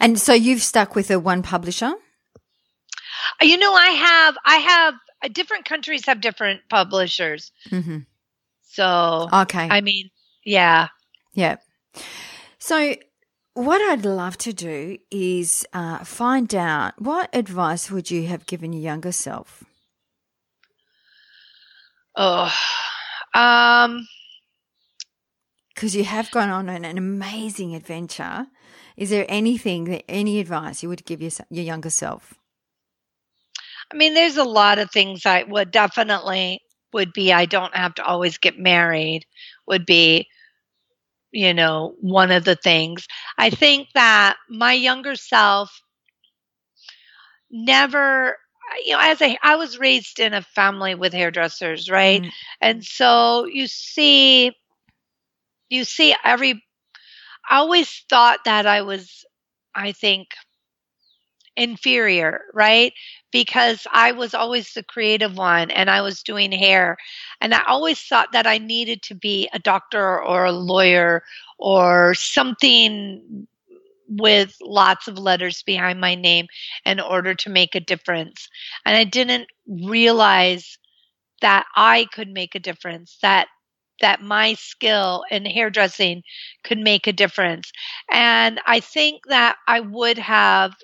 and 0.00 0.18
so 0.18 0.32
you've 0.32 0.62
stuck 0.62 0.94
with 0.94 1.10
a 1.10 1.20
one 1.20 1.42
publisher. 1.42 1.94
You 3.40 3.56
know, 3.58 3.72
I 3.72 3.88
have, 3.88 4.36
I 4.44 4.56
have, 4.56 4.94
different 5.32 5.64
countries 5.64 6.06
have 6.06 6.20
different 6.20 6.60
publishers. 6.68 7.52
Mm-hmm. 7.70 7.98
So, 8.70 9.28
okay. 9.32 9.68
I 9.70 9.80
mean, 9.80 10.10
yeah. 10.44 10.88
Yeah. 11.32 11.56
So, 12.58 12.94
what 13.54 13.80
I'd 13.80 14.04
love 14.04 14.36
to 14.38 14.52
do 14.52 14.98
is 15.10 15.66
uh, 15.72 16.04
find 16.04 16.54
out 16.54 17.00
what 17.00 17.34
advice 17.34 17.90
would 17.90 18.10
you 18.10 18.26
have 18.28 18.46
given 18.46 18.72
your 18.72 18.82
younger 18.82 19.12
self? 19.12 19.64
Oh, 22.14 22.52
um, 23.34 24.06
because 25.74 25.94
you 25.94 26.04
have 26.04 26.30
gone 26.32 26.50
on 26.50 26.68
an, 26.68 26.84
an 26.84 26.98
amazing 26.98 27.74
adventure. 27.74 28.46
Is 28.96 29.10
there 29.10 29.26
anything 29.28 29.84
that 29.84 30.04
any 30.08 30.40
advice 30.40 30.82
you 30.82 30.88
would 30.88 31.04
give 31.04 31.22
your, 31.22 31.30
your 31.50 31.64
younger 31.64 31.90
self? 31.90 32.34
I 33.92 33.96
mean, 33.96 34.14
there's 34.14 34.36
a 34.36 34.44
lot 34.44 34.78
of 34.78 34.90
things 34.90 35.24
I 35.24 35.44
would 35.44 35.70
definitely 35.70 36.60
would 36.92 37.12
be 37.12 37.32
I 37.32 37.46
don't 37.46 37.74
have 37.76 37.94
to 37.96 38.04
always 38.04 38.38
get 38.38 38.58
married 38.58 39.26
would 39.66 39.86
be 39.86 40.28
you 41.30 41.54
know 41.54 41.94
one 42.00 42.30
of 42.30 42.44
the 42.44 42.56
things. 42.56 43.06
I 43.36 43.50
think 43.50 43.88
that 43.94 44.36
my 44.48 44.72
younger 44.72 45.14
self 45.16 45.82
never 47.50 48.36
you 48.84 48.92
know 48.92 49.00
as 49.00 49.20
a 49.22 49.38
I 49.42 49.56
was 49.56 49.78
raised 49.78 50.18
in 50.20 50.34
a 50.34 50.42
family 50.42 50.94
with 50.94 51.12
hairdressers, 51.12 51.90
right? 51.90 52.22
Mm. 52.22 52.30
And 52.60 52.84
so 52.84 53.46
you 53.46 53.66
see 53.66 54.52
you 55.68 55.84
see 55.84 56.14
every 56.24 56.62
I 57.50 57.58
always 57.58 58.04
thought 58.10 58.40
that 58.44 58.66
I 58.66 58.82
was 58.82 59.24
I 59.74 59.92
think 59.92 60.28
inferior, 61.56 62.42
right? 62.54 62.92
Because 63.30 63.86
I 63.92 64.12
was 64.12 64.34
always 64.34 64.72
the 64.72 64.82
creative 64.82 65.36
one 65.36 65.70
and 65.70 65.90
I 65.90 66.00
was 66.02 66.22
doing 66.22 66.52
hair. 66.52 66.96
And 67.40 67.54
I 67.54 67.62
always 67.66 68.00
thought 68.00 68.32
that 68.32 68.46
I 68.46 68.58
needed 68.58 69.02
to 69.04 69.14
be 69.14 69.48
a 69.52 69.58
doctor 69.58 70.22
or 70.22 70.44
a 70.46 70.52
lawyer 70.52 71.22
or 71.58 72.14
something 72.14 73.46
with 74.08 74.56
lots 74.62 75.08
of 75.08 75.18
letters 75.18 75.62
behind 75.62 76.00
my 76.00 76.14
name 76.14 76.46
in 76.84 77.00
order 77.00 77.34
to 77.34 77.50
make 77.50 77.74
a 77.74 77.80
difference. 77.80 78.48
And 78.86 78.96
I 78.96 79.04
didn't 79.04 79.48
realize 79.66 80.78
that 81.40 81.66
I 81.76 82.06
could 82.12 82.28
make 82.28 82.54
a 82.54 82.60
difference, 82.60 83.18
that 83.22 83.48
that 84.00 84.22
my 84.22 84.54
skill 84.54 85.24
in 85.30 85.44
hairdressing 85.44 86.22
could 86.64 86.78
make 86.78 87.06
a 87.06 87.12
difference. 87.12 87.72
And 88.10 88.60
I 88.66 88.80
think 88.80 89.26
that 89.26 89.56
I 89.66 89.80
would 89.80 90.18
have 90.18 90.74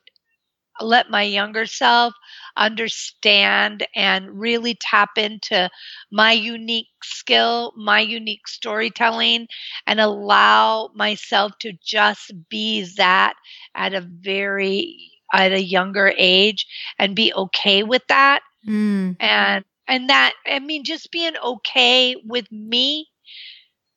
let 0.81 1.11
my 1.11 1.23
younger 1.23 1.67
self 1.67 2.15
understand 2.57 3.87
and 3.95 4.39
really 4.39 4.77
tap 4.81 5.11
into 5.17 5.69
my 6.11 6.33
unique 6.33 6.89
skill, 7.03 7.73
my 7.77 8.01
unique 8.01 8.47
storytelling, 8.49 9.47
and 9.87 10.01
allow 10.01 10.91
myself 10.95 11.53
to 11.61 11.73
just 11.85 12.33
be 12.49 12.87
that 12.97 13.35
at 13.75 13.95
a 13.95 14.01
very 14.01 15.11
at 15.33 15.53
a 15.53 15.63
younger 15.63 16.13
age 16.17 16.67
and 16.99 17.17
be 17.17 17.33
okay 17.35 17.83
with 17.83 18.03
that. 18.09 18.41
Mm. 18.67 19.17
And 19.21 19.65
and 19.87 20.09
that 20.11 20.35
I 20.47 20.59
mean 20.61 20.85
just 20.85 21.11
being 21.11 21.37
okay 21.37 22.17
with 22.25 22.51
me 22.51 23.09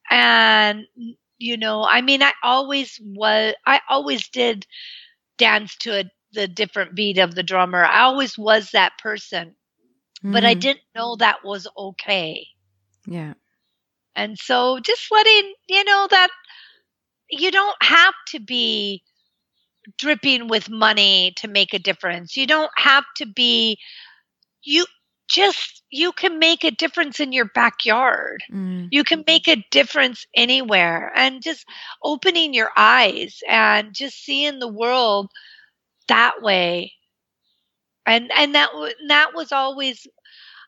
and 0.10 0.86
you 1.40 1.58
know, 1.58 1.84
I 1.84 2.02
mean 2.02 2.24
I 2.24 2.34
always 2.44 3.00
was 3.04 3.54
I 3.66 3.82
always 3.90 4.28
did 4.30 4.66
dance 5.38 5.76
to 5.78 6.02
a 6.02 6.04
the 6.38 6.48
different 6.48 6.94
beat 6.94 7.18
of 7.18 7.34
the 7.34 7.42
drummer. 7.42 7.84
I 7.84 8.02
always 8.02 8.38
was 8.38 8.70
that 8.72 8.94
person, 9.00 9.56
mm. 10.24 10.32
but 10.32 10.46
I 10.46 10.54
mm. 10.54 10.60
didn't 10.60 10.84
know 10.96 11.16
that 11.16 11.44
was 11.44 11.68
okay. 11.76 12.46
Yeah. 13.08 13.34
And 14.16 14.38
so 14.38 14.80
just 14.80 15.12
letting, 15.12 15.54
you 15.68 15.84
know, 15.84 16.08
that 16.12 16.30
you 17.30 17.50
don't 17.50 17.76
have 17.82 18.14
to 18.30 18.40
be 18.40 19.02
dripping 19.98 20.48
with 20.48 20.70
money 20.70 21.34
to 21.38 21.48
make 21.48 21.74
a 21.74 21.80
difference. 21.80 22.38
You 22.38 22.46
don't 22.46 22.72
have 22.78 23.06
to 23.18 23.26
be, 23.26 23.80
you 24.62 24.86
just, 25.28 25.82
you 25.90 26.12
can 26.12 26.38
make 26.38 26.64
a 26.64 26.72
difference 26.72 27.20
in 27.20 27.32
your 27.32 27.46
backyard. 27.46 28.44
Mm. 28.54 28.90
You 28.92 29.04
can 29.04 29.24
make 29.26 29.48
a 29.48 29.66
difference 29.72 30.28
anywhere 30.36 31.12
and 31.16 31.42
just 31.42 31.66
opening 32.04 32.54
your 32.54 32.70
eyes 32.78 33.40
and 33.48 33.94
just 33.94 34.24
seeing 34.24 34.60
the 34.60 34.68
world 34.68 35.32
that 36.08 36.42
way 36.42 36.94
and 38.08 38.32
and 38.36 38.56
that 38.56 38.70
that 39.08 39.36
was 39.36 39.52
always 39.52 40.08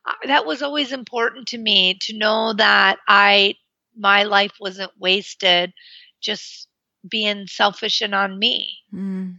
uh, 0.06 0.28
that 0.28 0.46
was 0.46 0.62
always 0.62 0.92
important 0.92 1.48
to 1.48 1.58
me 1.58 1.98
to 2.02 2.18
know 2.18 2.54
that 2.54 2.98
I 3.08 3.56
my 3.98 4.24
life 4.24 4.54
wasn't 4.60 4.92
wasted 5.00 5.74
just 6.22 6.68
being 7.10 7.48
selfish 7.48 8.02
and 8.02 8.14
on 8.14 8.38
me. 8.38 8.78
Mm. 8.94 9.38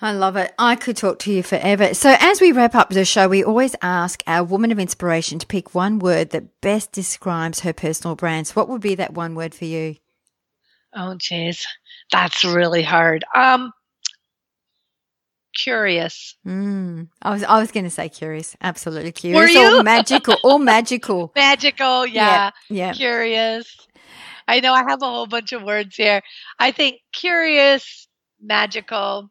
I 0.00 0.12
love 0.12 0.36
it. 0.36 0.52
I 0.58 0.74
could 0.74 0.96
talk 0.96 1.20
to 1.20 1.32
you 1.32 1.44
forever. 1.44 1.94
So, 1.94 2.16
as 2.18 2.40
we 2.40 2.50
wrap 2.50 2.74
up 2.74 2.90
the 2.90 3.04
show, 3.04 3.28
we 3.28 3.44
always 3.44 3.76
ask 3.82 4.22
our 4.26 4.42
woman 4.42 4.72
of 4.72 4.80
inspiration 4.80 5.38
to 5.38 5.46
pick 5.46 5.76
one 5.76 6.00
word 6.00 6.30
that 6.30 6.60
best 6.60 6.90
describes 6.90 7.60
her 7.60 7.72
personal 7.72 8.16
brands. 8.16 8.56
What 8.56 8.68
would 8.68 8.80
be 8.80 8.96
that 8.96 9.14
one 9.14 9.36
word 9.36 9.54
for 9.54 9.64
you? 9.64 9.96
Oh, 10.92 11.14
jeez, 11.16 11.66
that's 12.10 12.44
really 12.44 12.82
hard. 12.82 13.24
Um, 13.32 13.72
curious. 15.54 16.36
Mm. 16.46 17.08
I 17.20 17.30
was 17.30 17.42
I 17.44 17.60
was 17.60 17.70
going 17.70 17.84
to 17.84 17.90
say 17.90 18.08
curious. 18.08 18.56
Absolutely 18.60 19.12
curious. 19.12 19.40
Were 19.40 19.48
you? 19.48 19.80
Or 19.80 19.82
magical. 19.94 20.36
Or 20.44 20.58
magical. 20.58 21.32
Magical, 21.34 22.06
yeah. 22.06 22.50
Yeah. 22.68 22.92
Curious. 22.92 23.76
I 24.48 24.60
know 24.60 24.72
I 24.72 24.82
have 24.88 25.02
a 25.02 25.06
whole 25.06 25.26
bunch 25.26 25.52
of 25.52 25.62
words 25.62 25.94
here. 25.96 26.20
I 26.58 26.72
think 26.72 26.96
curious, 27.12 28.08
magical, 28.40 29.30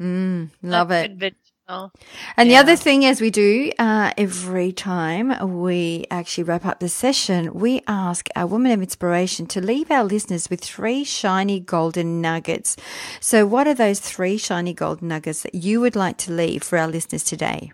Mm, 0.00 0.50
love 0.62 0.90
it. 0.90 1.34
Unconventional. 1.68 1.92
And 2.36 2.50
the 2.50 2.56
other 2.56 2.76
thing, 2.76 3.04
as 3.04 3.20
we 3.20 3.30
do 3.30 3.70
uh, 3.78 4.12
every 4.16 4.72
time 4.72 5.54
we 5.62 6.06
actually 6.10 6.44
wrap 6.44 6.64
up 6.64 6.80
the 6.80 6.88
session, 6.88 7.54
we 7.54 7.82
ask 7.86 8.28
our 8.36 8.46
woman 8.46 8.72
of 8.72 8.82
inspiration 8.82 9.46
to 9.48 9.60
leave 9.60 9.90
our 9.90 10.04
listeners 10.04 10.48
with 10.50 10.60
three 10.62 11.04
shiny 11.04 11.60
golden 11.60 12.20
nuggets. 12.20 12.76
So, 13.20 13.46
what 13.46 13.66
are 13.66 13.74
those 13.74 14.00
three 14.00 14.36
shiny 14.38 14.74
golden 14.74 15.08
nuggets 15.08 15.42
that 15.42 15.54
you 15.54 15.80
would 15.80 15.96
like 15.96 16.18
to 16.18 16.32
leave 16.32 16.62
for 16.62 16.78
our 16.78 16.88
listeners 16.88 17.24
today? 17.24 17.72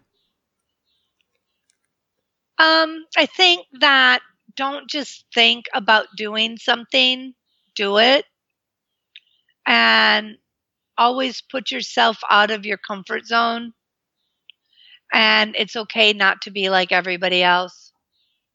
Um, 2.59 3.07
I 3.17 3.27
think 3.27 3.67
that 3.81 4.21
don't 4.57 4.89
just 4.89 5.25
think 5.35 5.67
about 5.75 6.07
doing 6.17 6.57
something, 6.59 7.35
do 7.75 7.99
it. 7.99 8.25
And 9.67 10.39
always 10.97 11.41
put 11.43 11.71
yourself 11.71 12.19
out 12.31 12.51
of 12.51 12.65
your 12.67 12.79
comfort 12.79 13.27
zone. 13.27 13.73
And 15.13 15.55
it's 15.57 15.77
okay 15.77 16.13
not 16.13 16.43
to 16.43 16.51
be 16.51 16.69
like 16.71 16.93
everybody 16.93 17.43
else. 17.43 17.89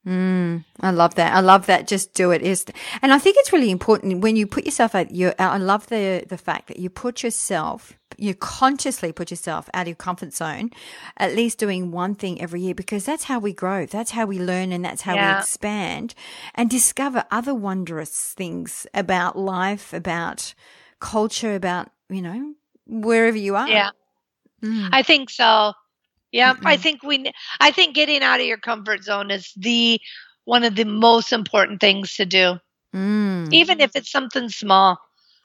Mm, 0.06 0.64
I 0.80 0.90
love 0.90 1.14
that. 1.14 1.34
I 1.34 1.40
love 1.40 1.66
that. 1.66 1.86
Just 1.86 2.12
do 2.12 2.30
it. 2.30 2.42
Is 2.42 2.66
and 3.00 3.12
I 3.12 3.18
think 3.18 3.36
it's 3.38 3.52
really 3.54 3.70
important 3.70 4.20
when 4.20 4.36
you 4.36 4.46
put 4.46 4.66
yourself 4.66 4.94
out. 4.94 5.10
You, 5.10 5.32
I 5.38 5.56
love 5.56 5.86
the 5.86 6.24
the 6.28 6.36
fact 6.36 6.68
that 6.68 6.78
you 6.78 6.90
put 6.90 7.22
yourself, 7.22 7.94
you 8.18 8.34
consciously 8.34 9.12
put 9.12 9.30
yourself 9.30 9.70
out 9.72 9.82
of 9.82 9.88
your 9.88 9.96
comfort 9.96 10.34
zone, 10.34 10.70
at 11.16 11.34
least 11.34 11.56
doing 11.56 11.90
one 11.90 12.14
thing 12.14 12.38
every 12.42 12.60
year 12.60 12.74
because 12.74 13.06
that's 13.06 13.24
how 13.24 13.38
we 13.38 13.54
grow. 13.54 13.86
That's 13.86 14.10
how 14.10 14.26
we 14.26 14.38
learn, 14.38 14.72
and 14.72 14.84
that's 14.84 15.02
how 15.02 15.14
we 15.14 15.38
expand 15.38 16.14
and 16.54 16.68
discover 16.68 17.24
other 17.30 17.54
wondrous 17.54 18.34
things 18.34 18.86
about 18.92 19.38
life, 19.38 19.94
about 19.94 20.52
culture, 21.00 21.54
about 21.54 21.88
you 22.10 22.20
know 22.20 22.52
wherever 22.86 23.38
you 23.38 23.56
are. 23.56 23.68
Yeah. 23.68 23.90
Mm. 24.62 24.90
I 24.92 25.02
think 25.02 25.30
so. 25.30 25.72
Yeah, 26.34 26.54
I 26.64 26.76
Mm-mm. 26.76 26.80
think 26.82 27.02
we 27.04 27.30
I 27.60 27.70
think 27.70 27.94
getting 27.94 28.22
out 28.22 28.40
of 28.40 28.46
your 28.46 28.58
comfort 28.58 29.04
zone 29.04 29.30
is 29.30 29.52
the 29.56 30.00
one 30.44 30.64
of 30.64 30.74
the 30.74 30.84
most 30.84 31.32
important 31.32 31.80
things 31.80 32.14
to 32.16 32.26
do. 32.26 32.58
Mm. 32.92 33.52
Even 33.52 33.80
if 33.80 33.94
it's 33.94 34.10
something 34.10 34.48
small. 34.50 34.98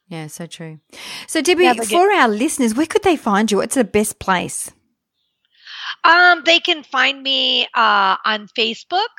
Yeah, 0.07 0.25
so 0.27 0.47
true. 0.47 0.79
So, 1.27 1.41
Debbie, 1.41 1.63
Yeah, 1.65 1.73
but 1.77 1.87
get- 1.87 1.95
for 1.97 2.11
our 2.11 2.27
listeners, 2.27 2.73
where 2.73 2.87
could 2.87 3.03
they 3.03 3.15
find 3.15 3.51
you? 3.51 3.57
What's 3.57 3.75
the 3.75 3.83
best 3.83 4.17
place? 4.17 4.71
Um, 6.03 6.41
they 6.45 6.59
can 6.59 6.81
find 6.83 7.21
me 7.21 7.67
uh, 7.75 8.15
on 8.25 8.47
Facebook. 8.57 9.13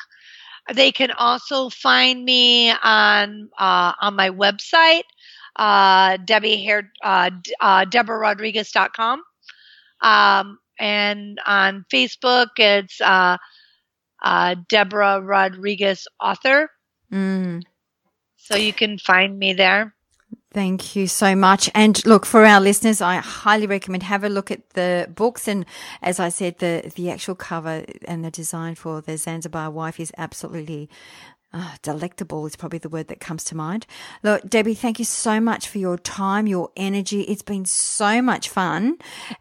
They 0.75 0.91
can 0.93 1.11
also 1.13 1.69
find 1.71 2.25
me 2.25 2.71
on 2.83 3.49
uh, 3.59 3.93
on 4.01 4.17
my 4.17 4.31
website, 4.31 5.07
uh, 5.57 6.17
Debbie 6.25 6.63
Hair, 6.65 6.91
uh, 7.05 7.31
uh, 7.61 7.85
DeborahRodriguez.com. 7.87 9.23
Um, 10.03 10.59
and 10.81 11.39
on 11.47 11.85
Facebook, 11.93 12.49
it's 12.57 13.01
uh, 13.01 13.37
uh, 14.23 14.57
Deborah 14.69 15.21
Rodriguez 15.21 16.09
Author. 16.21 16.71
Mm. 17.13 17.63
So 18.37 18.57
you 18.57 18.73
can 18.73 18.99
find 18.99 19.39
me 19.39 19.53
there. 19.53 19.95
Thank 20.53 20.97
you 20.97 21.07
so 21.07 21.37
much. 21.37 21.71
And 21.77 22.05
look, 22.05 22.27
for 22.27 22.45
our 22.45 22.61
listeners, 22.61 23.01
I 23.01 23.17
highly 23.17 23.69
recommend 23.69 24.03
have 24.03 24.25
a 24.25 24.29
look 24.29 24.51
at 24.51 24.71
the 24.71 25.09
books. 25.15 25.47
And 25.47 25.65
as 26.03 26.19
I 26.19 26.29
said, 26.29 26.59
the, 26.59 26.91
the 26.97 27.11
actual 27.11 27.37
cover 27.37 27.85
and 28.07 28.25
the 28.25 28.33
design 28.33 28.75
for 28.75 29.01
the 29.01 29.17
Zanzibar 29.17 29.71
wife 29.71 30.01
is 30.01 30.11
absolutely 30.19 30.89
uh, 31.53 31.75
delectable 31.83 32.47
is 32.47 32.55
probably 32.57 32.79
the 32.79 32.89
word 32.89 33.09
that 33.09 33.21
comes 33.21 33.43
to 33.45 33.57
mind. 33.57 33.87
Look, 34.23 34.49
Debbie, 34.49 34.75
thank 34.75 34.99
you 34.99 35.05
so 35.05 35.41
much 35.41 35.69
for 35.69 35.79
your 35.79 35.99
time, 35.99 36.47
your 36.47 36.71
energy. 36.77 37.23
It's 37.23 37.43
been 37.43 37.65
so 37.65 38.23
much 38.23 38.49
fun. 38.49 38.99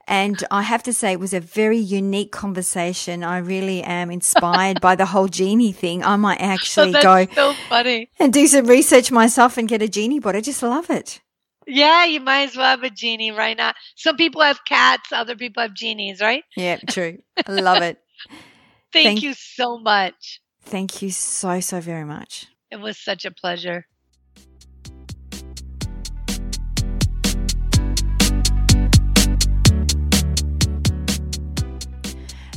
And 0.08 0.44
I 0.52 0.64
have 0.64 0.82
to 0.84 0.94
say, 0.94 1.12
it 1.12 1.20
was 1.20 1.34
a 1.34 1.40
very 1.40 1.78
unique 1.78 2.32
conversation. 2.32 3.24
I 3.24 3.38
really 3.38 3.84
am 3.84 4.10
inspired 4.10 4.82
by 4.82 4.96
the 4.96 5.08
whole 5.08 5.28
genie 5.28 5.72
thing. 5.72 6.04
I 6.04 6.16
might 6.16 6.42
actually 6.42 6.92
that's 6.94 7.04
go 7.04 7.26
so 7.34 7.54
funny. 7.70 8.10
and 8.20 8.34
do 8.34 8.48
some 8.48 8.66
research 8.66 9.12
myself 9.12 9.58
and 9.58 9.68
get 9.68 9.82
a 9.82 9.88
genie 9.88 10.20
but 10.20 10.36
I 10.36 10.42
just 10.42 10.64
love 10.64 10.90
it. 10.90 11.22
Yeah, 11.68 12.06
you 12.06 12.20
might 12.20 12.50
as 12.50 12.58
well 12.58 12.66
have 12.66 12.84
a 12.84 12.90
genie 12.90 13.32
right 13.32 13.56
now. 13.56 13.74
Some 13.96 14.18
people 14.18 14.42
have 14.42 14.66
cats, 14.66 15.12
other 15.12 15.36
people 15.36 15.62
have 15.62 15.76
genies, 15.76 16.20
right? 16.20 16.44
Yeah, 16.58 16.78
true. 16.78 17.20
I 17.46 17.52
love 17.52 17.84
it. 17.84 18.00
Thank, 18.92 19.06
Thank- 19.06 19.22
you 19.22 19.34
so 19.36 19.78
much. 19.78 20.42
Thank 20.70 21.02
you 21.02 21.10
so, 21.10 21.60
so 21.62 21.82
very 21.82 22.06
much. 22.06 22.46
It 22.70 22.80
was 22.80 22.96
such 23.00 23.26
a 23.26 23.32
pleasure. 23.32 23.88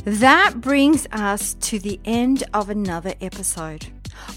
That 0.05 0.61
brings 0.61 1.07
us 1.11 1.55
to 1.55 1.79
the 1.79 1.99
end 2.05 2.43
of 2.53 2.69
another 2.69 3.15
episode. 3.19 3.87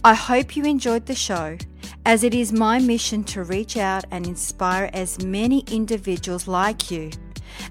I 0.02 0.14
hope 0.14 0.56
you 0.56 0.64
enjoyed 0.64 1.04
the 1.04 1.14
show, 1.14 1.58
as 2.06 2.24
it 2.24 2.32
is 2.32 2.54
my 2.54 2.78
mission 2.78 3.24
to 3.24 3.42
reach 3.42 3.76
out 3.76 4.06
and 4.10 4.26
inspire 4.26 4.88
as 4.94 5.22
many 5.22 5.64
individuals 5.70 6.48
like 6.48 6.90
you. 6.90 7.10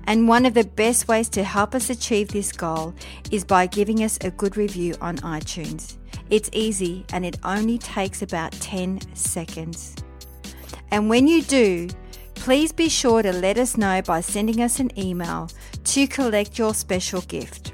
And 0.08 0.28
one 0.28 0.46
of 0.46 0.54
the 0.54 0.64
best 0.64 1.08
ways 1.08 1.30
to 1.30 1.44
help 1.44 1.76
us 1.76 1.90
achieve 1.90 2.30
this 2.30 2.52
goal 2.52 2.94
is 3.32 3.44
by 3.44 3.68
giving 3.68 4.04
us 4.04 4.18
a 4.22 4.32
good 4.32 4.58
review 4.58 4.96
on 5.02 5.18
iTunes. 5.18 5.98
It's 6.30 6.50
easy 6.54 7.06
and 7.12 7.26
it 7.26 7.38
only 7.44 7.78
takes 7.78 8.22
about 8.22 8.52
10 8.54 9.16
seconds. 9.16 9.96
And 10.92 11.10
when 11.10 11.28
you 11.28 11.42
do, 11.42 11.90
please 12.36 12.72
be 12.72 12.90
sure 12.90 13.22
to 13.22 13.34
let 13.34 13.58
us 13.58 13.78
know 13.78 14.02
by 14.02 14.22
sending 14.22 14.62
us 14.62 14.80
an 14.80 14.98
email 15.00 15.50
to 15.84 16.08
collect 16.08 16.58
your 16.58 16.74
special 16.74 17.22
gift, 17.22 17.74